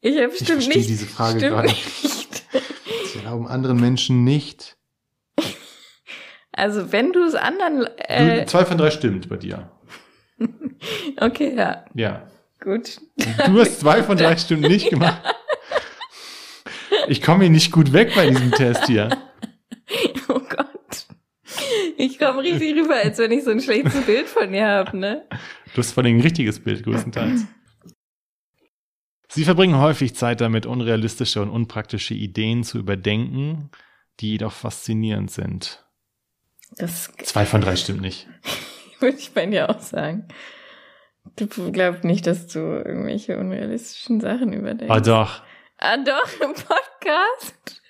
Ich 0.00 0.16
habe 0.16 0.28
Ich 0.32 0.36
stimmt 0.36 0.62
verstehe 0.62 0.76
nicht. 0.78 0.88
diese 0.88 1.06
Frage 1.06 1.40
gerade. 1.40 1.68
nicht. 1.68 2.44
Sie 3.12 3.18
erlauben 3.18 3.46
anderen 3.46 3.78
Menschen 3.80 4.24
nicht. 4.24 4.76
Also 6.56 6.90
wenn 6.92 7.12
du 7.12 7.22
es 7.24 7.34
anderen. 7.34 7.86
Äh, 8.08 8.40
Du, 8.40 8.46
zwei 8.46 8.64
von 8.64 8.78
drei 8.78 8.90
stimmt 8.90 9.28
bei 9.28 9.36
dir. 9.36 9.70
okay, 11.20 11.54
ja, 11.56 11.84
Ja. 11.94 12.26
gut. 12.60 13.00
Du 13.46 13.60
hast 13.60 13.80
zwei 13.80 14.02
von 14.02 14.16
drei 14.16 14.36
Stimmen 14.36 14.62
nicht 14.62 14.90
gemacht. 14.90 15.22
Ich 17.08 17.22
komme 17.22 17.44
hier 17.44 17.50
nicht 17.50 17.70
gut 17.72 17.92
weg 17.92 18.12
bei 18.14 18.28
diesem 18.28 18.50
Test 18.52 18.86
hier. 18.86 19.10
Oh 20.28 20.40
Gott. 20.40 21.06
Ich 21.96 22.18
komme 22.18 22.40
richtig 22.42 22.74
rüber, 22.76 22.96
als 22.96 23.18
wenn 23.18 23.30
ich 23.30 23.44
so 23.44 23.50
ein 23.52 23.60
schlechtes 23.60 24.04
Bild 24.04 24.26
von 24.26 24.50
dir 24.50 24.66
habe, 24.66 24.96
ne? 24.98 25.24
Du 25.74 25.78
hast 25.78 25.92
vor 25.92 26.02
allem 26.02 26.16
ein 26.16 26.20
richtiges 26.20 26.58
Bild, 26.58 26.82
größtenteils. 26.82 27.44
Sie 29.28 29.44
verbringen 29.44 29.78
häufig 29.78 30.16
Zeit 30.16 30.40
damit, 30.40 30.66
unrealistische 30.66 31.40
und 31.40 31.50
unpraktische 31.50 32.14
Ideen 32.14 32.64
zu 32.64 32.78
überdenken, 32.78 33.70
die 34.20 34.32
jedoch 34.32 34.52
faszinierend 34.52 35.30
sind. 35.30 35.85
Das 36.72 37.10
Zwei 37.22 37.46
von 37.46 37.60
drei 37.60 37.76
stimmt 37.76 38.00
nicht. 38.00 38.26
würde 39.00 39.18
ich 39.18 39.32
bei 39.32 39.46
dir 39.46 39.70
auch 39.70 39.80
sagen. 39.80 40.26
Du 41.36 41.46
glaubst 41.72 42.04
nicht, 42.04 42.26
dass 42.26 42.46
du 42.46 42.58
irgendwelche 42.58 43.36
unrealistischen 43.38 44.20
Sachen 44.20 44.52
überdenkst. 44.52 44.94
Ah, 44.94 45.00
doch. 45.00 45.42
Ah, 45.78 45.96
doch, 45.98 46.40
im 46.40 46.54
Podcast. 46.54 47.82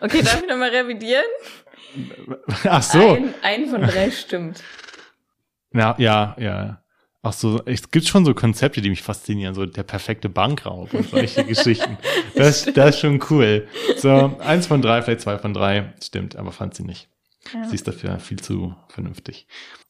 Okay, 0.00 0.22
darf 0.22 0.42
ich 0.42 0.48
nochmal 0.48 0.70
revidieren? 0.70 1.24
Ach 2.64 2.82
so. 2.82 3.14
Ein, 3.14 3.34
ein 3.42 3.66
von 3.68 3.82
drei 3.82 4.10
stimmt. 4.10 4.62
Ja, 5.72 5.96
ja, 5.98 6.36
ja. 6.38 6.82
Ach 7.22 7.32
so, 7.32 7.60
es 7.64 7.90
gibt 7.90 8.06
schon 8.06 8.24
so 8.24 8.32
Konzepte, 8.32 8.80
die 8.80 8.90
mich 8.90 9.02
faszinieren, 9.02 9.54
so 9.54 9.66
der 9.66 9.82
perfekte 9.82 10.28
Bankraub 10.28 10.94
und 10.94 11.10
solche 11.10 11.44
Geschichten. 11.46 11.98
Das, 12.36 12.64
das 12.66 12.90
ist 12.90 13.00
schon 13.00 13.20
cool. 13.30 13.66
So, 13.96 14.38
eins 14.38 14.68
von 14.68 14.80
drei, 14.80 15.02
vielleicht 15.02 15.22
zwei 15.22 15.38
von 15.38 15.52
drei, 15.52 15.92
stimmt, 16.02 16.36
aber 16.36 16.52
fand 16.52 16.74
sie 16.74 16.84
nicht. 16.84 17.08
Ja. 17.54 17.64
Sie 17.64 17.74
ist 17.74 17.86
dafür 17.88 18.18
viel 18.18 18.38
zu 18.40 18.74
vernünftig. 18.88 19.46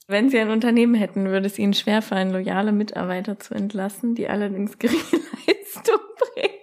Wenn 0.07 0.31
Sie 0.31 0.39
ein 0.39 0.51
Unternehmen 0.51 0.95
hätten, 0.95 1.27
würde 1.27 1.47
es 1.47 1.59
Ihnen 1.59 1.75
schwerfallen, 1.75 2.31
loyale 2.33 2.73
Mitarbeiter 2.73 3.39
zu 3.39 3.55
entlassen, 3.55 4.15
die 4.15 4.29
allerdings 4.29 4.79
geringe 4.79 5.01
Leistung 5.47 5.99
bringen. 6.35 6.55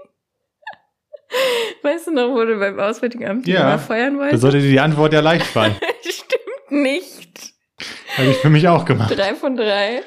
Weißt 1.84 2.08
du 2.08 2.12
noch, 2.12 2.30
wo 2.34 2.44
du 2.46 2.58
beim 2.58 2.80
Auswärtigen 2.80 3.28
Amt 3.28 3.48
Ja. 3.48 3.62
immer 3.62 3.80
feuern 3.80 4.16
Da 4.16 4.20
wolltest? 4.22 4.42
sollte 4.42 4.60
dir 4.62 4.70
die 4.70 4.80
Antwort 4.80 5.14
ja 5.14 5.20
leicht 5.20 5.46
fallen. 5.46 5.76
Stimmt 6.02 6.72
nicht. 6.84 7.54
Habe 8.18 8.30
ich 8.30 8.38
für 8.38 8.50
mich 8.50 8.68
auch 8.68 8.86
gemacht. 8.86 9.16
Drei 9.16 9.36
von 9.36 9.56
drei. 9.56 10.02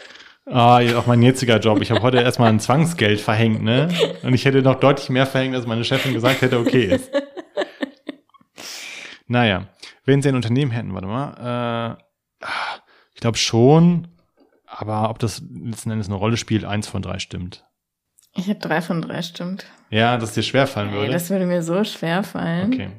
Ah, 0.47 0.80
ja, 0.80 0.99
auch 0.99 1.07
mein 1.07 1.20
jetziger 1.22 1.59
Job. 1.59 1.82
Ich 1.82 1.91
habe 1.91 2.01
heute 2.01 2.16
erstmal 2.18 2.49
ein 2.49 2.59
Zwangsgeld 2.59 3.20
verhängt, 3.20 3.62
ne? 3.62 3.89
Und 4.22 4.32
ich 4.32 4.47
hätte 4.47 4.62
noch 4.62 4.80
deutlich 4.80 5.11
mehr 5.11 5.26
verhängt, 5.26 5.55
als 5.55 5.66
meine 5.66 5.84
Chefin 5.84 6.14
gesagt 6.14 6.41
hätte, 6.41 6.59
okay 6.59 6.84
ist. 6.86 7.11
Naja, 9.30 9.68
wenn 10.09 10.23
sie 10.23 10.29
ein 10.31 10.35
Unternehmen 10.35 10.73
hätten, 10.73 10.93
warte 10.95 11.07
mal, 11.07 11.97
äh, 12.43 12.47
ich 13.15 13.21
glaube 13.21 13.37
schon, 13.39 14.09
aber 14.67 15.09
ob 15.11 15.19
das 15.21 15.43
letzten 15.51 15.91
Endes 15.93 16.09
eine 16.09 16.17
Rolle 16.17 16.37
spielt, 16.37 16.65
eins 16.65 16.89
von 16.89 17.03
drei 17.03 17.19
stimmt. 17.21 17.65
Ich 18.35 18.49
habe 18.49 18.59
drei 18.59 18.81
von 18.83 19.03
drei, 19.03 19.23
stimmt. 19.23 19.67
Ja, 19.91 20.17
dass 20.19 20.35
dir 20.35 20.43
schwerfallen 20.43 20.91
Ey, 20.91 20.95
würde. 20.97 21.13
das 21.13 21.31
würde 21.31 21.47
mir 21.47 21.63
so 21.63 21.83
schwer 21.85 22.23
fallen. 22.23 22.73
okay. 22.73 22.91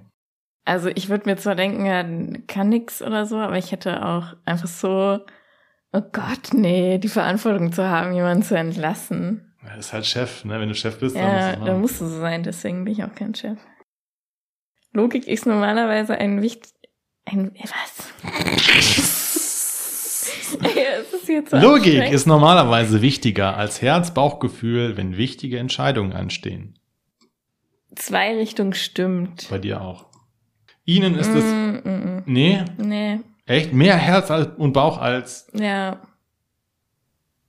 Also 0.66 0.90
ich 0.90 1.10
würde 1.10 1.28
mir 1.28 1.38
zwar 1.38 1.56
denken, 1.56 1.86
ja, 1.86 2.04
kann 2.48 2.70
nix 2.70 3.02
oder 3.02 3.26
so, 3.26 3.38
aber 3.38 3.58
ich 3.58 3.72
hätte 3.72 4.06
auch 4.06 4.36
einfach 4.46 4.68
so, 4.68 5.20
oh 5.94 6.02
Gott, 6.12 6.54
nee, 6.54 7.00
die 7.00 7.08
Verantwortung 7.08 7.72
zu 7.72 7.88
haben, 7.90 8.14
jemanden 8.14 8.44
zu 8.44 8.56
entlassen. 8.56 9.56
Ja, 9.66 9.74
ist 9.76 9.94
halt 9.94 10.06
Chef, 10.06 10.46
ne? 10.46 10.60
Wenn 10.60 10.70
du 10.70 10.76
Chef 10.76 11.00
bist, 11.00 11.16
dann 11.16 11.24
Ja, 11.24 11.32
musst 11.34 11.48
du 11.48 11.66
da 11.66 11.72
machen. 11.72 11.82
musst 11.82 12.02
du 12.02 12.06
so 12.08 12.20
sein, 12.20 12.44
deswegen 12.44 12.84
bin 12.86 12.94
ich 12.94 13.04
auch 13.04 13.14
kein 13.16 13.34
Chef. 13.34 13.58
Logik 14.94 15.28
ist 15.28 15.46
normalerweise 15.46 16.16
ein 16.18 16.42
wichtig, 16.42 16.72
ein, 17.32 17.52
was? 17.64 19.20
ist 21.40 21.50
so 21.50 21.58
Logik 21.58 22.12
ist 22.12 22.26
normalerweise 22.26 23.02
wichtiger 23.02 23.58
als 23.58 23.82
Herz-Bauchgefühl, 23.82 24.98
wenn 24.98 25.18
wichtige 25.18 25.60
Entscheidungen 25.60 26.14
anstehen. 26.14 26.78
Zwei 27.96 28.36
Richtungen 28.36 28.74
stimmt. 28.74 29.48
Bei 29.50 29.58
dir 29.58 29.82
auch. 29.82 30.08
Ihnen 30.86 31.16
ist 31.16 31.28
es, 31.28 31.44
Mm, 31.44 31.82
mm, 31.84 31.90
mm. 31.90 32.24
nee, 32.26 32.64
Nee, 32.78 33.20
echt, 33.46 33.74
mehr 33.74 33.96
Herz 33.96 34.32
und 34.58 34.74
Bauch 34.74 34.98
als, 34.98 35.48
ja. 35.54 36.00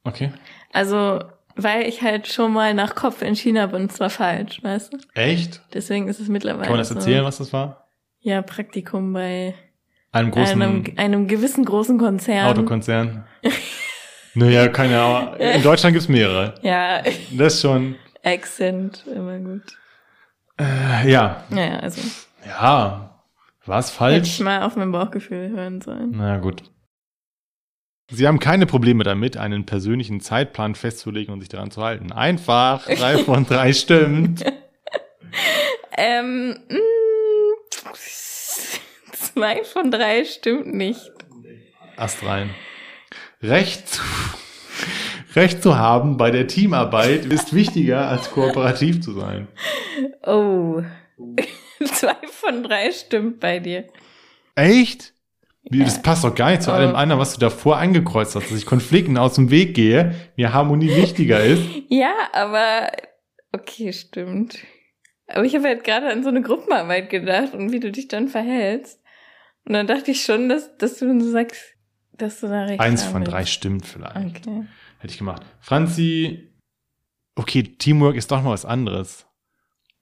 okay. 0.04 0.32
Also, 0.72 1.20
weil 1.56 1.86
ich 1.86 2.02
halt 2.02 2.28
schon 2.28 2.52
mal 2.52 2.74
nach 2.74 2.94
Kopf 2.94 3.22
entschieden 3.22 3.58
habe 3.58 3.76
und 3.76 3.90
zwar 3.92 4.10
falsch, 4.10 4.62
weißt 4.62 4.92
du? 4.92 4.98
Echt? 5.14 5.62
Deswegen 5.72 6.08
ist 6.08 6.20
es 6.20 6.28
mittlerweile. 6.28 6.64
Kann 6.64 6.72
man 6.72 6.78
das 6.78 6.90
so. 6.90 6.96
erzählen, 6.96 7.24
was 7.24 7.38
das 7.38 7.52
war? 7.52 7.88
Ja, 8.20 8.42
Praktikum 8.42 9.12
bei 9.12 9.54
Einem 10.12 10.30
großen 10.32 10.60
einem, 10.60 10.84
einem 10.96 11.28
gewissen 11.28 11.64
großen 11.64 11.98
Konzern. 11.98 12.46
Autokonzern. 12.46 13.24
naja, 14.34 14.68
keine 14.68 15.00
Ahnung. 15.00 15.36
In 15.36 15.62
Deutschland 15.62 15.94
gibt's 15.94 16.08
mehrere. 16.08 16.54
Ja, 16.62 17.02
Das 17.36 17.54
ist 17.54 17.60
schon, 17.62 17.94
Accent, 18.24 19.04
immer 19.06 19.38
gut. 19.38 19.62
äh, 20.60 21.10
ja, 21.10 21.44
Naja, 21.50 21.78
also 21.78 22.00
ja, 22.44 23.20
war's 23.66 23.86
hätte 23.88 23.98
falsch? 23.98 24.28
ich 24.28 24.40
mal 24.40 24.62
auf 24.62 24.74
mein 24.76 24.90
Bauchgefühl 24.92 25.50
hören 25.50 25.80
sollen. 25.80 26.12
Na 26.16 26.38
gut. 26.38 26.64
Sie 28.12 28.26
haben 28.26 28.40
keine 28.40 28.66
Probleme 28.66 29.04
damit, 29.04 29.36
einen 29.36 29.66
persönlichen 29.66 30.20
Zeitplan 30.20 30.74
festzulegen 30.74 31.32
und 31.32 31.38
sich 31.40 31.48
daran 31.48 31.70
zu 31.70 31.82
halten. 31.82 32.10
Einfach, 32.10 32.84
drei 32.86 33.18
von 33.24 33.46
drei 33.46 33.72
stimmt. 33.72 34.44
Ähm, 35.96 36.56
mh, 36.68 36.78
zwei 39.32 39.64
von 39.64 39.90
drei 39.90 40.24
stimmt 40.24 40.74
nicht. 40.74 41.10
Ast 41.96 42.24
rein. 42.24 42.50
Recht 43.42 43.88
zu, 43.88 44.02
Recht 45.34 45.62
zu 45.62 45.78
haben 45.78 46.16
bei 46.16 46.30
der 46.30 46.46
Teamarbeit 46.46 47.24
ist 47.24 47.54
wichtiger 47.54 48.08
als 48.08 48.30
kooperativ 48.30 49.00
zu 49.00 49.12
sein. 49.12 49.48
Oh. 50.26 50.82
zwei 51.84 52.16
von 52.30 52.62
drei 52.62 52.90
stimmt 52.92 53.40
bei 53.40 53.58
dir. 53.58 53.84
Echt? 54.54 55.14
Wie, 55.62 55.84
das 55.84 56.02
passt 56.02 56.24
doch 56.24 56.34
gar 56.34 56.50
nicht 56.50 56.62
zu 56.62 56.70
Oh. 56.70 56.74
allem 56.74 56.94
anderen, 56.96 57.20
was 57.20 57.34
du 57.34 57.40
davor 57.40 57.76
angekreuzt 57.76 58.34
hast, 58.34 58.50
dass 58.50 58.58
ich 58.58 58.66
Konflikten 58.66 59.16
aus 59.18 59.34
dem 59.34 59.50
Weg 59.50 59.74
gehe, 59.74 60.14
mir 60.36 60.52
Harmonie 60.52 60.94
wichtiger 60.96 61.40
ist. 61.44 61.62
Ja, 61.88 62.12
aber 62.32 62.90
okay, 63.52 63.92
stimmt. 63.92 64.58
Aber 65.28 65.44
ich 65.44 65.54
habe 65.54 65.68
halt 65.68 65.84
gerade 65.84 66.08
an 66.08 66.22
so 66.24 66.28
eine 66.28 66.42
Gruppenarbeit 66.42 67.08
gedacht 67.10 67.54
und 67.54 67.70
wie 67.72 67.78
du 67.78 67.92
dich 67.92 68.08
dann 68.08 68.28
verhältst. 68.28 68.99
Und 69.66 69.74
dann 69.74 69.86
dachte 69.86 70.10
ich 70.10 70.22
schon, 70.24 70.48
dass, 70.48 70.76
dass 70.78 70.98
du 70.98 71.20
sagst, 71.20 71.60
dass 72.12 72.40
du 72.40 72.48
da 72.48 72.64
recht 72.64 72.80
Eins 72.80 73.04
von 73.04 73.24
drei 73.24 73.44
stimmt 73.46 73.86
vielleicht. 73.86 74.46
Okay. 74.46 74.64
Hätte 74.98 75.12
ich 75.12 75.18
gemacht. 75.18 75.42
Franzi, 75.60 76.50
okay, 77.36 77.62
Teamwork 77.62 78.16
ist 78.16 78.30
doch 78.30 78.42
mal 78.42 78.50
was 78.50 78.64
anderes. 78.64 79.26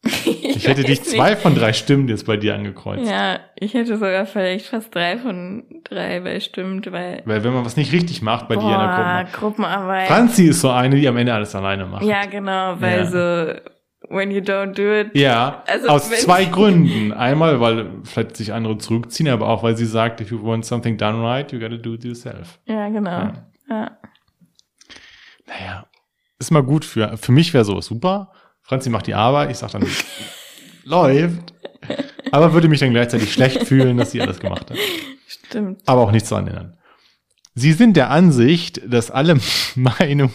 Ich 0.58 0.66
hätte 0.66 0.82
dich 0.82 1.00
weiß 1.00 1.10
zwei 1.10 1.36
von 1.36 1.54
drei 1.54 1.72
Stimmen 1.72 2.08
jetzt 2.08 2.26
bei 2.26 2.36
dir 2.36 2.54
angekreuzt. 2.54 3.02
Nicht. 3.02 3.10
Ja, 3.12 3.38
ich 3.56 3.74
hätte 3.74 3.96
sogar 3.96 4.26
vielleicht 4.26 4.66
fast 4.66 4.92
drei 4.92 5.16
von 5.18 5.82
drei, 5.84 6.24
weil 6.24 6.40
stimmt, 6.40 6.90
weil. 6.90 7.22
Weil 7.26 7.44
wenn 7.44 7.52
man 7.52 7.64
was 7.64 7.76
nicht 7.76 7.92
richtig 7.92 8.22
macht 8.22 8.48
bei 8.48 8.56
dir 8.56 8.62
in 8.62 8.68
der 8.70 8.76
Boah, 8.78 9.24
Gruppe. 9.24 9.38
Gruppenarbeit. 9.38 10.08
Franzi 10.08 10.46
ist 10.46 10.60
so 10.62 10.70
eine, 10.70 10.96
die 10.96 11.06
am 11.06 11.16
Ende 11.16 11.32
alles 11.32 11.54
alleine 11.54 11.86
macht. 11.86 12.02
Ja, 12.04 12.24
genau, 12.26 12.80
weil 12.80 13.04
Ja. 13.04 13.06
so, 13.54 13.70
when 14.08 14.30
you 14.30 14.40
don't 14.40 14.72
do 14.74 14.82
it. 15.00 15.10
Ja, 15.14 15.62
Also, 15.66 15.88
aus 15.88 16.10
zwei 16.10 16.44
Gründen. 16.46 17.12
Einmal, 17.12 17.60
weil 17.60 17.86
vielleicht 18.04 18.36
sich 18.36 18.52
andere 18.52 18.78
zurückziehen, 18.78 19.28
aber 19.28 19.48
auch, 19.48 19.62
weil 19.62 19.76
sie 19.76 19.86
sagt, 19.86 20.20
if 20.20 20.30
you 20.30 20.42
want 20.42 20.64
something 20.64 20.96
done 20.96 21.22
right, 21.22 21.50
you 21.52 21.58
gotta 21.58 21.76
do 21.76 21.94
it 21.94 22.04
yourself. 22.04 22.58
Ja, 22.66 22.88
genau. 22.88 23.10
Ja. 23.10 23.32
Ja. 23.68 23.98
Naja, 25.46 25.86
ist 26.38 26.50
mal 26.50 26.62
gut 26.62 26.84
für, 26.84 27.16
für 27.16 27.32
mich 27.32 27.52
wäre 27.54 27.64
sowas 27.64 27.86
super. 27.86 28.32
Franzi 28.62 28.90
macht 28.90 29.06
die 29.06 29.14
Arbeit, 29.14 29.50
ich 29.50 29.56
sag 29.58 29.70
dann, 29.72 29.86
läuft. 30.84 31.54
Aber 32.32 32.52
würde 32.52 32.68
mich 32.68 32.80
dann 32.80 32.90
gleichzeitig 32.90 33.32
schlecht 33.32 33.64
fühlen, 33.64 33.96
dass 33.96 34.10
sie 34.10 34.20
alles 34.20 34.38
gemacht 34.40 34.70
hat. 34.70 34.76
Stimmt. 35.26 35.80
Aber 35.86 36.02
auch 36.02 36.10
nichts 36.12 36.28
daran 36.28 36.46
ändern. 36.48 36.77
Sie 37.58 37.72
sind 37.72 37.96
der 37.96 38.10
Ansicht, 38.10 38.80
dass 38.86 39.10
alle 39.10 39.36
Meinungen 39.74 40.32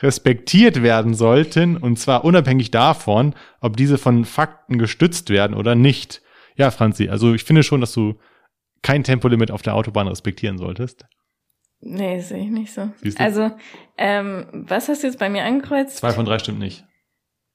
respektiert 0.00 0.82
werden 0.82 1.14
sollten, 1.14 1.76
und 1.76 1.98
zwar 1.98 2.24
unabhängig 2.24 2.70
davon, 2.70 3.34
ob 3.60 3.76
diese 3.76 3.98
von 3.98 4.24
Fakten 4.24 4.78
gestützt 4.78 5.28
werden 5.28 5.54
oder 5.54 5.74
nicht. 5.74 6.22
Ja, 6.56 6.70
Franzi, 6.70 7.08
also 7.08 7.34
ich 7.34 7.44
finde 7.44 7.62
schon, 7.62 7.82
dass 7.82 7.92
du 7.92 8.14
kein 8.82 9.04
Tempolimit 9.04 9.50
auf 9.50 9.60
der 9.60 9.74
Autobahn 9.74 10.08
respektieren 10.08 10.56
solltest. 10.56 11.04
Nee, 11.80 12.16
das 12.16 12.30
sehe 12.30 12.44
ich 12.44 12.50
nicht 12.50 12.72
so. 12.72 12.90
Also, 13.16 13.50
ähm, 13.98 14.46
was 14.52 14.88
hast 14.88 15.02
du 15.02 15.06
jetzt 15.06 15.18
bei 15.18 15.28
mir 15.28 15.44
angekreuzt? 15.44 15.98
Zwei 15.98 16.12
von 16.12 16.24
drei 16.24 16.38
stimmt 16.38 16.58
nicht. 16.58 16.84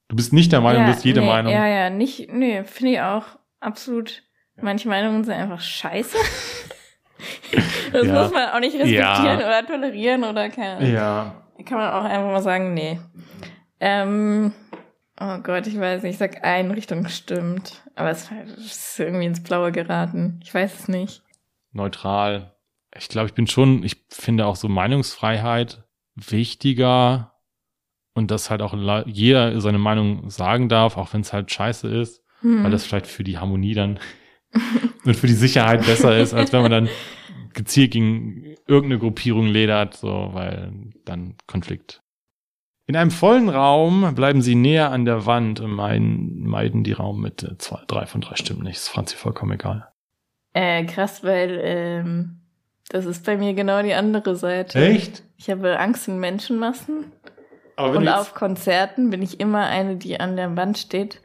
Du 0.08 0.14
bist 0.14 0.32
nicht 0.32 0.52
der 0.52 0.60
Meinung, 0.60 0.82
ja, 0.82 0.88
dass 0.88 1.02
jede 1.02 1.20
nee, 1.20 1.26
Meinung. 1.26 1.52
Ja, 1.52 1.66
ja, 1.66 1.90
nicht, 1.90 2.32
nee, 2.32 2.62
finde 2.64 2.92
ich 2.92 3.00
auch 3.00 3.24
absolut. 3.58 4.22
Manche 4.60 4.88
Meinungen 4.88 5.24
sind 5.24 5.34
einfach 5.34 5.60
scheiße. 5.60 6.16
das 7.92 8.06
Ja. 8.06 8.22
muss 8.22 8.32
man 8.32 8.48
auch 8.50 8.60
nicht 8.60 8.74
respektieren 8.74 8.94
Ja. 9.04 9.34
oder 9.36 9.66
tolerieren 9.66 10.24
oder 10.24 10.48
keine. 10.48 10.90
Ja, 10.92 11.42
Kann 11.64 11.78
man 11.78 11.90
auch 11.92 12.04
einfach 12.04 12.30
mal 12.32 12.42
sagen, 12.42 12.74
nee. 12.74 12.98
Ähm, 13.80 14.52
oh 15.20 15.38
Gott, 15.42 15.66
ich 15.66 15.78
weiß 15.78 16.02
nicht, 16.02 16.12
ich 16.12 16.18
sag 16.18 16.44
eine 16.44 16.74
Richtung 16.76 17.06
stimmt. 17.08 17.82
Aber 17.94 18.10
es 18.10 18.30
es 18.58 18.66
ist 18.90 19.00
irgendwie 19.00 19.26
ins 19.26 19.42
Blaue 19.42 19.72
geraten. 19.72 20.40
Ich 20.42 20.52
weiß 20.54 20.80
es 20.80 20.88
nicht. 20.88 21.22
neutral. 21.72 22.52
Ich 22.98 23.08
glaube, 23.10 23.26
ich 23.28 23.34
bin 23.34 23.46
schon, 23.46 23.82
ich 23.82 24.04
finde 24.08 24.46
auch 24.46 24.56
so 24.56 24.68
Meinungsfreiheit 24.68 25.84
wichtiger 26.14 27.32
und 28.14 28.30
dass 28.30 28.48
halt 28.50 28.62
auch 28.62 28.74
jeder 29.06 29.60
seine 29.60 29.78
Meinung 29.78 30.30
sagen 30.30 30.68
darf, 30.70 30.96
auch 30.96 31.12
wenn 31.12 31.20
es 31.20 31.32
halt 31.34 31.50
scheiße 31.52 31.88
ist, 31.88 32.22
hm. 32.40 32.64
weil 32.64 32.70
das 32.70 32.84
vielleicht 32.86 33.06
für 33.06 33.24
die 33.24 33.36
Harmonie 33.38 33.74
dann 33.74 33.98
und 35.04 35.14
für 35.16 35.26
die 35.26 35.34
Sicherheit 35.34 35.84
besser 35.84 36.16
ist, 36.16 36.32
als 36.32 36.52
wenn 36.54 36.62
man 36.62 36.70
dann 36.70 36.88
gezielt 37.56 37.90
gegen 37.90 38.54
irgendeine 38.68 39.00
Gruppierung 39.00 39.48
ledert, 39.48 39.94
so, 39.94 40.30
weil 40.32 40.72
dann 41.04 41.34
Konflikt. 41.48 42.00
In 42.86 42.94
einem 42.94 43.10
vollen 43.10 43.48
Raum 43.48 44.14
bleiben 44.14 44.42
sie 44.42 44.54
näher 44.54 44.92
an 44.92 45.04
der 45.04 45.26
Wand 45.26 45.58
und 45.58 45.72
meiden, 45.72 46.46
meiden 46.46 46.84
die 46.84 46.92
Raummitte. 46.92 47.56
Zwei, 47.58 47.82
drei 47.88 48.06
von 48.06 48.20
drei 48.20 48.36
stimmen 48.36 48.62
nicht. 48.62 48.76
Das 48.76 48.88
fand 48.88 49.08
sie 49.08 49.16
vollkommen 49.16 49.52
egal. 49.52 49.88
Äh, 50.52 50.84
krass, 50.84 51.24
weil 51.24 51.60
ähm, 51.62 52.40
das 52.88 53.04
ist 53.04 53.26
bei 53.26 53.36
mir 53.36 53.54
genau 53.54 53.82
die 53.82 53.94
andere 53.94 54.36
Seite. 54.36 54.78
Echt? 54.78 55.24
Ich 55.36 55.50
habe 55.50 55.80
Angst 55.80 56.06
in 56.06 56.20
Menschenmassen. 56.20 57.10
und 57.76 58.08
auf 58.08 58.34
Konzerten 58.34 59.10
bin 59.10 59.20
ich 59.20 59.40
immer 59.40 59.66
eine, 59.66 59.96
die 59.96 60.20
an 60.20 60.36
der 60.36 60.56
Wand 60.56 60.78
steht, 60.78 61.20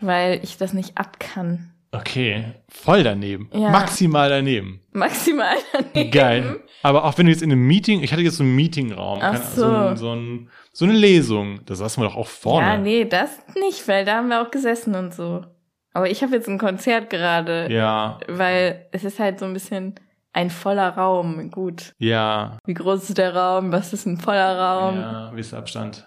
weil 0.00 0.40
ich 0.42 0.58
das 0.58 0.72
nicht 0.72 0.98
ab 0.98 1.20
kann. 1.20 1.72
Okay, 1.92 2.44
voll 2.68 3.02
daneben. 3.02 3.48
Ja. 3.52 3.70
Maximal 3.70 4.28
daneben. 4.28 4.80
Maximal 4.92 5.56
daneben. 5.72 6.10
Geil. 6.10 6.60
Aber 6.82 7.04
auch 7.04 7.16
wenn 7.16 7.26
du 7.26 7.32
jetzt 7.32 7.42
in 7.42 7.50
einem 7.50 7.66
Meeting, 7.66 8.02
ich 8.02 8.12
hatte 8.12 8.22
jetzt 8.22 8.36
so 8.36 8.44
einen 8.44 8.54
Meetingraum, 8.54 9.18
Ach 9.22 9.42
so. 9.42 9.62
so, 9.62 9.66
ein, 9.66 9.96
so, 9.96 10.12
ein, 10.12 10.50
so 10.72 10.84
eine 10.84 10.94
Lesung, 10.94 11.60
da 11.64 11.74
saßen 11.74 12.02
wir 12.02 12.08
doch 12.08 12.16
auch 12.16 12.26
vorne. 12.26 12.66
Ja, 12.66 12.78
nee, 12.78 13.04
das 13.04 13.38
nicht, 13.54 13.86
weil 13.88 14.04
da 14.04 14.16
haben 14.16 14.28
wir 14.28 14.42
auch 14.42 14.50
gesessen 14.50 14.94
und 14.94 15.14
so. 15.14 15.44
Aber 15.92 16.10
ich 16.10 16.22
habe 16.22 16.34
jetzt 16.34 16.48
ein 16.48 16.58
Konzert 16.58 17.08
gerade. 17.08 17.72
Ja. 17.72 18.18
Weil 18.28 18.86
es 18.92 19.04
ist 19.04 19.18
halt 19.18 19.38
so 19.38 19.46
ein 19.46 19.54
bisschen 19.54 19.94
ein 20.34 20.50
voller 20.50 20.90
Raum. 20.90 21.50
Gut. 21.50 21.94
Ja. 21.96 22.58
Wie 22.66 22.74
groß 22.74 23.08
ist 23.08 23.18
der 23.18 23.34
Raum? 23.34 23.72
Was 23.72 23.94
ist 23.94 24.04
ein 24.04 24.18
voller 24.18 24.58
Raum? 24.58 24.96
Ja, 24.96 25.32
wie 25.34 25.40
ist 25.40 25.52
der 25.52 25.60
Abstand? 25.60 26.06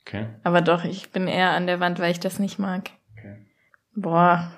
Okay. 0.00 0.28
Aber 0.42 0.62
doch, 0.62 0.84
ich 0.84 1.10
bin 1.10 1.28
eher 1.28 1.50
an 1.50 1.66
der 1.66 1.78
Wand, 1.78 1.98
weil 1.98 2.10
ich 2.10 2.20
das 2.20 2.38
nicht 2.38 2.58
mag. 2.58 2.90
Okay. 3.18 3.46
Boah. 3.94 4.50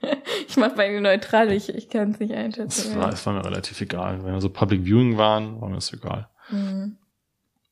ich 0.48 0.56
mach 0.56 0.74
bei 0.74 0.90
mir 0.90 1.00
neutral, 1.00 1.52
ich, 1.52 1.68
ich 1.68 1.88
kann 1.88 2.10
es 2.10 2.20
nicht 2.20 2.34
einschätzen. 2.34 2.90
Es 2.90 2.96
war, 2.96 3.12
es 3.12 3.24
war 3.26 3.34
mir 3.34 3.44
relativ 3.44 3.80
egal. 3.80 4.24
Wenn 4.24 4.32
wir 4.32 4.40
so 4.40 4.50
Public 4.50 4.84
Viewing 4.84 5.16
waren, 5.16 5.60
war 5.60 5.68
mir 5.68 5.76
das 5.76 5.92
egal. 5.92 6.28
Mhm. 6.50 6.98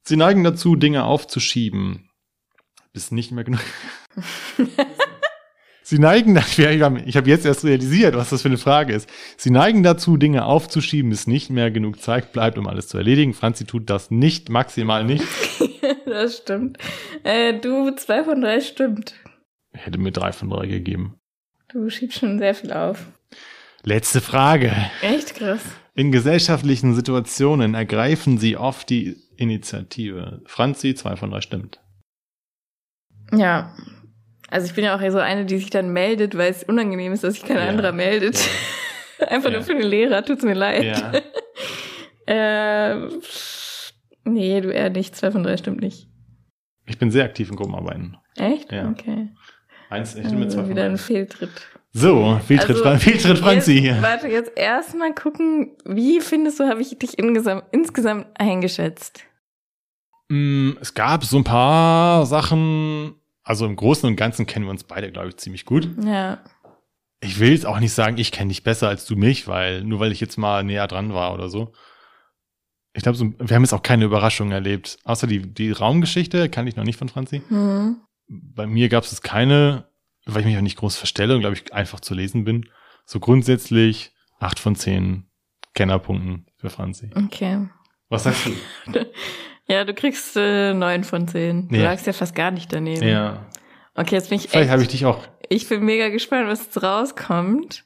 Sie 0.03 0.17
neigen 0.17 0.45
dazu, 0.45 0.77
Dinge 0.77 1.05
aufzuschieben. 1.05 2.11
Bis 2.93 3.11
nicht 3.13 3.31
mehr 3.31 3.45
genug. 3.45 3.61
Sie 5.83 5.99
neigen, 5.99 6.37
ich 6.37 7.17
habe 7.17 7.29
jetzt 7.29 7.45
erst 7.45 7.65
realisiert, 7.65 8.15
was 8.15 8.31
das 8.31 8.43
für 8.43 8.49
eine 8.49 8.59
Frage 8.59 8.93
ist. 8.93 9.11
Sie 9.37 9.51
neigen 9.51 9.83
dazu, 9.83 10.17
Dinge 10.17 10.45
aufzuschieben, 10.45 11.11
bis 11.11 11.27
nicht 11.27 11.51
mehr 11.51 11.73
genug 11.73 12.01
Zeit 12.01 12.33
bleibt, 12.33 12.59
um 12.59 12.69
alles 12.69 12.87
zu 12.87 12.97
erledigen. 12.97 13.35
Franzi 13.35 13.65
tut 13.65 13.91
das 13.91 14.09
nicht, 14.09 14.51
maximal 14.51 15.05
nicht. 15.05 15.25
das 16.07 16.37
stimmt. 16.39 16.79
Äh, 17.25 17.59
du, 17.59 17.91
zwei 17.97 18.23
von 18.23 18.41
drei 18.41 18.61
stimmt. 18.61 19.15
Ich 19.73 19.85
hätte 19.85 19.99
mir 19.99 20.13
drei 20.13 20.31
von 20.31 20.49
drei 20.49 20.67
gegeben. 20.67 21.20
Du 21.73 21.89
schiebst 21.89 22.19
schon 22.19 22.39
sehr 22.39 22.55
viel 22.55 22.73
auf. 22.73 23.07
Letzte 23.85 24.21
Frage. 24.21 24.73
Echt 25.03 25.37
krass. 25.37 25.63
In 25.95 26.13
gesellschaftlichen 26.13 26.95
Situationen 26.95 27.75
ergreifen 27.75 28.39
Sie 28.39 28.57
oft 28.57 28.91
die 28.91 29.17
Initiative. 29.37 30.43
Franzi, 30.47 30.95
zwei 30.95 31.17
von 31.17 31.31
drei 31.31 31.41
stimmt. 31.41 31.81
Ja. 33.33 33.75
Also 34.51 34.67
ich 34.67 34.75
bin 34.75 34.85
ja 34.85 34.97
auch 34.97 35.11
so 35.11 35.19
eine, 35.19 35.47
die 35.47 35.59
sich 35.59 35.71
dann 35.71 35.93
meldet, 35.93 36.37
weil 36.37 36.51
es 36.51 36.65
unangenehm 36.65 37.13
ist, 37.13 37.23
dass 37.23 37.35
sich 37.35 37.45
kein 37.45 37.57
ja. 37.57 37.69
anderer 37.69 37.93
meldet. 37.93 38.39
Ja. 39.21 39.29
Einfach 39.29 39.51
ja. 39.51 39.57
nur 39.59 39.63
für 39.63 39.75
den 39.75 39.87
Lehrer, 39.87 40.25
tut's 40.25 40.43
mir 40.43 40.55
leid. 40.55 40.85
Ja. 40.85 41.13
äh, 42.95 43.09
nee, 44.25 44.61
du 44.61 44.71
eher 44.73 44.91
nicht. 44.91 45.15
Zwei 45.15 45.31
von 45.31 45.43
drei 45.43 45.57
stimmt 45.57 45.81
nicht. 45.81 46.09
Ich 46.87 46.99
bin 46.99 47.11
sehr 47.11 47.25
aktiv 47.25 47.51
in 47.51 47.57
Gruppenarbeiten. 47.57 48.17
Echt? 48.37 48.73
Ja. 48.73 48.89
Okay. 48.89 49.29
Eins, 49.91 50.15
ich 50.15 50.25
nehme 50.25 50.45
also 50.45 50.59
zwei 50.59 50.69
wieder 50.69 50.85
ein 50.85 50.97
Fehltritt. 50.97 51.51
So, 51.93 52.39
Fehltritt, 52.47 52.87
also, 52.87 52.99
Fehltritt 52.99 53.39
Franzi 53.39 53.81
hier. 53.81 54.01
Warte, 54.01 54.29
jetzt 54.29 54.57
erstmal 54.57 55.13
gucken, 55.13 55.77
wie 55.85 56.21
findest 56.21 56.61
du, 56.61 56.69
habe 56.69 56.81
ich 56.81 56.97
dich 56.97 57.19
insgesamt, 57.19 57.65
insgesamt 57.73 58.29
eingeschätzt? 58.35 59.25
Mm, 60.29 60.73
es 60.81 60.95
gab 60.95 61.25
so 61.25 61.37
ein 61.39 61.45
paar 61.45 62.25
Sachen, 62.27 63.17
also 63.43 63.67
im 63.67 63.75
Großen 63.75 64.09
und 64.09 64.15
Ganzen 64.15 64.47
kennen 64.47 64.67
wir 64.67 64.71
uns 64.71 64.85
beide, 64.85 65.11
glaube 65.11 65.31
ich, 65.31 65.37
ziemlich 65.39 65.65
gut. 65.65 65.89
Ja. 66.05 66.39
Ich 67.21 67.41
will 67.41 67.51
jetzt 67.51 67.67
auch 67.67 67.81
nicht 67.81 67.93
sagen, 67.93 68.17
ich 68.17 68.31
kenne 68.31 68.49
dich 68.49 68.63
besser 68.63 68.89
als 68.89 69.07
du 69.07 69.17
mich, 69.17 69.49
weil 69.49 69.83
nur 69.83 69.99
weil 69.99 70.13
ich 70.13 70.21
jetzt 70.21 70.39
mal 70.39 70.63
näher 70.63 70.87
dran 70.87 71.13
war 71.13 71.35
oder 71.35 71.49
so. 71.49 71.73
Ich 72.93 73.03
glaube, 73.03 73.19
so, 73.19 73.33
wir 73.37 73.57
haben 73.57 73.65
jetzt 73.65 73.75
auch 73.75 73.83
keine 73.83 74.05
Überraschung 74.05 74.53
erlebt. 74.53 74.99
Außer 75.03 75.27
die, 75.27 75.43
die 75.53 75.73
Raumgeschichte 75.73 76.49
kann 76.49 76.69
ich 76.69 76.77
noch 76.77 76.85
nicht 76.85 76.97
von 76.97 77.09
Franzi. 77.09 77.43
Mhm 77.49 77.97
bei 78.31 78.67
mir 78.67 78.89
gab 78.89 79.05
es 79.05 79.23
keine, 79.23 79.89
weil 80.25 80.41
ich 80.41 80.47
mich 80.47 80.57
auch 80.57 80.63
nicht 80.63 80.79
groß 80.79 80.97
verstelle 80.97 81.35
und 81.35 81.41
glaube 81.41 81.57
ich 81.57 81.73
einfach 81.75 82.01
zu 82.01 82.15
lesen 82.15 82.45
bin. 82.45 82.69
So 83.05 83.19
grundsätzlich 83.19 84.13
acht 84.39 84.61
von 84.61 84.77
zehn 84.77 85.27
Kennerpunkten 85.75 86.47
für 86.57 86.71
Franzi. 86.71 87.11
Okay. 87.15 87.69
Was 88.09 88.25
sagst 88.25 88.47
du? 88.47 89.07
ja, 89.67 89.85
du 89.85 89.95
kriegst 89.95 90.37
äh, 90.37 90.75
neun 90.75 91.05
von 91.05 91.27
zehn. 91.27 91.69
Du 91.69 91.77
ja. 91.77 91.85
lagst 91.85 92.07
ja 92.07 92.13
fast 92.13 92.35
gar 92.35 92.51
nicht 92.51 92.73
daneben. 92.73 93.07
Ja. 93.07 93.47
Okay, 93.95 94.15
jetzt 94.15 94.31
bin 94.31 94.39
ich 94.39 94.49
Vielleicht 94.49 94.71
habe 94.71 94.83
ich 94.83 94.89
dich 94.89 95.05
auch. 95.05 95.23
Ich 95.49 95.69
bin 95.69 95.85
mega 95.85 96.09
gespannt, 96.09 96.49
was 96.49 96.65
jetzt 96.65 96.83
rauskommt. 96.83 97.85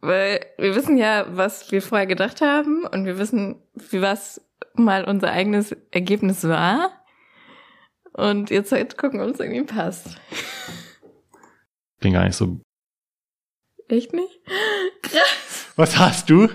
Weil 0.00 0.44
wir 0.58 0.74
wissen 0.74 0.98
ja, 0.98 1.26
was 1.30 1.72
wir 1.72 1.82
vorher 1.82 2.06
gedacht 2.06 2.40
haben 2.40 2.84
und 2.84 3.06
wir 3.06 3.18
wissen, 3.18 3.56
wie 3.90 4.02
was 4.02 4.40
mal 4.74 5.04
unser 5.04 5.30
eigenes 5.30 5.72
Ergebnis 5.90 6.44
war. 6.44 6.90
Und 8.16 8.48
jetzt 8.48 8.72
halt 8.72 8.96
gucken, 8.96 9.20
ob 9.20 9.28
es 9.28 9.40
irgendwie 9.40 9.62
passt. 9.64 10.16
Bin 12.00 12.14
gar 12.14 12.24
nicht 12.24 12.34
so. 12.34 12.60
Echt 13.88 14.14
nicht? 14.14 14.40
Krass. 15.02 15.66
Was 15.76 15.98
hast 15.98 16.30
du? 16.30 16.48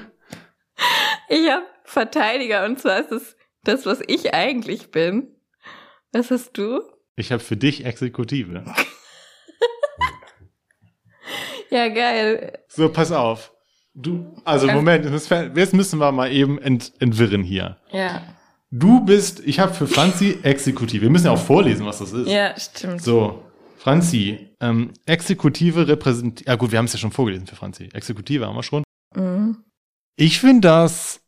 Ich 1.30 1.51
habe 1.51 1.66
Verteidiger 1.84 2.66
und 2.66 2.80
zwar 2.80 2.99
ist 2.99 3.12
es 3.12 3.36
das, 3.64 3.86
was 3.86 4.01
ich 4.07 4.34
eigentlich 4.34 4.89
bin. 4.89 5.36
Was 6.12 6.32
hast 6.32 6.57
du? 6.57 6.82
Ich 7.16 7.32
habe 7.32 7.43
für 7.43 7.57
dich 7.57 7.86
Exekutive. 7.86 8.66
ja, 11.70 11.89
geil. 11.89 12.57
So, 12.70 12.89
pass 12.89 13.12
auf. 13.12 13.53
Du, 13.93 14.34
also 14.45 14.66
Moment, 14.66 15.05
jetzt 15.05 15.74
müssen 15.74 15.99
wir 15.99 16.12
mal 16.12 16.32
eben 16.32 16.57
ent, 16.59 16.91
entwirren 16.99 17.43
hier. 17.43 17.78
Ja. 17.91 18.24
Du 18.72 19.01
bist, 19.01 19.41
ich 19.45 19.59
habe 19.59 19.74
für 19.74 19.86
Franzi 19.86 20.39
Exekutive. 20.43 21.01
Wir 21.01 21.09
müssen 21.09 21.26
ja 21.26 21.32
auch 21.32 21.43
vorlesen, 21.43 21.86
was 21.86 21.99
das 21.99 22.13
ist. 22.13 22.30
Ja, 22.30 22.57
stimmt. 22.57 23.01
So, 23.01 23.43
Franzi, 23.78 24.49
ähm, 24.61 24.93
Exekutive 25.05 25.89
repräsentiert. 25.89 26.47
Ja 26.47 26.55
gut, 26.55 26.72
wir 26.72 26.78
haben 26.80 26.86
es 26.86 26.93
ja 26.93 26.99
schon 26.99 27.11
vorgelesen 27.11 27.47
für 27.47 27.57
Franzi. 27.57 27.89
Exekutive 27.93 28.45
haben 28.45 28.55
wir 28.55 28.63
schon. 28.63 28.84
Mhm. 29.13 29.57
Ich 30.15 30.39
finde 30.39 30.69
das, 30.69 31.19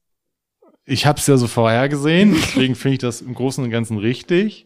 ich 0.85 1.05
habe 1.05 1.19
es 1.19 1.27
ja 1.27 1.35
so 1.35 1.47
vorhergesehen, 1.47 2.33
deswegen 2.33 2.75
finde 2.75 2.93
ich 2.93 2.99
das 2.99 3.21
im 3.21 3.33
Großen 3.33 3.61
und 3.61 3.71
Ganzen 3.71 3.97
richtig. 3.97 4.65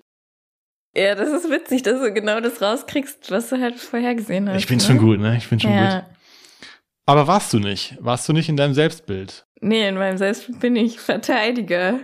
Ja, 0.95 1.15
das 1.15 1.29
ist 1.29 1.49
witzig, 1.49 1.81
dass 1.81 1.99
du 1.99 2.13
genau 2.13 2.41
das 2.41 2.61
rauskriegst, 2.61 3.31
was 3.31 3.49
du 3.49 3.59
halt 3.59 3.79
vorhergesehen 3.79 4.49
hast. 4.49 4.57
Ich 4.57 4.67
bin 4.67 4.77
ne? 4.77 4.83
schon 4.83 4.97
gut, 4.99 5.19
ne? 5.19 5.35
Ich 5.37 5.47
bin 5.49 5.59
schon 5.59 5.71
ja. 5.71 6.01
gut. 6.01 6.09
Aber 7.07 7.25
warst 7.25 7.53
du 7.53 7.59
nicht? 7.59 7.97
Warst 8.01 8.27
du 8.29 8.33
nicht 8.33 8.49
in 8.49 8.57
deinem 8.57 8.73
Selbstbild? 8.73 9.45
Nee, 9.61 9.87
in 9.87 9.95
meinem 9.95 10.17
Selbstbild 10.17 10.59
bin 10.59 10.75
ich 10.75 10.99
Verteidiger. 10.99 11.99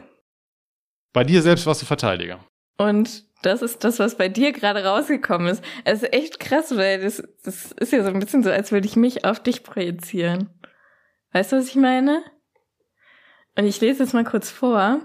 Bei 1.14 1.24
dir 1.24 1.42
selbst 1.42 1.66
warst 1.66 1.82
du 1.82 1.86
Verteidiger. 1.86 2.40
Und 2.78 3.24
das 3.44 3.62
ist 3.62 3.84
das, 3.84 4.00
was 4.00 4.18
bei 4.18 4.30
dir 4.30 4.52
gerade 4.52 4.84
rausgekommen 4.84 5.48
ist. 5.48 5.64
Es 5.86 6.02
ist 6.02 6.14
echt 6.14 6.40
krass, 6.40 6.76
weil 6.76 7.02
das, 7.02 7.24
das 7.44 7.72
ist 7.74 7.94
ja 7.94 8.04
so 8.04 8.10
ein 8.10 8.20
bisschen 8.20 8.44
so, 8.44 8.50
als 8.50 8.72
würde 8.72 8.88
ich 8.88 8.96
mich 8.96 9.26
auf 9.26 9.42
dich 9.42 9.64
projizieren. 9.64 10.50
Weißt 11.34 11.52
du, 11.52 11.58
was 11.58 11.68
ich 11.68 11.76
meine? 11.76 12.24
Und 13.56 13.66
ich 13.66 13.80
lese 13.82 14.04
jetzt 14.04 14.14
mal 14.14 14.24
kurz 14.24 14.50
vor. 14.50 15.02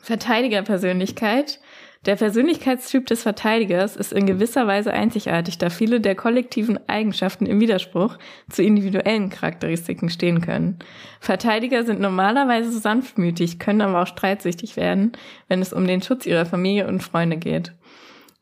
Verteidigerpersönlichkeit 0.00 1.60
der 2.06 2.16
Persönlichkeitstyp 2.16 3.06
des 3.06 3.22
Verteidigers 3.22 3.96
ist 3.96 4.12
in 4.12 4.24
gewisser 4.24 4.66
Weise 4.66 4.92
einzigartig, 4.92 5.58
da 5.58 5.68
viele 5.68 6.00
der 6.00 6.14
kollektiven 6.14 6.78
Eigenschaften 6.88 7.44
im 7.44 7.60
Widerspruch 7.60 8.18
zu 8.48 8.62
individuellen 8.62 9.30
Charakteristiken 9.30 10.08
stehen 10.08 10.40
können. 10.40 10.78
Verteidiger 11.20 11.84
sind 11.84 12.00
normalerweise 12.00 12.78
sanftmütig, 12.78 13.58
können 13.58 13.80
aber 13.80 14.02
auch 14.02 14.06
streitsüchtig 14.06 14.76
werden, 14.76 15.12
wenn 15.48 15.60
es 15.60 15.72
um 15.72 15.86
den 15.86 16.00
Schutz 16.00 16.24
ihrer 16.24 16.46
Familie 16.46 16.86
und 16.86 17.02
Freunde 17.02 17.36
geht. 17.36 17.72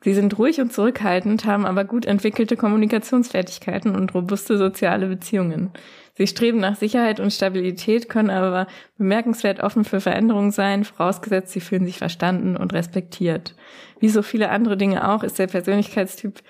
Sie 0.02 0.14
sind 0.14 0.38
ruhig 0.38 0.60
und 0.60 0.72
zurückhaltend, 0.72 1.46
haben 1.46 1.66
aber 1.66 1.84
gut 1.84 2.04
entwickelte 2.04 2.56
Kommunikationsfertigkeiten 2.56 3.96
und 3.96 4.14
robuste 4.14 4.58
soziale 4.58 5.08
Beziehungen. 5.08 5.72
Sie 6.16 6.26
streben 6.26 6.58
nach 6.58 6.76
Sicherheit 6.76 7.20
und 7.20 7.32
Stabilität, 7.32 8.08
können 8.08 8.30
aber 8.30 8.66
bemerkenswert 8.96 9.60
offen 9.60 9.84
für 9.84 10.00
Veränderungen 10.00 10.50
sein, 10.50 10.84
vorausgesetzt 10.84 11.52
sie 11.52 11.60
fühlen 11.60 11.84
sich 11.84 11.98
verstanden 11.98 12.56
und 12.56 12.72
respektiert. 12.72 13.54
Wie 14.00 14.08
so 14.08 14.22
viele 14.22 14.50
andere 14.50 14.78
Dinge 14.78 15.08
auch, 15.08 15.22
ist 15.22 15.38
der 15.38 15.46
Persönlichkeitstyp 15.46 16.40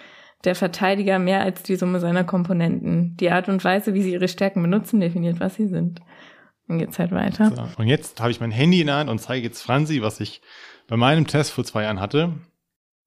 der 0.45 0.55
Verteidiger 0.55 1.19
mehr 1.19 1.41
als 1.41 1.65
die 1.65 1.75
Summe 1.75 1.99
seiner 1.99 2.23
Komponenten. 2.23 3.17
Die 3.17 3.31
Art 3.31 3.49
und 3.49 3.65
Weise, 3.65 3.95
wie 3.95 4.03
sie 4.03 4.13
ihre 4.13 4.29
Stärken 4.29 4.63
benutzen, 4.63 5.01
definiert, 5.01 5.41
was 5.41 5.57
sie 5.57 5.67
sind. 5.67 6.01
Dann 6.69 6.79
geht's 6.79 6.99
halt 6.99 7.11
weiter. 7.11 7.53
So. 7.55 7.83
Und 7.83 7.89
jetzt 7.89 8.21
habe 8.21 8.31
ich 8.31 8.41
mein 8.41 8.53
Handy 8.53 8.81
in 8.81 8.87
der 8.87 8.97
Hand 8.97 9.11
und 9.11 9.19
zeige 9.19 9.47
jetzt 9.47 9.63
Franzi, 9.63 10.03
was 10.03 10.21
ich 10.21 10.43
bei 10.87 10.97
meinem 10.97 11.27
Test 11.27 11.51
vor 11.51 11.65
zwei 11.65 11.83
Jahren 11.83 12.01
hatte. 12.01 12.35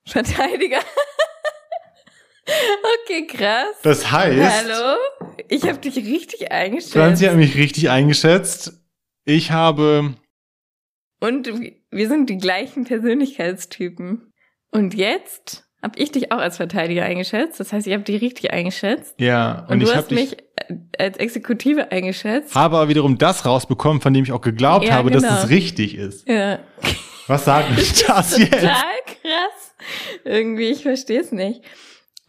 Verteidiger. 0.05 0.80
okay, 3.05 3.28
krass. 3.28 3.76
Das 3.84 4.12
heißt. 4.12 4.41
Hallo? 4.41 4.97
Ich 5.48 5.64
habe 5.64 5.78
dich 5.80 5.96
richtig 5.98 6.52
eingeschätzt. 6.52 6.94
Franzi 6.94 7.26
hat 7.26 7.36
mich 7.36 7.56
richtig 7.56 7.90
eingeschätzt. 7.90 8.74
Ich 9.26 9.52
habe. 9.52 10.16
Und 11.20 11.50
wir 11.92 12.08
sind 12.08 12.30
die 12.30 12.38
gleichen 12.38 12.86
Persönlichkeitstypen. 12.86 14.32
Und 14.72 14.94
jetzt 14.94 15.66
habe 15.82 15.98
ich 15.98 16.12
dich 16.12 16.32
auch 16.32 16.38
als 16.40 16.58
Verteidiger 16.58 17.04
eingeschätzt. 17.04 17.60
Das 17.60 17.72
heißt, 17.74 17.88
ich 17.88 17.94
habe 17.94 18.04
dich 18.04 18.22
richtig 18.22 18.52
eingeschätzt. 18.52 19.16
Ja. 19.20 19.62
Und, 19.68 19.74
Und, 19.74 19.80
du 19.82 19.86
ich 19.86 19.92
habe 19.96 20.02
hast 20.02 20.12
mich 20.12 20.38
als 20.98 21.18
Exekutive 21.18 21.92
eingeschätzt. 21.92 22.54
habe 22.56 22.78
aber 22.78 22.90
wiederum 22.90 23.18
das 23.18 23.46
rausbekommen, 23.46 24.02
von 24.02 24.14
dem 24.14 24.24
ich 24.24 24.32
auch 24.32 24.42
geglaubt 24.42 24.86
Ja, 24.86 24.94
habe, 24.96 25.10
dass 25.10 25.24
genau. 25.24 25.36
es 25.44 25.50
richtig 25.50 25.96
ist. 25.96 26.28
Ja. 26.28 26.60
Was 27.28 27.46
sagt 27.46 27.76
mich 27.76 28.04
das 28.08 28.32
Total 28.32 28.42
jetzt? 28.46 28.62
krass. 28.62 29.76
Irgendwie, 30.26 30.70
ich 30.70 30.84
verstehe 30.84 31.22
es 31.22 31.32
nicht. 31.32 31.62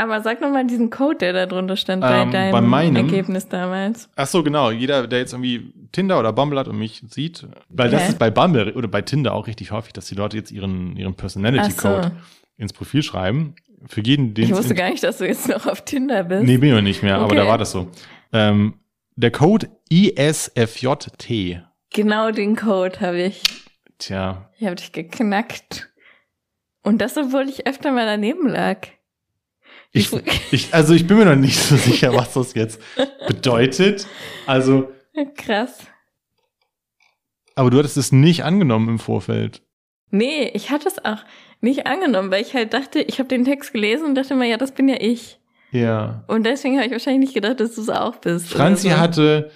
Aber 0.01 0.23
sag 0.23 0.41
noch 0.41 0.51
mal 0.51 0.67
diesen 0.67 0.89
Code, 0.89 1.19
der 1.19 1.33
da 1.35 1.47
drunter 1.47 1.77
stand 1.77 2.01
bei 2.01 2.23
Ähm, 2.23 2.31
deinem 2.31 2.53
bei 2.53 2.61
meinem? 2.61 2.97
Ergebnis 2.97 3.49
damals. 3.49 4.09
Ach 4.17 4.27
so, 4.27 4.43
genau. 4.43 4.71
Jeder, 4.71 5.07
der 5.07 5.19
jetzt 5.19 5.33
irgendwie 5.35 5.73
Tinder 5.93 6.19
oder 6.19 6.33
Bumble 6.33 6.59
hat 6.59 6.69
und 6.69 6.79
mich 6.79 7.03
sieht, 7.09 7.47
weil 7.69 7.91
das 7.91 8.05
Hä? 8.05 8.09
ist 8.11 8.19
bei 8.19 8.31
Bumble 8.31 8.73
oder 8.75 8.89
bei 8.89 9.03
Tinder 9.03 9.35
auch 9.35 9.47
richtig 9.47 9.73
häufig, 9.73 9.93
dass 9.93 10.07
die 10.07 10.15
Leute 10.15 10.37
jetzt 10.39 10.53
ihren, 10.53 10.97
ihren 10.97 11.15
Personality 11.15 11.67
Ach 11.77 11.81
so. 11.81 11.89
Code 11.89 12.13
ins 12.57 12.73
Profil 12.73 13.03
schreiben. 13.03 13.55
Für 13.87 14.03
jeden, 14.03 14.35
den 14.35 14.45
Ich 14.45 14.55
wusste 14.55 14.75
gar 14.75 14.91
nicht, 14.91 15.03
dass 15.03 15.19
du 15.19 15.27
jetzt 15.27 15.49
noch 15.49 15.67
auf 15.67 15.85
Tinder 15.85 16.25
bist. 16.25 16.45
Nee, 16.45 16.57
bin 16.59 16.71
ich 16.71 16.75
noch 16.75 16.83
nicht 16.83 17.03
mehr, 17.03 17.17
aber 17.17 17.27
Okay. 17.27 17.37
da 17.37 17.47
war 17.47 17.59
das 17.59 17.71
so. 17.73 17.89
Ähm, 18.33 18.75
der 19.17 19.31
Code 19.31 19.69
ISFJT. 19.91 21.63
Genau 21.93 22.31
den 22.31 22.57
Code 22.57 23.01
habe 23.01 23.21
ich. 23.23 23.43
Tja, 23.99 24.51
Ich 24.59 24.65
habe 24.67 24.77
dich 24.77 24.93
geknackt. 24.93 25.91
Und 26.83 26.99
das, 27.03 27.17
obwohl 27.19 27.49
ich 27.49 27.67
öfter 27.67 27.93
mal 27.93 28.07
daneben 28.07 28.49
lag. 28.49 28.87
Ich, 29.93 30.11
Ich- 30.53 30.73
also 30.75 30.95
ich 30.95 31.07
bin 31.07 31.17
mir 31.19 31.25
noch 31.25 31.37
nicht 31.37 31.59
so 31.59 31.77
sicher, 31.77 32.15
was 32.15 32.35
das 32.35 32.55
jetzt 32.55 32.81
bedeutet. 33.27 34.07
Also, 34.47 34.91
Krass. 35.37 35.79
aber 37.55 37.71
du 37.71 37.79
hattest 37.79 37.97
es 37.97 38.13
nicht 38.13 38.45
angenommen 38.45 38.89
im 38.89 38.99
Vorfeld. 38.99 39.63
Nee, 40.11 40.49
ich 40.55 40.71
hatte 40.71 40.89
es 40.89 41.05
auch 41.05 41.25
nicht 41.61 41.87
angenommen, 41.87 42.31
weil 42.31 42.43
ich 42.43 42.55
halt 42.55 42.73
dachte, 42.75 43.01
ich 43.01 43.19
habe 43.19 43.29
den 43.29 43.45
Text 43.45 43.73
gelesen 43.73 44.07
und 44.07 44.15
dachte 44.15 44.35
mir, 44.35 44.47
ja, 44.49 44.57
das 44.57 44.73
bin 44.73 44.89
ja 44.89 44.97
ich. 45.01 45.41
Ja. 45.73 46.25
Und 46.27 46.45
deswegen 46.45 46.77
habe 46.77 46.87
ich 46.87 46.93
wahrscheinlich 46.93 47.21
nicht 47.31 47.35
gedacht, 47.35 47.61
dass 47.61 47.75
du 47.77 47.83
es 47.83 47.89
auch 47.91 48.17
bist. 48.17 48.49
Franzi 48.49 48.91
so. 48.91 48.97
hatte, 48.97 49.51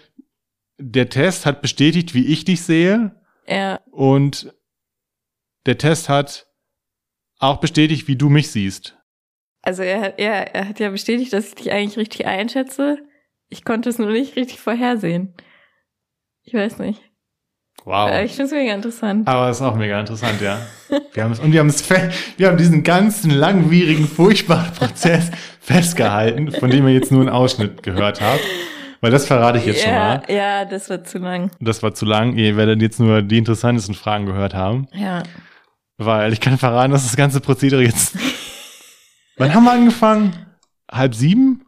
der 0.78 1.08
Test 1.08 1.44
hat 1.46 1.60
bestätigt, 1.60 2.14
wie 2.14 2.26
ich 2.26 2.44
dich 2.44 2.62
sehe. 2.62 3.20
Ja, 3.48 3.80
Und 3.90 4.52
der 5.66 5.76
Test 5.78 6.08
hat 6.08 6.46
auch 7.38 7.56
bestätigt, 7.58 8.06
wie 8.06 8.16
du 8.16 8.28
mich 8.28 8.50
siehst. 8.50 8.96
Also 9.64 9.82
er 9.82 10.00
hat, 10.00 10.20
ja, 10.20 10.32
er 10.32 10.68
hat 10.68 10.78
ja 10.78 10.90
bestätigt, 10.90 11.32
dass 11.32 11.48
ich 11.48 11.54
dich 11.54 11.72
eigentlich 11.72 11.96
richtig 11.96 12.26
einschätze. 12.26 12.98
Ich 13.48 13.64
konnte 13.64 13.88
es 13.88 13.98
nur 13.98 14.10
nicht 14.10 14.36
richtig 14.36 14.60
vorhersehen. 14.60 15.34
Ich 16.42 16.54
weiß 16.54 16.78
nicht. 16.78 17.00
Wow. 17.84 18.08
Aber 18.08 18.22
ich 18.22 18.32
finde 18.32 18.44
es 18.44 18.52
mega 18.52 18.74
interessant. 18.74 19.28
Aber 19.28 19.50
ist 19.50 19.60
auch 19.60 19.74
mega 19.74 20.00
interessant, 20.00 20.40
ja. 20.40 20.58
Wir 21.12 21.24
haben 21.24 21.32
es, 21.32 21.40
und 21.40 21.52
wir 21.52 21.60
haben 21.60 21.68
es, 21.68 21.88
wir 22.36 22.48
haben 22.48 22.56
diesen 22.56 22.82
ganzen 22.82 23.30
langwierigen, 23.30 24.06
furchtbaren 24.06 24.72
Prozess 24.72 25.30
festgehalten, 25.60 26.50
von 26.52 26.70
dem 26.70 26.86
ihr 26.86 26.94
jetzt 26.94 27.12
nur 27.12 27.20
einen 27.20 27.30
Ausschnitt 27.30 27.82
gehört 27.82 28.20
habt. 28.20 28.40
Weil 29.00 29.10
das 29.10 29.26
verrate 29.26 29.58
ich 29.58 29.66
jetzt 29.66 29.82
schon 29.82 29.92
ja, 29.92 30.22
mal. 30.26 30.34
ja, 30.34 30.64
das 30.64 30.88
wird 30.88 31.06
zu 31.06 31.18
lang. 31.18 31.50
Das 31.60 31.82
war 31.82 31.92
zu 31.92 32.06
lang. 32.06 32.36
Ihr 32.36 32.56
werdet 32.56 32.80
jetzt 32.80 33.00
nur 33.00 33.20
die 33.20 33.36
interessantesten 33.36 33.94
Fragen 33.94 34.24
gehört 34.24 34.54
haben. 34.54 34.88
Ja. 34.92 35.22
Weil 35.98 36.32
ich 36.32 36.40
kann 36.40 36.56
verraten, 36.56 36.92
dass 36.92 37.04
das 37.04 37.16
ganze 37.16 37.40
Prozedere 37.40 37.82
jetzt. 37.82 38.16
Wann 39.36 39.54
haben 39.54 39.64
wir 39.64 39.72
angefangen? 39.72 40.46
Halb 40.90 41.14
sieben? 41.14 41.64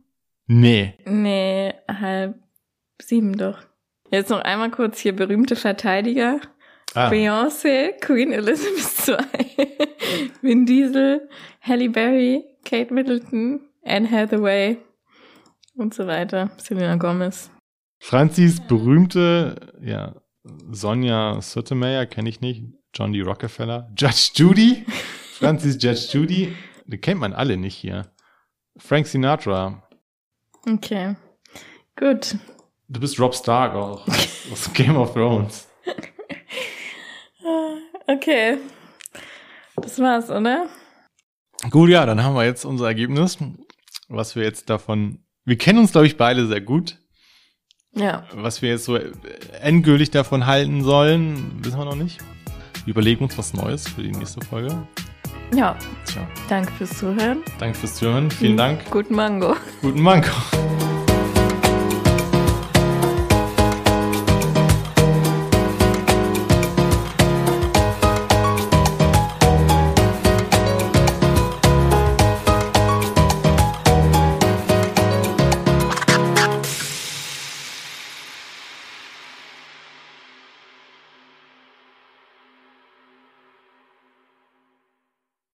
Nee. 0.46 0.94
Nee, 1.04 1.74
halb 1.88 2.36
sieben 3.00 3.36
doch. 3.36 3.58
Jetzt 4.10 4.30
noch 4.30 4.40
einmal 4.40 4.70
kurz 4.70 5.00
hier 5.00 5.14
berühmte 5.14 5.56
Verteidiger. 5.56 6.40
Ah, 6.94 7.10
Beyoncé, 7.10 7.92
Queen 8.00 8.32
Elizabeth 8.32 9.08
II, 9.08 9.66
Vin 10.40 10.64
Diesel, 10.64 11.28
Halle 11.60 11.90
Berry, 11.90 12.44
Kate 12.64 12.94
Middleton, 12.94 13.60
Anne 13.84 14.10
Hathaway 14.10 14.78
und 15.74 15.92
so 15.92 16.06
weiter. 16.06 16.50
Selena 16.56 16.96
Gomez. 16.96 17.50
Franzis 17.98 18.60
berühmte, 18.60 19.72
ja, 19.82 20.14
Sonja 20.70 21.40
Sotomayor 21.40 22.06
kenne 22.06 22.28
ich 22.28 22.40
nicht. 22.40 22.64
John 22.94 23.12
D. 23.12 23.20
Rockefeller. 23.20 23.90
Judge 23.96 24.30
Judy. 24.34 24.86
Franzis 25.38 25.76
Judge 25.82 26.08
Judy. 26.12 26.54
Die 26.86 26.98
kennt 26.98 27.20
man 27.20 27.32
alle 27.32 27.56
nicht 27.56 27.74
hier. 27.74 28.12
Frank 28.78 29.06
Sinatra. 29.06 29.82
Okay. 30.68 31.16
Gut. 31.96 32.36
Du 32.88 33.00
bist 33.00 33.18
Rob 33.18 33.34
Stark 33.34 33.74
auch. 33.74 34.06
aus 34.52 34.72
Game 34.74 34.96
of 34.96 35.12
Thrones. 35.12 35.68
Okay. 38.06 38.58
Das 39.76 39.98
war's, 39.98 40.30
oder? 40.30 40.66
Gut, 41.70 41.90
ja, 41.90 42.06
dann 42.06 42.22
haben 42.22 42.34
wir 42.34 42.44
jetzt 42.44 42.64
unser 42.64 42.86
Ergebnis. 42.86 43.38
Was 44.08 44.36
wir 44.36 44.44
jetzt 44.44 44.70
davon. 44.70 45.24
Wir 45.44 45.58
kennen 45.58 45.80
uns, 45.80 45.92
glaube 45.92 46.06
ich, 46.06 46.16
beide 46.16 46.46
sehr 46.46 46.60
gut. 46.60 46.98
Ja. 47.92 48.24
Was 48.32 48.62
wir 48.62 48.68
jetzt 48.70 48.84
so 48.84 48.96
endgültig 48.96 50.10
davon 50.10 50.46
halten 50.46 50.84
sollen, 50.84 51.64
wissen 51.64 51.78
wir 51.78 51.84
noch 51.84 51.94
nicht. 51.96 52.20
Wir 52.84 52.92
überlegen 52.92 53.24
uns 53.24 53.36
was 53.38 53.54
Neues 53.54 53.88
für 53.88 54.02
die 54.02 54.12
nächste 54.12 54.44
Folge. 54.44 54.86
Ja. 55.54 55.76
Tja, 56.06 56.26
Danke 56.48 56.72
fürs 56.72 56.98
Zuhören. 56.98 57.38
danke 57.58 57.78
fürs 57.78 57.94
Zuhören. 57.94 58.30
Vielen 58.30 58.56
Dank. 58.56 58.90
Guten 58.90 59.14
Mango. 59.14 59.56
Guten 59.82 60.02
Manko. 60.02 60.30